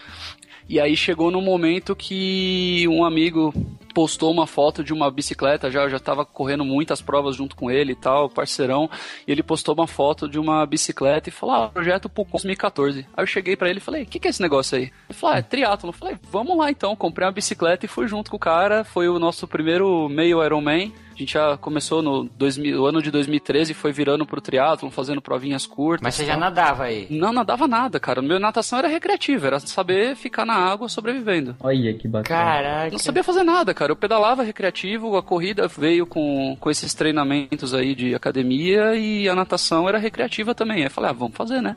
E 0.69 0.79
aí 0.79 0.95
chegou 0.95 1.31
num 1.31 1.41
momento 1.41 1.95
que 1.95 2.87
um 2.87 3.03
amigo 3.03 3.51
postou 3.91 4.31
uma 4.31 4.45
foto 4.45 4.83
de 4.83 4.93
uma 4.93 5.09
bicicleta, 5.09 5.71
já 5.71 5.81
eu 5.81 5.89
já 5.89 5.99
tava 5.99 6.23
correndo 6.23 6.63
muitas 6.63 7.01
provas 7.01 7.35
junto 7.35 7.55
com 7.55 7.71
ele 7.71 7.93
e 7.93 7.95
tal, 7.95 8.29
parceirão, 8.29 8.87
e 9.27 9.31
ele 9.31 9.41
postou 9.41 9.73
uma 9.73 9.87
foto 9.87 10.29
de 10.29 10.37
uma 10.37 10.63
bicicleta 10.67 11.27
e 11.27 11.31
falou: 11.31 11.55
"Ah, 11.55 11.69
projeto 11.69 12.07
Pucon 12.07 12.37
2014". 12.37 12.99
Aí 12.99 13.23
eu 13.23 13.25
cheguei 13.25 13.55
pra 13.55 13.67
ele 13.67 13.79
e 13.79 13.81
falei: 13.81 14.03
"O 14.03 14.05
que 14.05 14.19
que 14.19 14.27
é 14.27 14.29
esse 14.29 14.43
negócio 14.43 14.77
aí?". 14.77 14.91
Ele 15.09 15.17
falou: 15.17 15.35
"Ah, 15.35 15.39
é 15.39 15.41
triatlo". 15.41 15.89
Eu 15.89 15.93
falei: 15.93 16.15
"Vamos 16.31 16.55
lá 16.55 16.69
então". 16.69 16.95
Comprei 16.95 17.25
uma 17.25 17.33
bicicleta 17.33 17.87
e 17.87 17.89
fui 17.89 18.07
junto 18.07 18.29
com 18.29 18.37
o 18.37 18.39
cara, 18.39 18.83
foi 18.83 19.09
o 19.09 19.17
nosso 19.17 19.47
primeiro 19.47 20.07
meio 20.07 20.43
Ironman. 20.43 20.93
A 21.19 21.21
gente 21.21 21.33
já 21.33 21.57
começou 21.57 22.01
no 22.01 22.23
2000, 22.37 22.81
o 22.81 22.85
ano 22.85 23.01
de 23.01 23.11
2013 23.11 23.73
foi 23.73 23.91
virando 23.91 24.25
pro 24.25 24.39
triatlon, 24.39 24.89
fazendo 24.89 25.21
provinhas 25.21 25.65
curtas. 25.65 26.01
Mas 26.01 26.15
você 26.15 26.25
já 26.25 26.37
nadava 26.37 26.85
aí. 26.85 27.07
Não 27.09 27.33
nadava 27.33 27.67
nada, 27.67 27.99
cara. 27.99 28.21
Meu 28.21 28.39
natação 28.39 28.79
era 28.79 28.87
recreativa, 28.87 29.47
era 29.47 29.59
saber 29.59 30.15
ficar 30.15 30.45
na 30.45 30.53
água 30.53 30.87
sobrevivendo. 30.87 31.57
Olha 31.59 31.93
que 31.93 32.07
bacana. 32.07 32.39
Caraca. 32.39 32.91
Não 32.91 32.99
sabia 32.99 33.21
fazer 33.21 33.43
nada, 33.43 33.73
cara. 33.73 33.91
Eu 33.91 33.97
pedalava 33.97 34.43
recreativo, 34.43 35.17
a 35.17 35.21
corrida 35.21 35.67
veio 35.67 36.05
com, 36.05 36.55
com 36.57 36.71
esses 36.71 36.93
treinamentos 36.93 37.73
aí 37.73 37.93
de 37.93 38.15
academia 38.15 38.95
e 38.95 39.27
a 39.27 39.35
natação 39.35 39.89
era 39.89 39.97
recreativa 39.97 40.55
também. 40.55 40.77
Aí 40.77 40.83
eu 40.85 40.91
falei, 40.91 41.09
ah, 41.09 41.13
vamos 41.13 41.35
fazer, 41.35 41.61
né? 41.61 41.75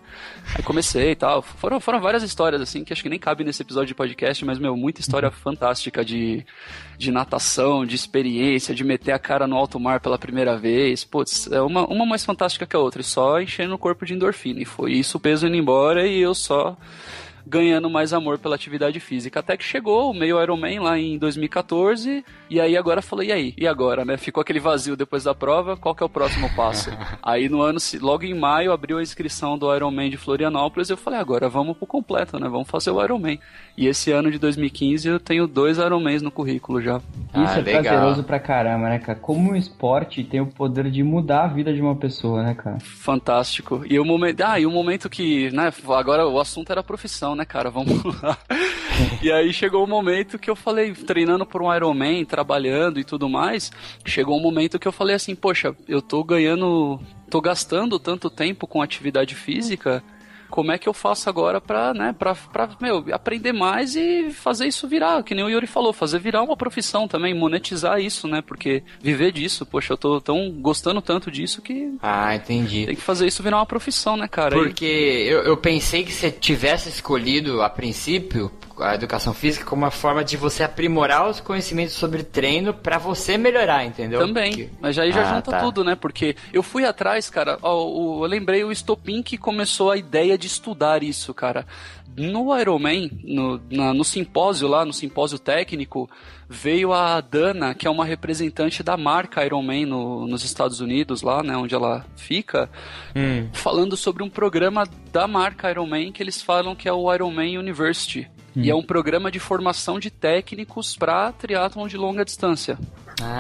Aí 0.55 0.63
comecei 0.63 1.11
e 1.11 1.17
tal. 1.17 1.43
Foram, 1.43 1.81
foram 1.81 2.01
várias 2.01 2.23
histórias, 2.23 2.63
assim, 2.63 2.85
que 2.85 2.93
acho 2.93 3.03
que 3.03 3.09
nem 3.09 3.19
cabe 3.19 3.43
nesse 3.43 3.61
episódio 3.61 3.89
de 3.89 3.95
podcast, 3.97 4.45
mas, 4.45 4.61
meu, 4.61 4.77
muita 4.77 5.01
história 5.01 5.33
fantástica 5.33 6.05
de, 6.05 6.47
de 6.97 7.11
natação, 7.11 7.85
de 7.85 7.97
experiência, 7.97 8.73
de 8.73 8.85
meter 8.85 9.11
a 9.11 9.19
cara 9.33 9.47
no 9.47 9.57
alto 9.57 9.81
mar 9.81 9.99
pela 9.99 10.19
primeira 10.19 10.59
vez. 10.59 11.05
Putz, 11.05 11.51
é 11.51 11.61
uma, 11.63 11.87
uma 11.87 12.05
mais 12.05 12.25
fantástica 12.25 12.67
que 12.67 12.77
a 12.77 12.79
outra, 12.79 13.01
e 13.01 13.05
só 13.05 13.41
enchendo 13.41 13.75
o 13.75 13.79
corpo 13.79 14.05
de 14.05 14.13
endorfina. 14.13 14.61
E 14.61 14.65
foi 14.67 14.93
isso, 14.93 15.17
o 15.17 15.21
peso 15.21 15.47
indo 15.47 15.57
embora 15.57 16.07
e 16.07 16.21
eu 16.21 16.35
só 16.35 16.77
ganhando 17.47 17.89
mais 17.91 18.13
amor 18.13 18.39
pela 18.39 18.55
atividade 18.55 18.99
física. 19.01 19.41
Até 19.41 19.57
que 19.57 19.65
chegou 19.65 20.11
o 20.11 20.15
meio 20.15 20.41
Ironman 20.43 20.81
lá 20.81 20.99
em 20.99 21.19
2014, 21.19 22.25
e 22.51 22.61
aí 22.61 22.77
agora 22.77 23.03
falei, 23.03 23.29
e 23.29 23.33
aí? 23.33 23.55
E 23.59 23.67
agora, 23.67 24.05
né? 24.05 24.17
Ficou 24.17 24.41
aquele 24.41 24.61
vazio 24.61 24.97
depois 24.97 25.25
da 25.25 25.35
prova, 25.35 25.77
qual 25.77 25.95
que 25.95 26.03
é 26.03 26.07
o 26.07 26.09
próximo 26.09 26.49
passo? 26.55 26.91
aí 27.23 27.49
no 27.49 27.61
ano, 27.63 27.79
se- 27.81 27.99
logo 27.99 28.25
em 28.25 28.35
maio, 28.35 28.73
abriu 28.73 28.99
a 28.99 29.03
inscrição 29.03 29.57
do 29.59 29.75
Ironman 29.75 30.11
de 30.11 30.17
Florianópolis, 30.17 30.91
eu 30.91 30.97
falei, 30.97 31.19
agora 31.21 31.49
vamos 31.49 31.77
pro 31.77 31.87
completo, 31.87 32.39
né? 32.39 32.49
Vamos 32.49 32.69
fazer 32.69 32.91
o 32.91 33.03
Ironman. 33.03 33.39
E 33.77 33.87
esse 33.87 34.11
ano 34.13 34.31
de 34.31 34.39
2015 34.39 35.09
eu 35.09 35.21
tenho 35.21 35.47
dois 35.47 35.79
Ironmans 35.79 36.23
no 36.23 36.31
currículo 36.31 36.81
já. 36.81 36.97
Isso 36.99 37.03
Ah, 37.35 37.59
é 37.59 37.63
legal. 37.63 37.83
prazeroso 37.83 38.23
pra 38.25 38.39
caramba, 38.39 38.89
né, 38.89 38.99
cara? 38.99 39.19
Como 39.19 39.53
o 39.53 39.57
esporte 39.57 40.23
tem 40.25 40.41
o 40.41 40.47
poder 40.47 40.91
de 40.91 41.03
mudar 41.03 41.45
a 41.45 41.49
vida 41.49 41.73
de 41.73 41.81
uma 41.81 41.97
pessoa, 41.97 42.43
né, 42.43 42.55
cara? 42.55 42.79
Fantástico. 42.81 43.83
E 43.89 43.99
o 43.99 44.05
momento, 44.05 44.41
ah, 44.43 44.59
e 44.59 44.67
o 44.67 44.71
momento 44.71 45.09
que, 45.11 45.51
né, 45.51 45.73
agora 45.89 46.27
o 46.27 46.41
assunto 46.41 46.71
era 46.71 46.83
profissão, 46.83 47.32
né, 47.35 47.45
cara? 47.45 47.71
Vamos 47.71 48.03
lá. 48.23 48.39
e 49.23 49.31
aí 49.31 49.53
chegou 49.53 49.85
o 49.85 49.89
momento 49.89 50.39
que 50.39 50.51
eu 50.51 50.57
falei, 50.57 50.93
treinando 50.93 51.47
por 51.47 51.63
um 51.63 51.75
Ironman, 51.75 52.25
trabalhando 52.25 53.01
e 53.01 53.05
tudo 53.05 53.29
mais, 53.29 53.71
chegou 54.05 54.39
um 54.39 54.43
momento 54.43 54.79
que 54.79 54.89
eu 54.89 54.93
falei 54.93 55.17
assim, 55.17 55.35
poxa, 55.35 55.77
eu 55.89 56.01
tô 56.03 56.23
ganhando, 56.23 57.01
tô 57.31 57.41
gastando 57.41 57.99
tanto 57.99 58.31
tempo 58.31 58.67
com 58.67 58.83
atividade 58.83 59.35
física, 59.35 60.03
como 60.53 60.71
é 60.71 60.77
que 60.77 60.87
eu 60.87 60.93
faço 60.93 61.31
agora 61.31 61.61
pra, 61.63 61.95
né, 61.95 62.15
pra, 62.19 62.35
pra, 62.35 62.69
meu, 62.79 63.03
aprender 63.11 63.53
mais 63.53 63.97
e 63.97 64.31
fazer 64.31 64.67
isso 64.67 64.87
virar, 64.87 65.23
que 65.23 65.35
nem 65.35 65.43
o 65.45 65.49
Yuri 65.49 65.67
falou, 65.67 65.95
fazer 65.95 66.19
virar 66.19 66.43
uma 66.43 66.57
profissão 66.57 67.09
também, 67.09 67.33
monetizar 67.35 67.99
isso, 67.99 68.29
né, 68.29 68.43
porque 68.43 68.83
viver 69.01 69.33
disso, 69.33 69.65
poxa, 69.65 69.95
eu 69.95 69.97
tô 69.97 70.21
tão 70.21 70.51
gostando 70.61 71.01
tanto 71.01 71.31
disso 71.31 71.63
que 71.63 71.95
Ah, 72.03 72.35
entendi. 72.37 72.85
tem 72.85 72.95
que 72.95 73.01
fazer 73.01 73.27
isso 73.27 73.43
virar 73.43 73.57
uma 73.57 73.67
profissão, 73.67 74.15
né, 74.17 74.29
cara? 74.29 74.55
E- 74.57 74.59
Porque 74.63 74.85
eu, 74.85 75.41
eu 75.45 75.57
pensei 75.57 76.05
que 76.05 76.13
você 76.13 76.31
tivesse 76.31 76.91
escolhido 76.91 77.63
a 77.63 77.71
princípio 77.71 78.51
a 78.81 78.95
educação 78.95 79.35
física 79.35 79.65
como 79.65 79.83
uma 79.83 79.91
forma 79.91 80.23
de 80.25 80.37
você 80.37 80.63
aprimorar 80.63 81.29
os 81.29 81.41
conhecimentos 81.41 81.95
sobre 81.95 82.23
treino 82.23 82.73
pra 82.73 82.99
você 82.99 83.37
melhorar, 83.37 83.85
entendeu? 83.85 84.21
Também, 84.21 84.51
Porque- 84.53 84.71
mas 84.81 84.99
aí 84.99 85.13
já 85.13 85.23
Ah, 85.31 85.35
junta 85.35 85.51
tá. 85.51 85.61
tudo, 85.61 85.83
né? 85.85 85.95
Porque 85.95 86.37
eu 86.53 86.63
fui 86.63 86.85
atrás, 86.85 87.29
cara, 87.29 87.59
ó, 87.63 87.85
o- 87.85 88.25
eu 88.25 88.29
lembrei 88.29 88.63
o 88.65 88.73
estopim 88.73 89.23
que 89.23 89.37
começou 89.37 89.91
a 89.91 89.97
ideia 89.97 90.39
de 90.39 90.47
estudar 90.47 91.03
isso, 91.03 91.33
cara. 91.35 91.67
No 92.15 92.55
Ironman, 92.59 93.11
no, 93.25 93.59
na- 93.71 93.95
no 93.95 94.05
simpósio 94.05 94.69
lá, 94.69 94.85
no 94.85 94.93
simpósio 94.93 95.39
técnico, 95.39 96.11
veio 96.47 96.93
a 96.93 97.19
Dana, 97.23 97.75
que 97.75 97.87
é 97.87 97.91
uma 97.91 98.05
representante 98.05 98.83
da 98.83 98.99
marca 98.99 99.43
Ironman 99.43 99.87
no, 99.87 100.27
nos 100.27 100.45
Estados 100.45 100.81
Unidos, 100.81 101.23
lá, 101.23 101.43
né, 101.43 101.57
onde 101.57 101.75
ela 101.75 102.05
fica, 102.15 102.69
Hum. 103.17 103.49
falando 103.55 103.97
sobre 103.97 104.23
um 104.23 104.29
programa 104.29 104.85
da 105.11 105.27
marca 105.27 105.71
Ironman 105.71 106.13
que 106.13 106.23
eles 106.23 106.43
falam 106.43 106.77
que 106.77 106.87
é 106.87 106.93
o 106.93 107.11
Ironman 107.15 107.57
University. 107.57 108.29
E 108.55 108.71
é 108.71 108.75
um 108.75 108.83
programa 108.83 109.31
de 109.31 109.39
formação 109.39 109.99
de 109.99 110.11
técnicos 110.11 110.97
para 110.97 111.33
triatlon 111.33 111.87
de 111.87 111.97
longa 111.97 112.25
distância. 112.25 112.79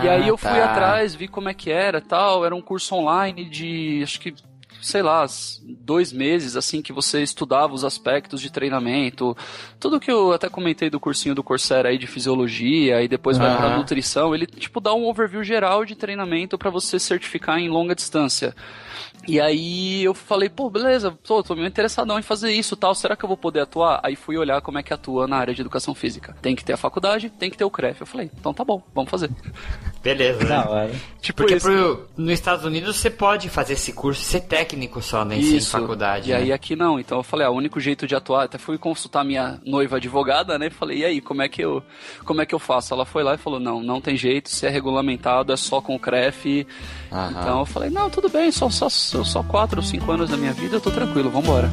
e 0.05 0.09
aí 0.09 0.29
eu 0.29 0.37
fui 0.37 0.51
tá. 0.51 0.71
atrás, 0.71 1.15
vi 1.15 1.29
como 1.29 1.49
é 1.49 1.55
que 1.55 1.71
era 1.71 2.01
tal. 2.01 2.45
Era 2.45 2.55
um 2.55 2.63
curso 2.63 2.95
online 2.95 3.45
de 3.45 4.01
acho 4.03 4.19
que, 4.19 4.35
sei 4.81 5.03
lá, 5.03 5.27
dois 5.81 6.13
meses, 6.13 6.57
assim, 6.57 6.81
que 6.81 6.93
você 6.93 7.23
estudava 7.23 7.75
os 7.75 7.85
aspectos 7.85 8.41
de 8.41 8.51
treinamento. 8.51 9.37
Tudo 9.79 10.01
que 10.01 10.11
eu 10.11 10.33
até 10.33 10.49
comentei 10.49 10.89
do 10.89 11.01
cursinho 11.01 11.35
do 11.35 11.43
Coursera 11.43 11.91
aí 11.91 11.99
de 11.99 12.07
fisiologia, 12.07 13.03
e 13.03 13.09
depois 13.09 13.37
vai 13.37 13.55
pra 13.57 13.77
nutrição. 13.77 14.35
Ele, 14.35 14.47
tipo, 14.47 14.81
dá 14.81 14.95
um 14.95 15.05
overview 15.05 15.45
geral 15.45 15.85
de 15.85 15.95
treinamento 15.95 16.57
para 16.57 16.71
você 16.71 16.99
certificar 16.99 17.59
em 17.59 17.69
longa 17.69 17.95
distância. 17.95 18.55
E 19.27 19.41
aí 19.41 20.03
eu 20.03 20.15
falei, 20.15 20.49
pô, 20.49 20.69
beleza, 20.69 21.17
tô, 21.23 21.43
tô 21.43 21.55
meio 21.55 21.67
interessadão 21.67 22.19
em 22.19 22.23
fazer 22.23 22.51
isso 22.53 22.77
tal, 22.77 22.95
será 22.95 23.15
que 23.15 23.25
eu 23.25 23.29
vou 23.29 23.37
poder 23.37 23.61
atuar? 23.61 24.01
Aí 24.03 24.17
fui 24.17 24.37
olhar 24.37 24.61
como 24.61 24.79
é 24.79 24.83
que 24.83 24.93
atua 24.93 25.29
na 25.29 25.37
área 25.37 25.55
de 25.55 25.61
educação 25.61 25.95
física. 25.95 26.37
Tem 26.43 26.57
que 26.57 26.65
ter 26.65 26.73
a 26.73 26.77
faculdade, 26.77 27.31
tem 27.31 27.49
que 27.51 27.57
ter 27.57 27.65
o 27.65 27.71
CREF. 27.71 28.01
Eu 28.01 28.07
falei, 28.07 28.31
então 28.39 28.53
tá 28.53 28.65
bom, 28.65 28.83
vamos 28.95 29.11
fazer. 29.11 29.31
Beleza, 30.03 30.43
né? 30.45 30.59
Hora. 30.59 30.91
Tipo, 31.21 31.43
Porque 31.43 31.55
esse- 31.55 31.67
pro, 31.67 32.09
nos 32.17 32.33
Estados 32.33 32.65
Unidos 32.65 32.97
você 32.97 33.09
pode 33.09 33.49
fazer 33.49 33.75
esse 33.75 33.93
curso 33.93 34.21
e 34.23 34.25
ser 34.25 34.41
técnico 34.41 35.01
só, 35.01 35.25
nem 35.25 35.41
sem 35.41 35.61
faculdade. 35.61 36.31
E 36.31 36.33
né? 36.33 36.39
aí 36.41 36.53
aqui 36.53 36.75
não. 36.75 36.99
Então 36.99 37.19
eu 37.19 37.23
falei, 37.23 37.47
ah, 37.47 37.51
o 37.51 37.55
único 37.55 37.79
jeito 37.79 38.07
de 38.09 38.17
atuar, 38.17 38.45
até 38.45 38.59
fui 38.59 38.77
consultar 38.77 39.25
minha 39.25 39.61
noiva 39.65 39.99
advogada, 39.99 40.59
né? 40.59 40.69
Falei, 40.71 40.99
e 40.99 41.05
aí, 41.05 41.21
como 41.21 41.43
é 41.43 41.49
que 41.49 41.63
eu, 41.63 41.81
como 42.25 42.41
é 42.43 42.47
que 42.47 42.55
eu 42.55 42.59
faço? 42.59 42.93
Ela 42.93 43.05
foi 43.05 43.23
lá 43.23 43.35
e 43.35 43.39
falou, 43.39 43.61
não, 43.61 43.81
não 43.81 44.01
tem 44.01 44.17
jeito, 44.17 44.51
se 44.51 44.67
é 44.67 44.69
regulamentado, 44.69 45.53
é 45.53 45.57
só 45.57 45.81
com 45.81 45.95
o 45.95 45.99
CREF. 45.99 46.67
Aham. 47.13 47.31
Então 47.31 47.59
eu 47.61 47.67
falei, 47.67 47.91
não, 47.91 48.11
tudo 48.11 48.29
bem, 48.29 48.51
só 48.51 48.69
só 48.69 48.89
só, 49.13 49.25
só 49.25 49.43
quatro 49.43 49.81
ou 49.81 49.85
cinco 49.85 50.11
anos 50.11 50.31
da 50.31 50.37
minha 50.37 50.53
vida, 50.53 50.77
eu 50.77 50.81
tô 50.81 50.91
tranquilo, 50.91 51.31
vambora. 51.31 51.71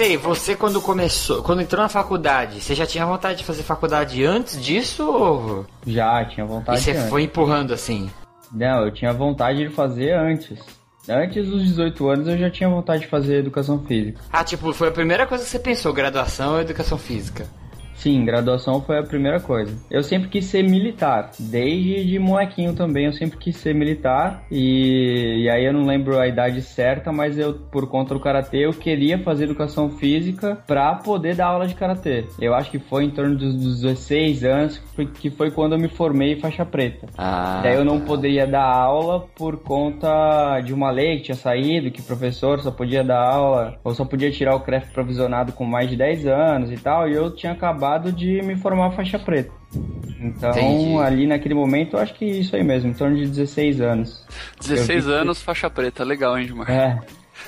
Sensei, 0.00 0.16
você 0.16 0.56
quando 0.56 0.80
começou, 0.80 1.42
quando 1.42 1.60
entrou 1.60 1.82
na 1.82 1.88
faculdade, 1.90 2.62
você 2.62 2.74
já 2.74 2.86
tinha 2.86 3.04
vontade 3.04 3.40
de 3.40 3.44
fazer 3.44 3.62
faculdade 3.62 4.24
antes 4.24 4.58
disso 4.58 5.06
ou... 5.06 5.66
Já, 5.86 6.24
tinha 6.24 6.46
vontade 6.46 6.78
E 6.78 6.82
você 6.82 6.92
antes. 6.92 7.10
foi 7.10 7.24
empurrando 7.24 7.74
assim? 7.74 8.10
Não, 8.50 8.86
eu 8.86 8.90
tinha 8.90 9.12
vontade 9.12 9.58
de 9.58 9.68
fazer 9.68 10.12
antes. 10.12 10.58
Antes 11.06 11.46
dos 11.46 11.62
18 11.64 12.08
anos 12.08 12.28
eu 12.28 12.38
já 12.38 12.48
tinha 12.48 12.70
vontade 12.70 13.02
de 13.02 13.08
fazer 13.08 13.40
educação 13.40 13.78
física. 13.84 14.22
Ah, 14.32 14.42
tipo, 14.42 14.72
foi 14.72 14.88
a 14.88 14.92
primeira 14.92 15.26
coisa 15.26 15.44
que 15.44 15.50
você 15.50 15.58
pensou, 15.58 15.92
graduação 15.92 16.54
ou 16.54 16.60
educação 16.62 16.96
física? 16.96 17.46
Sim, 18.00 18.24
graduação 18.24 18.80
foi 18.80 18.98
a 18.98 19.02
primeira 19.02 19.38
coisa. 19.40 19.76
Eu 19.90 20.02
sempre 20.02 20.30
quis 20.30 20.46
ser 20.46 20.62
militar, 20.62 21.32
desde 21.38 22.02
de 22.06 22.18
molequinho 22.18 22.74
também 22.74 23.04
eu 23.04 23.12
sempre 23.12 23.36
quis 23.36 23.56
ser 23.56 23.74
militar 23.74 24.42
e, 24.50 25.42
e 25.44 25.50
aí 25.50 25.66
eu 25.66 25.72
não 25.72 25.84
lembro 25.84 26.18
a 26.18 26.26
idade 26.26 26.62
certa, 26.62 27.12
mas 27.12 27.38
eu 27.38 27.52
por 27.52 27.86
conta 27.88 28.14
do 28.14 28.20
karatê 28.20 28.64
eu 28.64 28.72
queria 28.72 29.18
fazer 29.18 29.44
educação 29.44 29.90
física 29.90 30.56
pra 30.66 30.94
poder 30.94 31.36
dar 31.36 31.48
aula 31.48 31.66
de 31.66 31.74
karatê. 31.74 32.24
Eu 32.40 32.54
acho 32.54 32.70
que 32.70 32.78
foi 32.78 33.04
em 33.04 33.10
torno 33.10 33.36
dos, 33.36 33.54
dos 33.54 33.82
16 33.82 34.44
anos 34.44 34.82
que 35.14 35.28
foi, 35.28 35.50
quando 35.50 35.74
eu 35.74 35.78
me 35.78 35.88
formei 35.88 36.32
em 36.32 36.40
faixa 36.40 36.64
preta. 36.64 37.06
Ah. 37.18 37.60
Daí 37.62 37.76
eu 37.76 37.84
não 37.84 38.00
poderia 38.00 38.46
dar 38.46 38.64
aula 38.64 39.26
por 39.36 39.58
conta 39.58 40.58
de 40.60 40.72
uma 40.72 40.90
lei 40.90 41.18
que 41.18 41.24
tinha 41.24 41.36
saído, 41.36 41.90
que 41.90 42.00
o 42.00 42.04
professor 42.04 42.60
só 42.60 42.70
podia 42.70 43.04
dar 43.04 43.20
aula, 43.20 43.78
ou 43.84 43.94
só 43.94 44.06
podia 44.06 44.30
tirar 44.30 44.54
o 44.54 44.60
CREF 44.60 44.90
provisionado 44.90 45.52
com 45.52 45.66
mais 45.66 45.90
de 45.90 45.96
10 45.96 46.26
anos 46.26 46.72
e 46.72 46.76
tal, 46.76 47.06
e 47.06 47.14
eu 47.14 47.34
tinha 47.34 47.52
acabado 47.52 47.89
de 47.98 48.42
me 48.42 48.56
formar 48.56 48.90
faixa 48.92 49.18
preta. 49.18 49.50
Então, 50.20 50.50
Entendi. 50.50 50.96
ali 50.98 51.26
naquele 51.26 51.54
momento, 51.54 51.96
eu 51.96 52.00
acho 52.00 52.14
que 52.14 52.24
isso 52.24 52.54
aí 52.54 52.62
mesmo, 52.62 52.90
em 52.90 52.94
torno 52.94 53.16
de 53.16 53.26
16 53.26 53.80
anos. 53.80 54.26
16 54.60 54.88
Eu 54.88 55.10
vi 55.12 55.16
que- 55.16 55.22
anos, 55.22 55.42
faixa 55.42 55.70
preta. 55.70 56.04
Legal, 56.04 56.38
hein, 56.38 56.46
Gilmar? 56.46 56.70
É. 56.70 56.98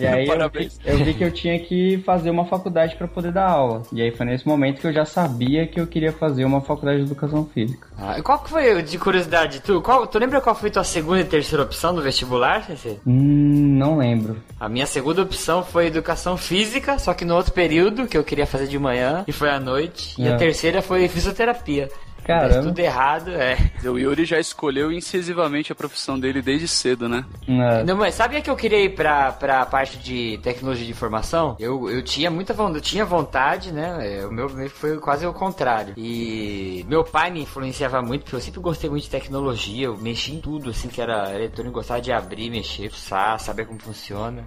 E 0.01 0.07
aí 0.07 0.25
eu 0.27 0.33
Parabéns. 0.33 0.79
eu 0.85 0.99
vi 1.05 1.15
que 1.15 1.25
eu 1.25 1.31
tinha 1.31 1.59
que 1.59 1.99
fazer 2.05 2.31
uma 2.31 2.45
faculdade 2.47 2.97
para 2.97 3.07
poder 3.09 3.33
dar 3.33 3.49
aula. 3.49 3.83
E 3.93 4.01
aí 4.03 4.11
foi 4.11 4.27
nesse 4.27 4.47
momento 4.47 4.81
que 4.81 4.87
eu 4.87 4.93
já 4.93 5.05
sabia 5.05 5.67
que 5.67 5.81
eu 5.81 5.87
queria 5.87 6.13
fazer 6.13 6.45
uma 6.45 6.61
faculdade 6.61 6.99
de 6.99 7.05
educação 7.07 7.45
física. 7.53 7.87
Ah, 7.99 8.19
e 8.19 8.23
qual 8.23 8.39
que 8.39 8.51
foi, 8.51 8.83
de 8.83 8.99
curiosidade, 8.99 9.61
tu, 9.61 9.81
qual, 9.81 10.07
tu 10.07 10.19
lembra 10.19 10.41
qual 10.41 10.55
foi 10.55 10.71
tua 10.71 10.85
segunda 10.85 11.21
e 11.21 11.25
terceira 11.25 11.63
opção 11.63 11.93
no 11.93 12.03
vestibular, 12.03 12.65
Sensei? 12.65 12.99
Hum, 13.07 13.77
não 13.79 13.99
lembro. 13.99 14.37
A 14.59 14.69
minha 14.69 14.87
segunda 14.87 15.23
opção 15.23 15.63
foi 15.63 15.87
educação 15.87 16.37
física, 16.37 16.99
só 16.99 17.15
que 17.15 17.25
no 17.25 17.35
outro 17.35 17.53
período, 17.53 18.07
que 18.07 18.17
eu 18.17 18.25
queria 18.25 18.47
fazer 18.47 18.67
de 18.67 18.79
manhã, 18.79 19.25
e 19.27 19.33
foi 19.33 19.51
à 19.51 19.61
noite. 19.61 20.15
E 20.21 20.27
É. 20.27 20.33
a 20.33 20.37
terceira 20.37 20.83
foi 20.83 21.07
fisioterapia. 21.09 21.89
Caramba. 22.25 22.57
Mas 22.57 22.65
tudo 22.67 22.79
errado, 22.79 23.31
é. 23.31 23.57
O 23.85 23.99
Yuri 23.99 24.25
já 24.25 24.39
escolheu 24.39 24.93
incisivamente 24.93 25.73
a 25.73 25.75
profissão 25.75 26.19
dele 26.19 26.41
desde 26.41 26.69
cedo, 26.69 27.09
né? 27.09 27.25
É. 27.49 27.85
Não, 27.85 27.97
mas 27.97 28.15
sabia 28.15 28.41
que 28.41 28.49
eu 28.49 28.57
queria 28.57 28.83
ir 28.85 28.95
pra, 28.95 29.33
pra 29.33 29.67
parte 29.67 29.99
de 29.99 30.39
tecnologia 30.43 30.85
de 30.85 30.91
informação? 30.93 31.57
Eu, 31.59 31.91
eu 31.91 32.03
tinha 32.03 32.31
muita 32.31 32.55
vontade, 32.55 32.77
eu 32.79 32.83
tinha 32.83 33.05
vontade, 33.05 33.73
né? 33.73 34.19
É, 34.21 34.27
O 34.27 34.33
meu 34.33 34.49
foi 34.71 34.99
quase 34.99 35.27
o 35.27 35.33
contrário. 35.33 35.95
E 35.97 36.85
meu 36.89 37.05
pai 37.05 37.31
me 37.31 37.43
influenciava 37.43 38.01
muito, 38.01 38.23
porque 38.23 38.37
eu 38.37 38.41
sempre 38.41 38.61
gostei 38.61 38.89
muito 38.89 39.03
de 39.05 39.11
tecnologia, 39.11 39.87
eu 39.87 39.97
mexi 39.99 40.33
em 40.33 40.41
tudo, 40.41 40.71
assim, 40.71 40.89
que 40.89 41.01
era 41.01 41.35
eletrônico, 41.35 41.75
gostava 41.75 42.01
de 42.01 42.13
abrir, 42.13 42.51
mexer, 42.51 42.91
fuçar, 42.91 43.39
saber 43.41 43.67
como 43.67 43.81
funciona. 43.81 44.47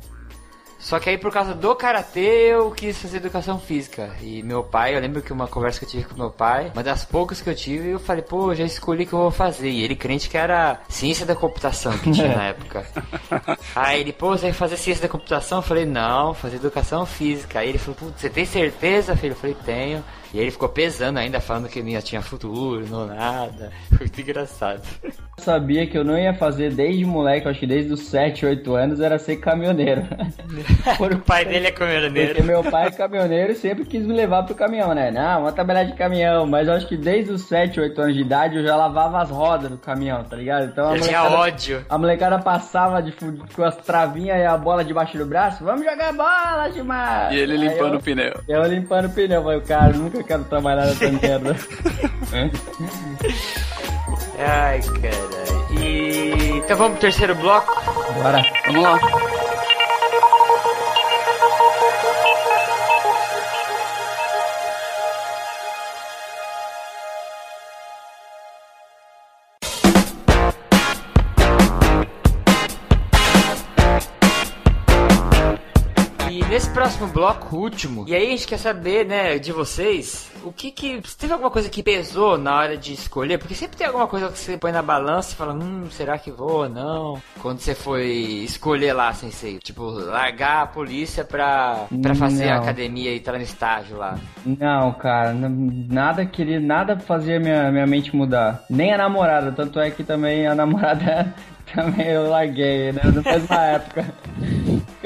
Só 0.86 1.00
que 1.00 1.10
aí 1.10 1.18
por 1.18 1.32
causa 1.32 1.56
do 1.56 1.76
karatê 1.76 2.54
eu 2.54 2.70
quis 2.70 2.96
fazer 2.96 3.18
educação 3.18 3.60
física. 3.60 4.16
E 4.22 4.44
meu 4.44 4.64
pai, 4.64 4.96
eu 4.96 5.00
lembro 5.00 5.20
que 5.20 5.34
uma 5.34 5.48
conversa 5.48 5.80
que 5.80 5.86
eu 5.86 5.90
tive 5.90 6.04
com 6.04 6.14
meu 6.16 6.30
pai, 6.30 6.72
uma 6.76 6.84
das 6.84 7.04
poucas 7.04 7.42
que 7.42 7.50
eu 7.50 7.56
tive, 7.56 7.90
eu 7.90 8.00
falei, 8.00 8.22
pô, 8.22 8.52
eu 8.52 8.56
já 8.56 8.66
escolhi 8.66 9.04
o 9.04 9.08
que 9.08 9.14
eu 9.14 9.18
vou 9.18 9.32
fazer. 9.32 9.68
E 9.68 9.82
ele 9.82 9.96
crente 9.96 10.30
que 10.30 10.38
era 10.38 10.80
ciência 10.88 11.26
da 11.26 11.36
computação 11.36 11.98
que 11.98 12.12
tinha 12.12 12.28
na 12.38 12.44
época. 12.44 12.86
Aí 13.76 14.00
ele, 14.00 14.14
pô, 14.14 14.38
você 14.38 14.44
vai 14.44 14.54
fazer 14.54 14.78
ciência 14.78 15.02
da 15.02 15.10
computação? 15.10 15.58
Eu 15.58 15.64
falei, 15.64 15.88
não, 15.88 16.36
fazer 16.36 16.58
educação 16.58 17.04
física. 17.04 17.62
Aí 17.62 17.70
ele 17.70 17.80
falou, 17.80 17.96
putz, 17.96 18.22
você 18.22 18.30
tem 18.30 18.46
certeza, 18.46 19.16
filho? 19.16 19.32
Eu 19.32 19.38
falei, 19.38 19.58
tenho. 19.66 20.04
E 20.36 20.38
aí 20.38 20.44
ele 20.44 20.52
ficou 20.52 20.68
pesando 20.68 21.18
ainda, 21.18 21.40
falando 21.40 21.70
que 21.70 21.82
não 21.82 21.88
ia 21.88 22.02
tinha 22.02 22.22
futuro, 22.22 22.86
não 22.90 23.08
nada. 23.08 23.72
Foi 23.88 24.00
muito 24.00 24.20
engraçado. 24.20 24.82
Eu 25.02 25.14
sabia 25.38 25.88
que 25.88 25.98
eu 25.98 26.04
não 26.04 26.18
ia 26.18 26.34
fazer 26.34 26.74
desde 26.74 27.06
moleque, 27.06 27.48
acho 27.48 27.62
que 27.62 27.66
desde 27.66 27.94
os 27.94 28.02
7, 28.08 28.46
8 28.46 28.76
anos, 28.76 29.00
era 29.00 29.18
ser 29.18 29.38
caminhoneiro. 29.38 30.02
o 31.00 31.20
pai 31.20 31.46
dele 31.46 31.68
é 31.68 31.72
Porque 31.72 31.86
caminhoneiro. 31.86 32.44
meu 32.44 32.62
pai 32.66 32.88
é 32.88 32.92
caminhoneiro 32.92 33.54
e 33.54 33.56
sempre 33.56 33.86
quis 33.86 34.06
me 34.06 34.12
levar 34.14 34.44
pro 34.44 34.54
caminhão, 34.54 34.94
né? 34.94 35.10
Não, 35.10 35.40
vamos 35.40 35.54
trabalhar 35.54 35.86
de 35.86 35.94
caminhão. 35.94 36.46
Mas 36.46 36.68
eu 36.68 36.74
acho 36.74 36.86
que 36.86 36.98
desde 36.98 37.32
os 37.32 37.44
7, 37.44 37.80
8 37.80 38.02
anos 38.02 38.16
de 38.16 38.22
idade 38.22 38.58
eu 38.58 38.64
já 38.64 38.76
lavava 38.76 39.22
as 39.22 39.30
rodas 39.30 39.72
do 39.72 39.78
caminhão, 39.78 40.22
tá 40.26 40.36
ligado? 40.36 40.66
Então 40.66 40.90
a 40.90 40.98
Eu 40.98 41.02
tinha 41.02 41.20
molecada, 41.22 41.42
ódio. 41.44 41.86
a 41.90 41.98
molecada 41.98 42.40
passava 42.40 43.02
de, 43.02 43.14
com 43.56 43.64
as 43.64 43.78
travinhas 43.78 44.38
e 44.38 44.44
a 44.44 44.58
bola 44.58 44.84
debaixo 44.84 45.18
do 45.18 45.26
braço. 45.26 45.64
Vamos 45.64 45.86
jogar 45.86 46.12
bola, 46.12 46.70
Gilmar! 46.74 47.34
E 47.34 47.38
ele 47.38 47.56
limpando 47.56 47.94
eu, 47.94 48.00
o 48.00 48.04
pneu. 48.04 48.34
Eu 48.50 48.64
limpando 48.64 49.06
o 49.06 49.10
pneu, 49.10 49.42
falei, 49.42 49.62
cara, 49.62 49.94
nunca 49.94 50.25
quero 50.26 50.44
trabalhar 50.46 50.86
nessa 50.86 51.10
merda. 51.12 51.56
Ai, 54.40 54.82
cara. 54.82 55.80
E. 55.80 56.58
Então 56.58 56.78
vamos 56.78 56.94
pro 56.94 57.02
terceiro 57.02 57.36
bloco? 57.36 57.74
Bora. 58.14 58.44
Vamos 58.68 58.84
lá. 58.84 59.00
Próximo 76.86 77.08
bloco, 77.08 77.56
último, 77.58 78.06
e 78.08 78.16
aí 78.16 78.28
a 78.28 78.30
gente 78.30 78.48
quer 78.48 78.58
saber, 78.60 79.06
né, 79.06 79.40
de 79.40 79.52
vocês, 79.52 80.32
o 80.44 80.52
que 80.52 80.70
que. 80.72 81.02
Se 81.06 81.18
teve 81.18 81.34
alguma 81.34 81.50
coisa 81.50 81.70
que 81.70 81.82
pesou 81.82 82.38
na 82.38 82.56
hora 82.56 82.78
de 82.78 82.94
escolher? 82.94 83.38
Porque 83.40 83.56
sempre 83.56 83.78
tem 83.78 83.88
alguma 83.88 84.08
coisa 84.08 84.30
que 84.30 84.38
você 84.38 84.58
põe 84.58 84.72
na 84.72 84.82
balança 84.82 85.34
e 85.34 85.36
fala, 85.36 85.54
hum, 85.54 85.86
será 85.90 86.18
que 86.18 86.30
vou 86.32 86.64
ou 86.64 86.70
não? 86.70 87.22
Quando 87.42 87.60
você 87.60 87.74
foi 87.74 88.06
escolher 88.44 88.94
lá, 88.94 89.12
sensei, 89.14 89.58
tipo, 89.60 89.84
largar 89.90 90.64
a 90.64 90.68
polícia 90.68 91.24
pra, 91.24 91.86
pra 92.02 92.14
fazer 92.14 92.50
a 92.50 92.56
Não. 92.56 92.64
academia 92.64 93.12
e 93.12 93.18
entrar 93.18 93.38
no 93.38 93.44
estágio 93.44 93.98
lá. 93.98 94.18
Não, 94.46 94.94
cara, 94.94 95.34
nada 95.34 96.26
queria, 96.26 96.60
nada 96.60 97.00
fazia 97.00 97.40
minha, 97.40 97.72
minha 97.72 97.88
mente 97.88 98.16
mudar. 98.16 98.64
Nem 98.70 98.94
a 98.94 98.98
namorada, 98.98 99.52
tanto 99.52 99.80
é 99.80 99.90
que 99.90 100.04
também 100.04 100.46
a 100.48 100.54
namorada 100.56 101.34
também 101.74 102.08
eu 102.08 102.30
larguei, 102.30 102.92
né? 102.92 103.02
Na 103.04 103.22
mesma 103.22 103.62
época. 103.64 104.06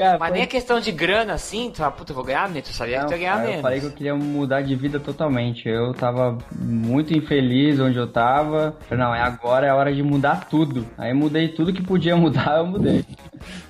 Cara, 0.00 0.18
Mas 0.18 0.28
foi- 0.28 0.34
nem 0.38 0.44
a 0.44 0.46
questão 0.46 0.80
de 0.80 0.90
grana 0.92 1.34
assim, 1.34 1.70
tu 1.70 1.76
fala, 1.76 1.90
puta, 1.90 2.12
eu 2.12 2.14
vou 2.16 2.24
ganhar 2.24 2.48
menos, 2.48 2.70
tu 2.70 2.74
sabia 2.74 3.00
Não, 3.00 3.06
que 3.06 3.08
tu 3.08 3.12
ia 3.12 3.18
ganhar 3.18 3.32
cara, 3.32 3.42
menos. 3.42 3.56
Eu 3.56 3.62
falei 3.62 3.80
que 3.80 3.86
eu 3.86 3.92
queria 3.92 4.14
mudar 4.14 4.62
de 4.62 4.74
vida 4.74 4.98
totalmente. 4.98 5.68
Eu 5.68 5.92
tava 5.92 6.38
muito 6.52 7.12
infeliz 7.14 7.78
onde 7.78 7.98
eu 7.98 8.06
tava. 8.06 8.74
Falei, 8.88 9.04
não, 9.04 9.14
é 9.14 9.20
agora 9.20 9.66
é 9.66 9.68
a 9.68 9.74
hora 9.76 9.94
de 9.94 10.02
mudar 10.02 10.48
tudo. 10.48 10.86
Aí 10.96 11.12
mudei 11.12 11.48
tudo 11.48 11.70
que 11.70 11.82
podia 11.82 12.16
mudar, 12.16 12.56
eu 12.58 12.66
mudei. 12.66 13.04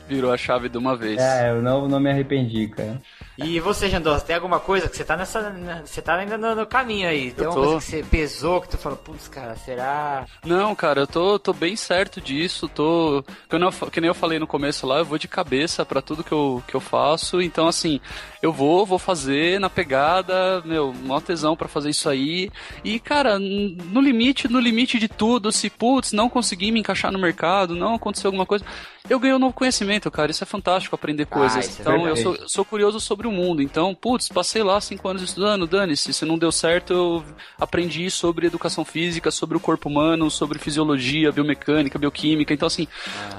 Virou 0.08 0.32
a 0.32 0.36
chave 0.36 0.68
de 0.68 0.78
uma 0.78 0.96
vez. 0.96 1.18
É, 1.20 1.50
eu 1.50 1.60
não, 1.60 1.88
não 1.88 1.98
me 1.98 2.10
arrependi, 2.10 2.68
cara. 2.68 3.00
E 3.42 3.58
você, 3.60 3.88
Jandosa, 3.88 4.24
tem 4.24 4.34
alguma 4.36 4.60
coisa 4.60 4.88
que 4.88 4.96
você 4.96 5.04
tá 5.04 5.16
nessa. 5.16 5.50
na- 5.50 5.80
Você 5.84 6.02
tá 6.02 6.14
ainda 6.16 6.36
no, 6.36 6.54
no 6.54 6.66
caminho 6.66 7.08
aí? 7.08 7.32
Tem 7.32 7.44
Eu 7.44 7.50
alguma 7.50 7.66
tô. 7.66 7.72
coisa 7.72 7.86
que 7.86 7.90
você 7.92 8.02
pesou 8.02 8.60
que 8.60 8.68
tu 8.68 8.76
fala, 8.78 8.96
putz, 8.96 9.28
cara, 9.28 9.56
será? 9.56 10.26
Não, 10.44 10.74
cara, 10.74 11.00
eu 11.00 11.06
tô, 11.06 11.38
tô 11.38 11.52
bem 11.52 11.74
certo 11.76 12.20
disso, 12.20 12.68
tô... 12.68 13.24
Que, 13.48 13.56
eu 13.56 13.90
que 13.90 14.00
nem 14.00 14.08
eu 14.08 14.14
falei 14.14 14.38
no 14.38 14.46
começo 14.46 14.86
lá, 14.86 14.98
eu 14.98 15.04
vou 15.04 15.18
de 15.18 15.26
cabeça 15.28 15.84
pra 15.86 16.02
tudo 16.02 16.22
que 16.24 16.32
eu, 16.32 16.62
que 16.66 16.74
eu 16.74 16.80
faço, 16.80 17.40
então 17.40 17.66
assim, 17.66 18.00
eu 18.42 18.52
vou, 18.52 18.86
vou 18.86 18.98
fazer 18.98 19.60
na 19.60 19.68
pegada, 19.68 20.62
meu, 20.64 20.92
mó 20.92 21.20
tesão 21.20 21.54
pra 21.54 21.68
fazer 21.68 21.90
isso 21.90 22.08
aí, 22.08 22.50
e 22.82 22.98
cara, 22.98 23.38
no 23.38 24.00
limite, 24.00 24.48
no 24.48 24.58
limite 24.58 24.98
de 24.98 25.08
tudo, 25.08 25.52
se 25.52 25.68
putz, 25.68 26.12
não 26.12 26.28
consegui 26.28 26.70
me 26.70 26.80
encaixar 26.80 27.12
no 27.12 27.18
mercado, 27.18 27.76
não 27.76 27.94
aconteceu 27.94 28.28
alguma 28.28 28.46
coisa, 28.46 28.64
eu 29.08 29.18
ganhei 29.18 29.34
um 29.34 29.38
novo 29.38 29.52
conhecimento, 29.52 30.10
cara, 30.10 30.30
isso 30.30 30.42
é 30.42 30.46
fantástico, 30.46 30.94
aprender 30.94 31.26
coisas, 31.26 31.66
isso 31.66 31.78
é 31.78 31.82
então 31.82 32.06
eu 32.06 32.14
verdade. 32.14 32.22
sou, 32.22 32.48
sou 32.48 32.64
curioso 32.64 32.98
sobre 32.98 33.26
o 33.26 33.32
mundo, 33.32 33.60
então, 33.60 33.94
putz, 33.94 34.28
passei 34.28 34.62
lá 34.62 34.80
cinco 34.80 35.08
anos 35.08 35.22
estudando, 35.22 35.66
dane-se, 35.66 36.12
se 36.12 36.24
não 36.24 36.38
deu 36.38 36.50
certo, 36.52 36.92
eu 36.92 37.24
aprendi 37.58 38.10
sobre 38.10 38.46
educação 38.46 38.84
física, 38.84 39.30
sobre 39.30 39.56
o 39.56 39.60
corpo 39.60 39.88
humano, 39.88 40.30
sobre 40.30 40.58
fisiologia, 40.58 41.32
biomecânica, 41.32 41.98
bioquímica, 41.98 42.54
então 42.54 42.66
assim, 42.66 42.88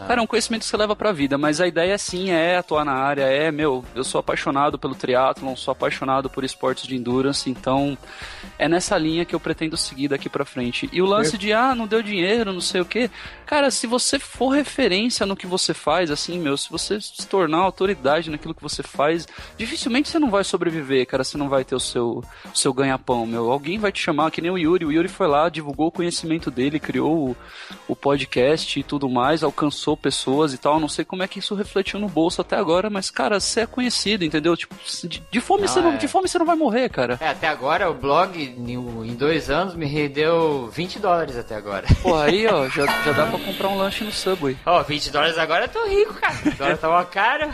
cara, 0.07 0.21
é 0.21 0.23
um 0.23 0.27
conhecimento 0.27 0.61
que 0.61 0.67
você 0.67 0.77
leva 0.77 0.95
pra 0.95 1.11
vida, 1.11 1.37
mas 1.37 1.59
a 1.59 1.67
ideia 1.67 1.97
sim 1.97 2.29
é 2.29 2.57
atuar 2.57 2.85
na 2.85 2.93
área, 2.93 3.23
é, 3.23 3.51
meu, 3.51 3.83
eu 3.95 4.03
sou 4.03 4.19
apaixonado 4.19 4.77
pelo 4.77 4.90
triatlon, 4.95 5.55
sou 5.55 5.71
apaixonado 5.71 6.29
por 6.29 6.43
esportes 6.43 6.87
de 6.87 6.95
endurance, 6.95 7.49
então 7.49 7.97
é 8.57 8.67
nessa 8.67 8.97
linha 8.97 9.25
que 9.25 9.35
eu 9.35 9.39
pretendo 9.39 9.77
seguir 9.77 10.07
daqui 10.07 10.29
pra 10.29 10.45
frente. 10.45 10.89
E 10.91 11.01
o 11.01 11.05
lance 11.05 11.37
de, 11.37 11.53
ah, 11.53 11.75
não 11.75 11.87
deu 11.87 12.01
dinheiro, 12.01 12.53
não 12.53 12.61
sei 12.61 12.81
o 12.81 12.85
quê, 12.85 13.09
cara, 13.45 13.71
se 13.71 13.87
você 13.87 14.19
for 14.19 14.49
referência 14.49 15.25
no 15.25 15.35
que 15.35 15.47
você 15.47 15.73
faz, 15.73 16.11
assim, 16.11 16.39
meu, 16.39 16.57
se 16.57 16.69
você 16.69 16.99
se 16.99 17.27
tornar 17.27 17.57
autoridade 17.57 18.29
naquilo 18.29 18.53
que 18.53 18.61
você 18.61 18.83
faz, 18.83 19.27
dificilmente 19.57 20.09
você 20.09 20.19
não 20.19 20.29
vai 20.29 20.43
sobreviver, 20.43 21.05
cara, 21.05 21.23
você 21.23 21.37
não 21.37 21.49
vai 21.49 21.63
ter 21.63 21.75
o 21.75 21.79
seu, 21.79 22.23
seu 22.53 22.73
ganha-pão, 22.73 23.25
meu. 23.25 23.51
Alguém 23.51 23.77
vai 23.77 23.91
te 23.91 24.01
chamar, 24.01 24.31
que 24.31 24.41
nem 24.41 24.51
o 24.51 24.57
Yuri. 24.57 24.85
O 24.85 24.91
Yuri 24.91 25.07
foi 25.07 25.27
lá, 25.27 25.49
divulgou 25.49 25.87
o 25.87 25.91
conhecimento 25.91 26.51
dele, 26.51 26.79
criou 26.79 27.29
o, 27.29 27.37
o 27.87 27.95
podcast 27.95 28.79
e 28.79 28.83
tudo 28.83 29.09
mais, 29.09 29.43
alcançou 29.43 29.95
pessoas 29.95 30.53
e 30.53 30.57
tal. 30.57 30.79
Não 30.79 30.87
sei 30.87 31.05
como 31.05 31.23
é 31.23 31.27
que 31.27 31.39
isso 31.39 31.55
refletiu 31.55 31.99
no 31.99 32.07
bolso 32.07 32.41
até 32.41 32.55
agora, 32.55 32.89
mas, 32.89 33.09
cara, 33.09 33.39
você 33.39 33.61
é 33.61 33.65
conhecido, 33.65 34.23
entendeu? 34.23 34.55
Tipo, 34.55 34.75
de, 35.03 35.23
de 35.29 35.41
fome, 35.41 35.61
Não, 35.61 35.67
você 35.67 35.81
não, 35.81 35.93
é. 35.93 35.97
de 35.97 36.07
fome 36.07 36.27
você 36.27 36.37
não 36.39 36.45
vai 36.45 36.55
morrer, 36.55 36.89
cara. 36.89 37.17
É, 37.19 37.29
até 37.29 37.47
agora 37.47 37.89
o 37.89 37.93
blog, 37.93 38.37
em 38.41 39.13
dois 39.15 39.49
anos, 39.49 39.75
me 39.75 39.85
rendeu 39.85 40.67
20 40.71 40.99
dólares 40.99 41.37
até 41.37 41.55
agora. 41.55 41.85
Porra, 42.01 42.25
aí, 42.25 42.47
ó, 42.47 42.67
já, 42.69 42.85
já 43.03 43.11
dá 43.11 43.25
pra 43.25 43.39
comprar 43.39 43.67
um 43.69 43.77
lanche 43.77 44.03
no 44.03 44.11
Subway. 44.11 44.57
Ó, 44.65 44.81
20 44.83 45.11
dólares 45.11 45.37
agora 45.37 45.65
eu 45.65 45.69
tô 45.69 45.85
rico, 45.87 46.13
cara. 46.15 46.35
Agora 46.45 46.77
tá 46.77 46.89
uma 46.89 47.05
cara. 47.05 47.49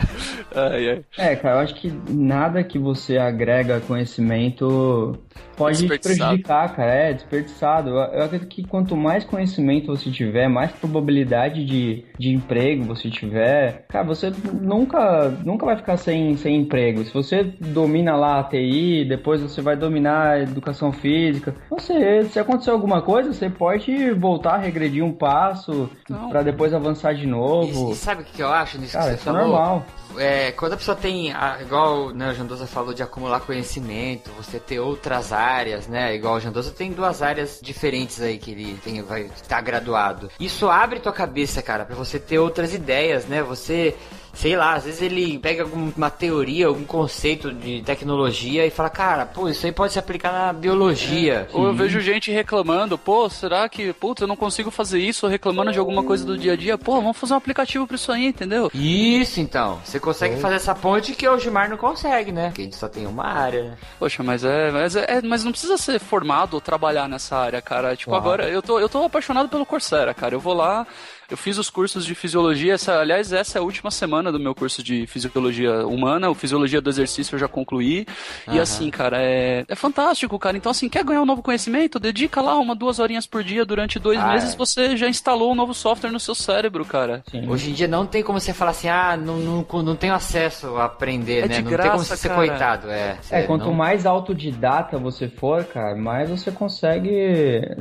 Ai, 0.54 0.90
ai. 0.90 1.04
É, 1.16 1.36
cara, 1.36 1.56
eu 1.56 1.60
acho 1.60 1.74
que 1.74 1.92
nada 2.08 2.62
que 2.64 2.78
você 2.78 3.18
agrega 3.18 3.80
conhecimento 3.80 5.18
pode 5.56 5.86
prejudicar, 5.86 6.74
cara. 6.74 6.92
É, 6.92 7.12
desperdiçado. 7.12 7.90
Eu, 7.90 7.96
eu 7.96 8.22
acredito 8.24 8.48
que 8.48 8.64
quanto 8.66 8.96
mais 8.96 9.24
conhecimento 9.24 9.88
você 9.88 10.10
tiver, 10.10 10.48
mais 10.48 10.70
probabilidade 10.72 11.64
de, 11.64 12.04
de 12.18 12.30
emprego 12.32 12.84
você 12.84 13.10
tiver, 13.10 13.84
cara, 13.88 14.04
você 14.04 14.32
nunca, 14.60 15.28
nunca 15.44 15.66
vai 15.66 15.76
ficar 15.76 15.96
sem, 15.96 16.36
sem 16.36 16.56
emprego. 16.56 17.04
Se 17.04 17.12
você 17.12 17.42
domina 17.44 18.16
lá 18.16 18.40
a 18.40 18.44
TI, 18.44 19.04
depois 19.08 19.40
você 19.40 19.60
vai 19.60 19.76
dominar 19.76 20.30
a 20.30 20.40
educação 20.40 20.92
física, 20.92 21.54
você, 21.70 22.24
se 22.24 22.38
acontecer 22.38 22.70
alguma 22.70 23.02
coisa, 23.02 23.32
você 23.32 23.48
pode 23.50 24.12
voltar 24.12 24.54
a 24.54 24.58
regredir 24.58 25.04
um 25.04 25.12
passo 25.12 25.90
Então. 26.02 26.28
pra 26.30 26.42
depois 26.42 26.72
avançar 26.74 27.14
de 27.14 27.26
novo. 27.26 27.90
E, 27.90 27.92
e 27.92 27.96
sabe 27.96 28.22
o 28.22 28.24
que 28.24 28.42
eu 28.42 28.48
acho 28.52 28.78
nisso 28.78 28.92
Cara, 28.92 29.04
que 29.10 29.10
você 29.16 29.20
isso 29.20 29.28
é 29.28 29.32
falou? 29.32 29.48
normal. 29.48 29.86
É, 30.18 30.52
quando 30.52 30.72
a 30.72 30.76
pessoa 30.76 30.96
tem, 30.96 31.32
igual 31.60 32.10
né, 32.10 32.30
o 32.30 32.34
Jandosa 32.34 32.66
falou 32.66 32.92
de 32.92 33.02
acumular 33.02 33.40
conhecimento, 33.40 34.30
você 34.32 34.58
ter 34.58 34.80
outras 34.80 35.32
áreas, 35.32 35.86
né? 35.86 36.14
Igual 36.14 36.34
o 36.34 36.40
Jandosa 36.40 36.70
tem 36.70 36.92
duas 36.92 37.22
áreas 37.22 37.60
diferentes 37.62 38.20
aí 38.20 38.38
que 38.38 38.50
ele 38.50 38.78
tem, 38.82 39.02
vai 39.02 39.30
estar 39.34 39.60
graduado. 39.60 40.30
Isso 40.38 40.68
abre 40.68 41.00
tua 41.00 41.12
cabeça, 41.12 41.62
cara, 41.62 41.84
pra 41.84 41.96
você 41.96 42.18
ter 42.18 42.38
outras 42.38 42.74
ideias, 42.74 43.26
né? 43.26 43.42
Você 43.42 43.96
sei 44.38 44.54
lá, 44.56 44.74
às 44.74 44.84
vezes 44.84 45.02
ele 45.02 45.36
pega 45.40 45.64
alguma 45.64 46.08
teoria, 46.10 46.68
algum 46.68 46.84
conceito 46.84 47.52
de 47.52 47.82
tecnologia 47.82 48.64
e 48.64 48.70
fala, 48.70 48.88
cara, 48.88 49.26
pô, 49.26 49.48
isso 49.48 49.66
aí 49.66 49.72
pode 49.72 49.92
se 49.92 49.98
aplicar 49.98 50.30
na 50.32 50.52
biologia. 50.52 51.48
Ou 51.52 51.66
eu 51.66 51.74
vejo 51.74 51.98
gente 52.00 52.30
reclamando, 52.30 52.96
pô, 52.96 53.28
será 53.28 53.68
que, 53.68 53.92
putz, 53.92 54.22
eu 54.22 54.28
não 54.28 54.36
consigo 54.36 54.70
fazer 54.70 55.00
isso, 55.00 55.26
ou 55.26 55.30
reclamando 55.32 55.72
de 55.72 55.78
alguma 55.80 56.04
coisa 56.04 56.24
do 56.24 56.38
dia 56.38 56.52
a 56.52 56.56
dia. 56.56 56.78
Pô, 56.78 56.94
vamos 57.00 57.16
fazer 57.16 57.34
um 57.34 57.36
aplicativo 57.36 57.84
pra 57.84 57.96
isso 57.96 58.12
aí, 58.12 58.26
entendeu? 58.26 58.70
Isso 58.72 59.40
então, 59.40 59.80
você 59.84 59.98
consegue 59.98 60.36
fazer 60.36 60.54
essa 60.54 60.72
ponte 60.74 61.14
que 61.16 61.28
o 61.28 61.36
Gilmar 61.36 61.68
não 61.68 61.76
consegue, 61.76 62.30
né? 62.30 62.46
Porque 62.50 62.62
a 62.62 62.64
gente 62.64 62.76
só 62.76 62.88
tem 62.88 63.06
uma 63.06 63.24
área, 63.26 63.64
né? 63.64 63.78
Poxa, 63.98 64.22
mas 64.22 64.44
é, 64.44 64.70
mas 64.70 64.94
é, 64.94 65.04
é- 65.18 65.22
mas 65.22 65.42
não 65.42 65.50
precisa 65.50 65.76
ser 65.76 65.98
formado 65.98 66.54
ou 66.54 66.60
trabalhar 66.60 67.08
nessa 67.08 67.36
área, 67.36 67.60
cara. 67.60 67.96
Tipo, 67.96 68.12
Claro. 68.12 68.24
agora 68.24 68.48
eu 68.48 68.62
tô, 68.62 68.78
eu 68.78 68.88
tô 68.88 69.02
apaixonado 69.02 69.48
pelo 69.48 69.66
Coursera, 69.66 70.14
cara. 70.14 70.34
Eu 70.36 70.40
vou 70.40 70.54
lá, 70.54 70.86
eu 71.30 71.36
fiz 71.36 71.58
os 71.58 71.68
cursos 71.68 72.06
de 72.06 72.14
fisiologia, 72.14 72.74
essa, 72.74 72.98
aliás, 73.00 73.32
essa 73.32 73.58
é 73.58 73.60
a 73.60 73.62
última 73.64 73.90
semana 73.90 74.32
do 74.32 74.40
meu 74.40 74.54
curso 74.54 74.82
de 74.82 75.06
fisiologia 75.06 75.86
humana, 75.86 76.30
o 76.30 76.34
fisiologia 76.34 76.80
do 76.80 76.88
exercício 76.88 77.34
eu 77.34 77.38
já 77.38 77.48
concluí. 77.48 78.06
E 78.46 78.52
Aham. 78.52 78.62
assim, 78.62 78.90
cara, 78.90 79.18
é, 79.20 79.64
é 79.68 79.74
fantástico, 79.74 80.38
cara. 80.38 80.56
Então, 80.56 80.70
assim, 80.70 80.88
quer 80.88 81.04
ganhar 81.04 81.20
um 81.22 81.26
novo 81.26 81.42
conhecimento? 81.42 81.98
Dedica 81.98 82.40
lá 82.40 82.58
uma, 82.58 82.74
duas 82.74 82.98
horinhas 82.98 83.26
por 83.26 83.42
dia 83.44 83.64
durante 83.64 83.98
dois 83.98 84.18
Ah, 84.20 84.28
meses, 84.32 84.54
é. 84.54 84.56
você 84.56 84.96
já 84.96 85.08
instalou 85.08 85.52
um 85.52 85.54
novo 85.54 85.74
software 85.74 86.10
no 86.10 86.20
seu 86.20 86.34
cérebro, 86.34 86.84
cara. 86.84 87.22
Sim. 87.30 87.48
Hoje 87.48 87.70
em 87.70 87.74
dia 87.74 87.88
não 87.88 88.06
tem 88.06 88.22
como 88.22 88.40
você 88.40 88.54
falar 88.54 88.70
assim, 88.70 88.88
ah, 88.88 89.16
não, 89.16 89.36
não, 89.38 89.82
não 89.82 89.96
tenho 89.96 90.14
acesso 90.14 90.76
a 90.76 90.84
aprender, 90.86 91.44
É 91.44 91.48
né? 91.48 91.56
de 91.56 91.62
não 91.62 91.70
tem 91.70 91.78
como 91.78 91.92
graça, 91.92 92.04
você 92.04 92.16
ser 92.16 92.28
cara. 92.28 92.40
coitado, 92.46 92.90
é. 92.90 93.18
É, 93.30 93.42
quanto 93.42 93.66
não- 93.66 93.74
mais 93.74 94.06
autodidata 94.06 94.96
você 94.98 95.28
for, 95.28 95.64
cara, 95.64 95.94
mais 95.94 96.30
você 96.30 96.50
consegue 96.50 97.76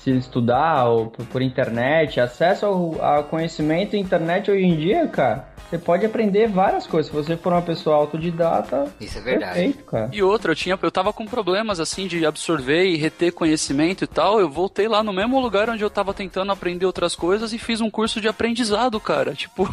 se 0.00 0.10
estudar 0.10 0.84
ou 0.88 1.06
por, 1.08 1.24
por 1.26 1.42
internet, 1.42 2.20
acesso 2.20 2.66
ao, 2.66 2.74
a 3.00 3.22
conhecimento 3.22 3.96
internet 3.96 4.50
hoje 4.50 4.64
em 4.64 4.76
dia, 4.76 5.06
cara. 5.08 5.54
Você 5.68 5.78
pode 5.78 6.04
aprender 6.06 6.46
várias 6.46 6.86
coisas. 6.86 7.10
Se 7.10 7.16
você 7.16 7.36
for 7.36 7.52
uma 7.52 7.62
pessoa 7.62 7.96
autodidata, 7.96 8.86
Isso 9.00 9.18
é 9.18 9.20
verdade. 9.20 9.54
perfeito, 9.54 9.84
cara. 9.84 10.10
E 10.12 10.22
outra, 10.22 10.52
eu 10.52 10.56
tinha, 10.56 10.78
eu 10.80 10.90
tava 10.90 11.12
com 11.12 11.26
problemas 11.26 11.80
assim 11.80 12.06
de 12.06 12.24
absorver 12.24 12.84
e 12.84 12.96
reter 12.96 13.32
conhecimento 13.32 14.04
e 14.04 14.06
tal. 14.06 14.38
Eu 14.38 14.48
voltei 14.48 14.86
lá 14.86 15.02
no 15.02 15.12
mesmo 15.12 15.40
lugar 15.40 15.68
onde 15.70 15.82
eu 15.82 15.90
tava 15.90 16.12
tentando 16.14 16.52
aprender 16.52 16.86
outras 16.86 17.16
coisas 17.16 17.52
e 17.52 17.58
fiz 17.58 17.80
um 17.80 17.90
curso 17.90 18.20
de 18.20 18.28
aprendizado, 18.28 19.00
cara. 19.00 19.34
Tipo, 19.44 19.68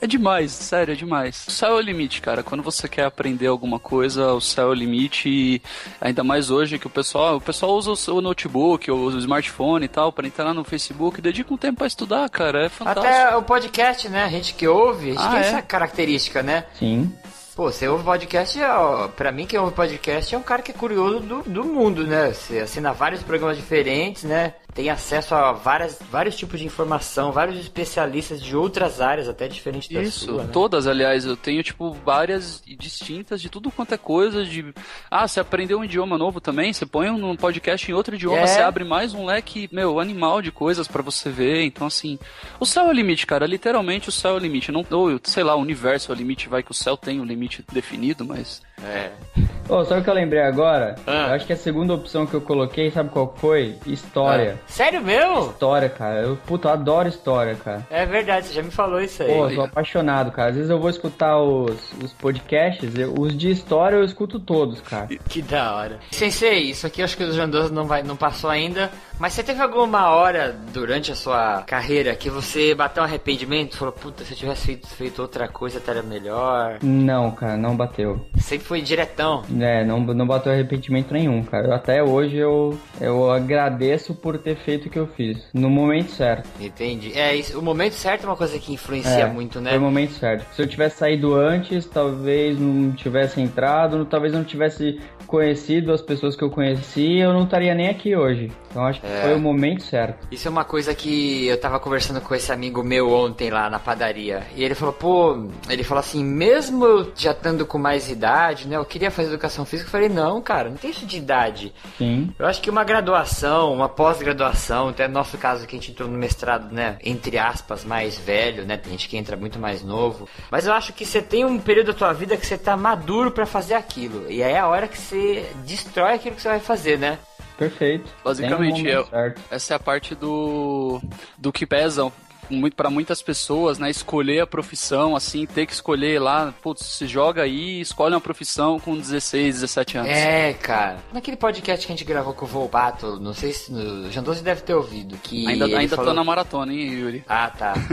é 0.00 0.06
demais, 0.06 0.50
sério, 0.50 0.92
é 0.92 0.96
demais. 0.96 1.46
O 1.46 1.50
céu 1.50 1.70
é 1.70 1.74
o 1.74 1.80
limite, 1.80 2.20
cara. 2.20 2.42
Quando 2.42 2.62
você 2.62 2.88
quer 2.88 3.04
aprender 3.04 3.46
alguma 3.46 3.78
coisa, 3.78 4.32
o 4.32 4.40
céu 4.40 4.68
é 4.68 4.70
o 4.70 4.74
limite 4.74 5.28
e 5.28 5.62
ainda 6.00 6.22
mais 6.24 6.50
hoje 6.50 6.78
que 6.78 6.86
o 6.86 6.90
pessoal, 6.90 7.36
o 7.36 7.40
pessoal 7.40 7.72
usa 7.72 7.90
o 7.90 7.96
seu 7.96 8.20
notebook 8.20 8.90
ou 8.90 9.06
o 9.06 9.18
smartphone 9.18 9.84
e 9.84 9.88
tal 9.88 10.12
para 10.12 10.26
entrar 10.26 10.52
no 10.52 10.64
Facebook, 10.64 11.20
dedica 11.20 11.54
um 11.54 11.56
tempo 11.56 11.78
pra 11.78 11.86
estudar, 11.86 12.28
cara. 12.28 12.43
É 12.48 12.68
fantástico. 12.68 13.06
Até 13.06 13.36
o 13.36 13.42
podcast, 13.42 14.08
né? 14.08 14.24
A 14.24 14.28
gente 14.28 14.54
que 14.54 14.66
ouve, 14.68 15.10
a 15.10 15.12
gente 15.14 15.22
Ah, 15.24 15.30
tem 15.30 15.38
é? 15.38 15.42
essa 15.46 15.62
característica, 15.62 16.42
né? 16.42 16.64
Sim. 16.78 17.12
Pô, 17.54 17.70
você 17.70 17.86
ouve 17.86 18.02
podcast, 18.02 18.60
ó, 18.62 19.06
pra 19.08 19.30
mim 19.30 19.46
quem 19.46 19.60
ouve 19.60 19.72
podcast 19.72 20.34
é 20.34 20.38
um 20.38 20.42
cara 20.42 20.60
que 20.60 20.72
é 20.72 20.74
curioso 20.74 21.20
do, 21.20 21.42
do 21.42 21.64
mundo, 21.64 22.04
né? 22.04 22.32
Você 22.32 22.58
assina 22.58 22.92
vários 22.92 23.22
programas 23.22 23.56
diferentes, 23.56 24.24
né? 24.24 24.54
Tem 24.74 24.90
acesso 24.90 25.34
a 25.36 25.52
várias, 25.52 25.98
vários 26.10 26.34
tipos 26.34 26.58
de 26.58 26.66
informação, 26.66 27.30
vários 27.30 27.56
especialistas 27.60 28.42
de 28.42 28.56
outras 28.56 29.00
áreas, 29.00 29.28
até 29.28 29.46
diferente 29.46 29.92
da 29.94 30.02
Isso, 30.02 30.26
sua, 30.26 30.42
né? 30.42 30.50
todas, 30.52 30.88
aliás, 30.88 31.24
eu 31.24 31.36
tenho, 31.36 31.62
tipo, 31.62 31.92
várias 32.04 32.60
distintas 32.66 33.40
de 33.40 33.48
tudo 33.48 33.70
quanto 33.70 33.94
é 33.94 33.96
coisa, 33.96 34.44
de... 34.44 34.74
Ah, 35.08 35.28
você 35.28 35.38
aprendeu 35.38 35.78
um 35.78 35.84
idioma 35.84 36.18
novo 36.18 36.40
também, 36.40 36.72
você 36.72 36.84
põe 36.84 37.08
um 37.08 37.36
podcast 37.36 37.88
em 37.88 37.94
outro 37.94 38.16
idioma, 38.16 38.38
É. 38.38 38.46
você 38.48 38.60
abre 38.60 38.82
mais 38.82 39.14
um 39.14 39.24
leque, 39.24 39.68
meu, 39.70 40.00
animal 40.00 40.42
de 40.42 40.50
coisas 40.50 40.88
pra 40.88 41.02
você 41.02 41.30
ver, 41.30 41.62
então, 41.62 41.86
assim, 41.86 42.18
o 42.58 42.66
céu 42.66 42.86
é 42.86 42.88
o 42.88 42.92
limite, 42.92 43.26
cara, 43.28 43.46
literalmente 43.46 44.08
o 44.08 44.12
céu 44.12 44.32
é 44.32 44.34
o 44.34 44.38
limite, 44.38 44.72
não, 44.72 44.84
ou, 44.90 45.20
sei 45.22 45.44
lá, 45.44 45.54
o 45.54 45.60
universo 45.60 46.10
é 46.10 46.14
o 46.14 46.18
limite, 46.18 46.48
vai 46.48 46.64
que 46.64 46.72
o 46.72 46.74
céu 46.74 46.96
tem 46.96 47.20
um 47.20 47.24
limite 47.24 47.64
definido, 47.72 48.24
mas... 48.24 48.60
É. 48.82 49.10
Ô, 49.66 49.82
sabe 49.82 50.02
o 50.02 50.04
que 50.04 50.10
eu 50.10 50.14
lembrei 50.14 50.42
agora? 50.42 50.94
Ah. 51.06 51.28
Eu 51.28 51.34
acho 51.36 51.46
que 51.46 51.52
a 51.54 51.56
segunda 51.56 51.94
opção 51.94 52.26
que 52.26 52.34
eu 52.34 52.40
coloquei, 52.42 52.90
sabe 52.90 53.08
qual 53.08 53.34
foi? 53.38 53.74
História. 53.86 54.60
Sério 54.66 55.00
mesmo? 55.00 55.46
História, 55.52 55.88
cara. 55.88 56.20
Eu, 56.20 56.36
puta, 56.36 56.68
eu 56.68 56.72
adoro 56.74 57.08
história, 57.08 57.54
cara. 57.54 57.86
É 57.88 58.04
verdade, 58.04 58.46
você 58.46 58.52
já 58.52 58.62
me 58.62 58.70
falou 58.70 59.00
isso 59.00 59.22
aí. 59.22 59.28
Pô, 59.32 59.48
eu 59.48 59.54
sou 59.54 59.64
apaixonado, 59.64 60.30
cara. 60.32 60.50
Às 60.50 60.56
vezes 60.56 60.70
eu 60.70 60.78
vou 60.78 60.90
escutar 60.90 61.38
os, 61.40 61.78
os 62.02 62.12
podcasts, 62.12 62.94
eu- 62.94 63.14
os 63.18 63.34
de 63.34 63.50
história 63.50 63.96
eu 63.96 64.04
escuto 64.04 64.38
todos, 64.38 64.82
cara. 64.82 65.06
Que 65.30 65.40
da 65.40 65.74
hora. 65.74 65.98
Sensei, 66.10 66.58
isso 66.64 66.86
aqui 66.86 67.00
eu 67.00 67.06
acho 67.06 67.16
que 67.16 67.24
o 67.24 67.32
Jandoso 67.32 67.72
não, 67.72 67.86
vai, 67.86 68.02
não 68.02 68.16
passou 68.16 68.50
ainda. 68.50 68.90
Mas 69.18 69.32
você 69.32 69.42
teve 69.42 69.62
alguma 69.62 70.10
hora 70.10 70.54
durante 70.74 71.10
a 71.10 71.14
sua 71.14 71.62
carreira 71.62 72.14
que 72.16 72.28
você 72.28 72.74
bateu 72.74 73.02
um 73.02 73.06
arrependimento? 73.06 73.78
Falou, 73.78 73.92
puta, 73.92 74.24
se 74.24 74.32
eu 74.32 74.36
tivesse 74.36 74.66
feito, 74.66 74.88
feito 74.88 75.22
outra 75.22 75.48
coisa, 75.48 75.78
estaria 75.78 76.02
melhor. 76.02 76.78
Não, 76.82 77.30
cara, 77.30 77.56
não 77.56 77.74
bateu. 77.76 78.26
Sempre 78.36 78.63
foi 78.64 78.80
diretão. 78.80 79.42
É, 79.60 79.84
não, 79.84 80.00
não 80.00 80.26
bateu 80.26 80.52
arrependimento 80.52 81.12
nenhum, 81.12 81.42
cara. 81.42 81.68
Eu- 81.68 81.72
até 81.74 82.02
hoje 82.02 82.36
eu, 82.36 82.78
eu 83.00 83.30
agradeço 83.30 84.14
por 84.14 84.38
ter 84.38 84.56
feito 84.56 84.86
o 84.86 84.90
que 84.90 84.98
eu 84.98 85.06
fiz. 85.06 85.38
No 85.52 85.68
momento 85.70 86.10
certo. 86.10 86.48
Entendi. 86.60 87.12
É, 87.16 87.34
isso, 87.34 87.58
o 87.58 87.62
momento 87.62 87.92
certo 87.94 88.24
é 88.24 88.26
uma 88.26 88.36
coisa 88.36 88.58
que 88.58 88.72
influencia 88.72 89.10
É, 89.24 89.26
muito, 89.26 89.60
né? 89.60 89.70
Foi 89.70 89.78
o 89.78 89.82
momento 89.82 90.12
certo. 90.12 90.46
Se 90.54 90.62
eu 90.62 90.66
tivesse 90.66 90.96
saído 90.98 91.34
antes, 91.34 91.86
talvez 91.86 92.58
não 92.58 92.92
tivesse 92.92 93.40
entrado, 93.40 94.04
talvez 94.06 94.32
não 94.32 94.44
tivesse 94.44 95.00
conhecido 95.26 95.92
as 95.92 96.00
pessoas 96.02 96.36
que 96.36 96.42
eu 96.44 96.50
conheci, 96.50 97.18
eu 97.18 97.32
não 97.32 97.44
estaria 97.44 97.74
nem 97.74 97.88
aqui 97.88 98.14
hoje. 98.14 98.52
Então 98.70 98.84
acho 98.84 99.00
que 99.00 99.06
É. 99.06 99.22
foi 99.22 99.34
o 99.34 99.38
momento 99.38 99.82
certo. 99.82 100.26
Isso 100.30 100.46
é 100.46 100.50
uma 100.50 100.64
coisa 100.64 100.94
que 100.94 101.46
eu 101.46 101.58
tava 101.60 101.78
conversando 101.80 102.20
com 102.20 102.34
esse 102.34 102.52
amigo 102.52 102.82
meu 102.82 103.10
ontem 103.12 103.50
lá 103.50 103.68
na 103.70 103.78
padaria. 103.78 104.42
E 104.56 104.62
ele 104.64 104.74
falou, 104.74 104.92
pô, 104.92 105.46
ele 105.68 105.82
falou 105.82 106.00
assim, 106.00 106.22
mesmo 106.24 107.08
já 107.16 107.30
estando 107.32 107.64
com 107.66 107.78
mais 107.78 108.10
idade, 108.10 108.53
né? 108.66 108.76
Eu 108.76 108.84
queria 108.84 109.10
fazer 109.10 109.28
educação 109.28 109.64
física. 109.64 109.88
Eu 109.88 109.92
falei, 109.92 110.08
não, 110.08 110.40
cara, 110.40 110.70
não 110.70 110.76
tem 110.76 110.90
isso 110.90 111.04
de 111.06 111.16
idade. 111.18 111.72
Sim. 111.98 112.32
Eu 112.38 112.46
acho 112.46 112.60
que 112.60 112.70
uma 112.70 112.84
graduação, 112.84 113.72
uma 113.72 113.88
pós-graduação, 113.88 114.88
até 114.88 115.08
no 115.08 115.14
nosso 115.14 115.36
caso 115.36 115.66
que 115.66 115.74
a 115.76 115.78
gente 115.78 115.90
entrou 115.90 116.08
no 116.08 116.16
mestrado, 116.16 116.72
né, 116.72 116.96
entre 117.04 117.38
aspas, 117.38 117.84
mais 117.84 118.16
velho, 118.16 118.64
né, 118.64 118.76
tem 118.76 118.92
gente 118.92 119.08
que 119.08 119.16
entra 119.16 119.36
muito 119.36 119.58
mais 119.58 119.82
novo. 119.82 120.28
Mas 120.50 120.66
eu 120.66 120.72
acho 120.72 120.92
que 120.92 121.04
você 121.04 121.20
tem 121.20 121.44
um 121.44 121.58
período 121.58 121.88
da 121.88 121.98
tua 121.98 122.12
vida 122.12 122.36
que 122.36 122.46
você 122.46 122.56
tá 122.56 122.76
maduro 122.76 123.30
pra 123.30 123.46
fazer 123.46 123.74
aquilo. 123.74 124.30
E 124.30 124.42
aí 124.42 124.52
é 124.52 124.58
a 124.58 124.68
hora 124.68 124.86
que 124.86 124.98
você 124.98 125.50
destrói 125.64 126.14
aquilo 126.14 126.36
que 126.36 126.42
você 126.42 126.48
vai 126.48 126.60
fazer, 126.60 126.98
né? 126.98 127.18
Perfeito. 127.58 128.10
Basicamente, 128.24 128.82
um 128.82 128.86
eu- 128.86 128.94
momento 128.98 129.10
certo. 129.10 129.40
Essa 129.50 129.74
é 129.74 129.76
a 129.76 129.80
parte 129.80 130.14
do, 130.14 131.00
do 131.38 131.52
que 131.52 131.64
pesa 131.64 132.10
muito 132.50 132.76
para 132.76 132.90
muitas 132.90 133.22
pessoas, 133.22 133.78
né, 133.78 133.90
escolher 133.90 134.40
a 134.40 134.46
profissão, 134.46 135.16
assim, 135.16 135.46
ter 135.46 135.66
que 135.66 135.72
escolher 135.72 136.20
lá, 136.20 136.54
putz, 136.62 136.84
se 136.84 137.06
joga 137.06 137.42
aí, 137.42 137.80
escolhe 137.80 138.14
uma 138.14 138.20
profissão 138.20 138.78
com 138.78 138.96
16, 138.96 139.60
17 139.60 139.98
anos. 139.98 140.10
É, 140.10 140.52
cara. 140.54 140.98
Naquele 141.12 141.36
podcast 141.36 141.86
que 141.86 141.92
a 141.92 141.96
gente 141.96 142.06
gravou 142.06 142.34
com 142.34 142.44
o 142.44 142.48
Volpato, 142.48 143.18
não 143.20 143.34
sei 143.34 143.52
se 143.52 143.72
o 143.72 144.10
Jandoso 144.10 144.42
deve 144.42 144.62
ter 144.62 144.74
ouvido, 144.74 145.16
que 145.22 145.46
ainda 145.46 145.64
ainda 145.66 145.96
falou... 145.96 146.10
tô 146.10 146.16
na 146.16 146.24
maratona, 146.24 146.72
hein, 146.72 146.92
Yuri? 146.92 147.24
Ah, 147.28 147.50
tá. 147.50 147.74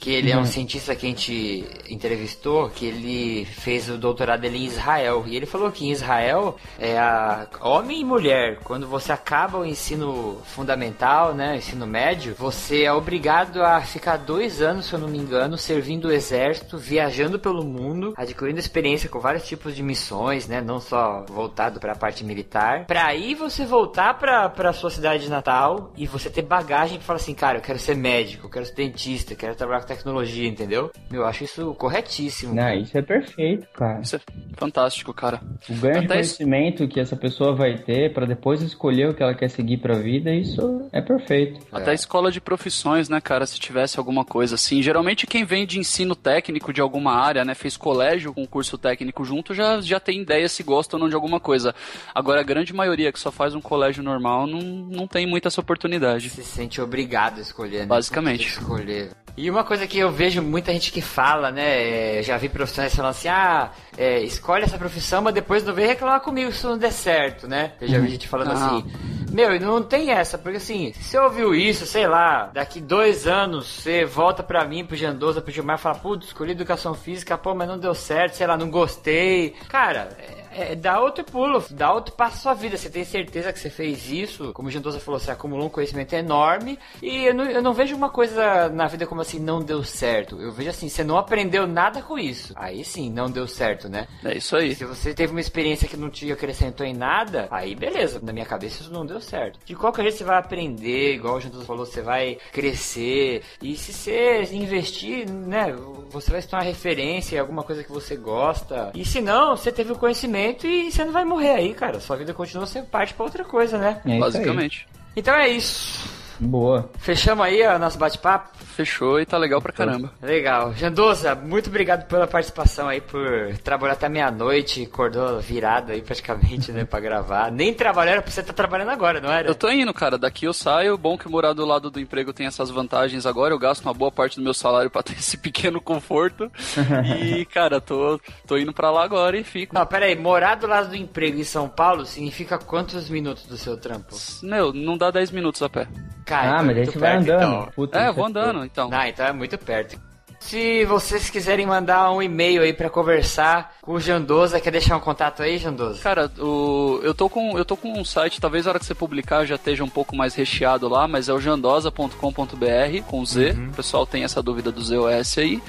Que 0.00 0.10
ele 0.10 0.30
é 0.30 0.38
um 0.38 0.46
cientista 0.46 0.94
que 0.96 1.06
a 1.06 1.08
gente 1.10 1.64
entrevistou, 1.88 2.70
que 2.70 2.86
ele 2.86 3.44
fez 3.44 3.90
o 3.90 3.98
doutorado 3.98 4.40
dele 4.40 4.58
em 4.58 4.64
Israel. 4.64 5.24
E 5.26 5.36
ele 5.36 5.44
falou 5.44 5.70
que 5.70 5.84
em 5.84 5.92
Israel, 5.92 6.56
é 6.78 6.98
a 6.98 7.46
homem 7.60 8.00
e 8.00 8.04
mulher, 8.04 8.58
quando 8.64 8.86
você 8.86 9.12
acaba 9.12 9.58
o 9.58 9.66
ensino 9.66 10.40
fundamental, 10.46 11.34
né, 11.34 11.58
ensino 11.58 11.86
médio, 11.86 12.34
você 12.38 12.84
é 12.84 12.92
obrigado 12.92 13.62
a 13.62 13.82
ficar 13.82 13.99
dois 14.26 14.60
anos, 14.62 14.86
se 14.86 14.92
eu 14.92 14.98
não 14.98 15.08
me 15.08 15.18
engano, 15.18 15.56
servindo 15.56 16.08
o 16.08 16.12
exército, 16.12 16.76
viajando 16.78 17.38
pelo 17.38 17.64
mundo, 17.64 18.14
adquirindo 18.16 18.58
experiência 18.58 19.08
com 19.08 19.20
vários 19.20 19.46
tipos 19.46 19.74
de 19.76 19.82
missões, 19.82 20.48
né, 20.48 20.60
não 20.60 20.80
só 20.80 21.24
voltado 21.28 21.78
para 21.80 21.92
a 21.92 21.96
parte 21.96 22.24
militar, 22.24 22.86
para 22.86 23.06
aí 23.06 23.34
você 23.34 23.64
voltar 23.64 24.14
para 24.18 24.48
para 24.48 24.72
sua 24.72 24.90
cidade 24.90 25.28
natal 25.28 25.92
e 25.96 26.06
você 26.06 26.28
ter 26.30 26.42
bagagem 26.42 26.96
para 26.98 27.06
falar 27.06 27.16
assim, 27.18 27.34
cara, 27.34 27.58
eu 27.58 27.62
quero 27.62 27.78
ser 27.78 27.94
médico, 27.96 28.46
eu 28.46 28.50
quero 28.50 28.66
ser 28.66 28.74
dentista, 28.74 29.32
eu 29.32 29.36
quero 29.36 29.54
trabalhar 29.54 29.80
com 29.80 29.86
tecnologia, 29.86 30.48
entendeu? 30.48 30.90
Eu 31.12 31.24
acho 31.26 31.44
isso 31.44 31.74
corretíssimo. 31.74 32.54
Não, 32.54 32.72
isso 32.74 32.96
é 32.96 33.02
perfeito, 33.02 33.66
cara. 33.74 34.00
Isso 34.00 34.16
é 34.16 34.20
fantástico, 34.56 35.12
cara. 35.12 35.40
O 35.68 35.74
ganho 35.74 36.00
de 36.00 36.06
Até 36.06 36.20
isso- 36.20 36.38
conhecimento 36.38 36.88
que 36.88 37.00
essa 37.00 37.16
pessoa 37.16 37.54
vai 37.54 37.76
ter 37.76 38.12
pra 38.12 38.26
depois 38.26 38.62
escolher 38.62 39.08
o 39.08 39.14
que 39.14 39.22
ela 39.22 39.34
quer 39.34 39.48
seguir 39.50 39.78
pra 39.78 39.94
vida, 39.94 40.32
isso 40.32 40.88
é 40.92 41.00
perfeito. 41.00 41.60
Até 41.72 41.92
escola 41.94 42.30
de 42.30 42.40
profissões, 42.40 43.08
né, 43.08 43.20
cara, 43.20 43.46
se 43.46 43.58
tivesse 43.58 43.89
alguma 43.98 44.24
coisa 44.24 44.54
assim. 44.54 44.82
Geralmente 44.82 45.26
quem 45.26 45.44
vem 45.44 45.66
de 45.66 45.78
ensino 45.78 46.14
técnico 46.14 46.72
de 46.72 46.80
alguma 46.80 47.12
área, 47.14 47.44
né, 47.44 47.54
fez 47.54 47.76
colégio 47.76 48.32
com 48.32 48.46
curso 48.46 48.76
técnico 48.78 49.24
junto, 49.24 49.54
já, 49.54 49.80
já 49.80 49.98
tem 49.98 50.20
ideia 50.20 50.48
se 50.48 50.62
gosta 50.62 50.96
ou 50.96 51.00
não 51.00 51.08
de 51.08 51.14
alguma 51.14 51.40
coisa. 51.40 51.74
Agora, 52.14 52.40
a 52.40 52.44
grande 52.44 52.72
maioria 52.72 53.12
que 53.12 53.18
só 53.18 53.30
faz 53.32 53.54
um 53.54 53.60
colégio 53.60 54.02
normal 54.02 54.46
não, 54.46 54.60
não 54.60 55.06
tem 55.06 55.26
muita 55.26 55.48
essa 55.48 55.60
oportunidade. 55.60 56.30
se 56.30 56.44
sente 56.44 56.80
obrigado 56.80 57.38
a 57.38 57.40
escolher, 57.40 57.80
né? 57.80 57.86
Basicamente. 57.86 58.46
Escolher. 58.48 59.10
E 59.36 59.48
uma 59.48 59.64
coisa 59.64 59.86
que 59.86 59.98
eu 59.98 60.10
vejo 60.10 60.42
muita 60.42 60.72
gente 60.72 60.92
que 60.92 61.00
fala, 61.00 61.50
né? 61.50 62.18
é, 62.18 62.22
já 62.22 62.36
vi 62.36 62.48
profissionais 62.48 62.94
falando 62.94 63.10
assim, 63.12 63.28
ah, 63.28 63.70
é, 63.96 64.20
escolhe 64.22 64.64
essa 64.64 64.76
profissão, 64.76 65.22
mas 65.22 65.32
depois 65.32 65.64
não 65.64 65.72
vem 65.72 65.86
reclamar 65.86 66.20
comigo 66.20 66.52
se 66.52 66.64
não 66.64 66.76
der 66.76 66.92
certo, 66.92 67.48
né? 67.48 67.72
Eu 67.80 67.88
já 67.88 67.98
vi 67.98 68.10
gente 68.10 68.28
falando 68.28 68.50
Ah. 68.50 68.54
assim, 68.66 68.84
meu, 69.30 69.58
não 69.60 69.82
tem 69.82 70.10
essa, 70.10 70.36
porque 70.36 70.56
assim, 70.58 70.92
se 70.92 71.04
você 71.04 71.18
ouviu 71.18 71.54
isso, 71.54 71.86
sei 71.86 72.06
lá, 72.06 72.50
daqui 72.52 72.80
dois 72.80 73.26
anos 73.26 73.66
você 73.66 74.04
volta 74.04 74.42
pra 74.42 74.64
mim, 74.64 74.84
pro 74.84 74.96
Jandosa, 74.96 75.40
pro 75.40 75.52
Gilmar 75.52 75.78
e 75.78 75.80
fala, 75.80 75.94
putz, 75.96 76.26
escolhi 76.26 76.52
educação 76.52 76.94
física, 76.94 77.38
pô, 77.38 77.54
mas 77.54 77.68
não 77.68 77.78
deu 77.78 77.94
certo, 77.94 78.34
sei 78.34 78.46
lá, 78.46 78.56
não 78.56 78.70
gostei. 78.70 79.54
Cara, 79.68 80.08
é, 80.52 80.74
dá 80.74 81.00
outro 81.00 81.24
pulo, 81.24 81.64
dá 81.70 81.92
outro 81.92 82.14
passo 82.14 82.36
à 82.36 82.40
sua 82.40 82.54
vida. 82.54 82.76
Você 82.76 82.90
tem 82.90 83.04
certeza 83.04 83.52
que 83.52 83.58
você 83.58 83.70
fez 83.70 84.10
isso? 84.10 84.52
Como 84.52 84.68
o 84.68 84.70
Jandosa 84.70 85.00
falou, 85.00 85.20
você 85.20 85.30
acumulou 85.30 85.66
um 85.66 85.70
conhecimento 85.70 86.12
enorme. 86.14 86.78
E 87.02 87.26
eu 87.26 87.34
não, 87.34 87.44
eu 87.44 87.62
não 87.62 87.72
vejo 87.72 87.94
uma 87.94 88.10
coisa 88.10 88.68
na 88.68 88.86
vida 88.86 89.06
como 89.06 89.20
assim, 89.20 89.38
não 89.38 89.60
deu 89.60 89.82
certo. 89.84 90.40
Eu 90.40 90.52
vejo 90.52 90.70
assim, 90.70 90.88
você 90.88 91.04
não 91.04 91.16
aprendeu 91.16 91.66
nada 91.66 92.02
com 92.02 92.18
isso. 92.18 92.52
Aí 92.56 92.84
sim, 92.84 93.10
não 93.10 93.30
deu 93.30 93.46
certo, 93.46 93.88
né? 93.88 94.08
É 94.24 94.36
isso 94.36 94.56
aí. 94.56 94.74
Se 94.74 94.84
você 94.84 95.14
teve 95.14 95.32
uma 95.32 95.40
experiência 95.40 95.88
que 95.88 95.96
não 95.96 96.10
te 96.10 96.30
acrescentou 96.32 96.86
em 96.86 96.94
nada, 96.94 97.46
aí 97.50 97.74
beleza. 97.74 98.20
Na 98.22 98.32
minha 98.32 98.46
cabeça 98.46 98.82
isso 98.82 98.92
não 98.92 99.06
deu 99.06 99.20
certo. 99.20 99.58
De 99.64 99.74
qualquer 99.74 100.02
jeito 100.02 100.18
você 100.18 100.24
vai 100.24 100.38
aprender, 100.38 101.14
igual 101.14 101.36
o 101.36 101.40
Jandosa 101.40 101.64
falou, 101.64 101.86
você 101.86 102.02
vai 102.02 102.38
crescer. 102.52 103.42
E 103.62 103.76
se 103.76 103.92
você 103.92 104.42
investir, 104.52 105.30
né, 105.30 105.74
você 106.10 106.30
vai 106.30 106.42
se 106.42 106.48
tornar 106.48 106.64
referência 106.64 107.36
em 107.36 107.38
alguma 107.38 107.62
coisa 107.62 107.84
que 107.84 107.92
você 107.92 108.16
gosta. 108.16 108.90
E 108.94 109.04
se 109.04 109.20
não, 109.20 109.56
você 109.56 109.70
teve 109.70 109.92
o 109.92 109.96
conhecimento 109.96 110.39
e 110.66 110.90
você 110.90 111.04
não 111.04 111.12
vai 111.12 111.24
morrer 111.24 111.50
aí, 111.50 111.74
cara. 111.74 112.00
Sua 112.00 112.16
vida 112.16 112.32
continua 112.32 112.66
sendo 112.66 112.86
parte 112.86 113.14
pra 113.14 113.24
outra 113.24 113.44
coisa, 113.44 113.78
né? 113.78 114.00
É 114.06 114.18
Basicamente. 114.18 114.86
Então 115.16 115.34
é 115.34 115.48
isso. 115.48 116.08
Boa. 116.40 116.90
Fechamos 116.98 117.44
aí 117.44 117.62
o 117.66 117.78
nosso 117.78 117.98
bate-papo. 117.98 118.48
Fechou 118.64 119.20
e 119.20 119.26
tá 119.26 119.36
legal 119.36 119.60
pra 119.60 119.72
caramba. 119.72 120.12
Legal. 120.22 120.72
Jandosa, 120.74 121.34
muito 121.34 121.68
obrigado 121.68 122.06
pela 122.06 122.26
participação 122.26 122.88
aí, 122.88 123.00
por 123.00 123.54
trabalhar 123.62 123.92
até 123.92 124.08
meia-noite, 124.08 124.84
acordou 124.84 125.38
virado 125.38 125.92
aí 125.92 126.00
praticamente, 126.00 126.72
né, 126.72 126.84
pra 126.88 126.98
gravar. 126.98 127.52
Nem 127.52 127.74
trabalhar, 127.74 128.12
era 128.12 128.22
pra 128.22 128.30
você 128.30 128.40
estar 128.40 128.54
trabalhando 128.54 128.90
agora, 128.90 129.20
não 129.20 129.30
era? 129.30 129.48
Eu 129.48 129.54
tô 129.54 129.70
indo, 129.70 129.92
cara. 129.92 130.16
Daqui 130.16 130.46
eu 130.46 130.54
saio. 130.54 130.96
Bom 130.96 131.18
que 131.18 131.28
morar 131.28 131.52
do 131.52 131.66
lado 131.66 131.90
do 131.90 132.00
emprego 132.00 132.32
tem 132.32 132.46
essas 132.46 132.70
vantagens 132.70 133.26
agora. 133.26 133.52
Eu 133.52 133.58
gasto 133.58 133.84
uma 133.84 133.92
boa 133.92 134.10
parte 134.10 134.36
do 134.36 134.42
meu 134.42 134.54
salário 134.54 134.90
pra 134.90 135.02
ter 135.04 135.14
esse 135.14 135.36
pequeno 135.36 135.80
conforto. 135.80 136.50
e, 137.22 137.44
cara, 137.44 137.80
tô, 137.80 138.18
tô 138.46 138.56
indo 138.56 138.72
pra 138.72 138.90
lá 138.90 139.04
agora 139.04 139.36
e 139.36 139.44
fico. 139.44 139.74
Não, 139.74 139.84
pera 139.84 140.06
aí, 140.06 140.16
morar 140.16 140.54
do 140.54 140.66
lado 140.66 140.88
do 140.90 140.96
emprego 140.96 141.38
em 141.38 141.44
São 141.44 141.68
Paulo 141.68 142.06
significa 142.06 142.58
quantos 142.58 143.10
minutos 143.10 143.44
do 143.44 143.58
seu 143.58 143.76
trampo? 143.76 144.16
Meu, 144.42 144.72
não 144.72 144.96
dá 144.96 145.10
10 145.10 145.30
minutos 145.30 145.62
a 145.62 145.68
pé. 145.68 145.86
Cara, 146.30 146.58
ah, 146.58 146.60
é 146.60 146.62
mas 146.62 146.68
aí 146.68 146.74
muito 146.76 146.92
você 146.92 146.98
vai 147.00 147.10
perto, 147.16 147.30
andando. 147.32 147.42
então. 147.42 147.68
Puta, 147.74 147.98
É, 147.98 148.06
eu 148.06 148.14
vou 148.14 148.24
andando, 148.24 148.64
então. 148.64 148.88
Ah, 148.92 149.08
então 149.08 149.26
é 149.26 149.32
muito 149.32 149.58
perto. 149.58 149.98
Se 150.38 150.84
vocês 150.84 151.28
quiserem 151.28 151.66
mandar 151.66 152.12
um 152.12 152.22
e-mail 152.22 152.62
aí 152.62 152.72
pra 152.72 152.88
conversar 152.88 153.74
com 153.82 153.94
o 153.94 154.00
Jandosa, 154.00 154.60
quer 154.60 154.70
deixar 154.70 154.96
um 154.96 155.00
contato 155.00 155.42
aí, 155.42 155.58
Jandosa? 155.58 156.00
Cara, 156.00 156.30
o, 156.38 157.00
eu, 157.02 157.12
tô 157.12 157.28
com, 157.28 157.58
eu 157.58 157.64
tô 157.64 157.76
com 157.76 157.92
um 157.92 158.04
site, 158.04 158.40
talvez 158.40 158.64
a 158.66 158.70
hora 158.70 158.78
que 158.78 158.86
você 158.86 158.94
publicar 158.94 159.44
já 159.44 159.56
esteja 159.56 159.82
um 159.82 159.88
pouco 159.88 160.14
mais 160.16 160.34
recheado 160.36 160.88
lá, 160.88 161.08
mas 161.08 161.28
é 161.28 161.32
o 161.34 161.40
jandosa.com.br, 161.40 163.02
com 163.08 163.26
Z. 163.26 163.56
O 163.70 163.72
pessoal 163.74 164.06
tem 164.06 164.22
essa 164.22 164.40
dúvida 164.40 164.70
do 164.72 164.80
ZOS 164.80 165.36
aí. 165.36 165.60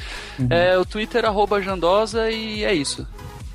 É 0.49 0.77
o 0.77 0.85
Twitter, 0.85 1.25
arroba 1.25 1.59
jandosa, 1.59 2.29
e 2.29 2.63
é 2.63 2.71
isso. 2.73 3.05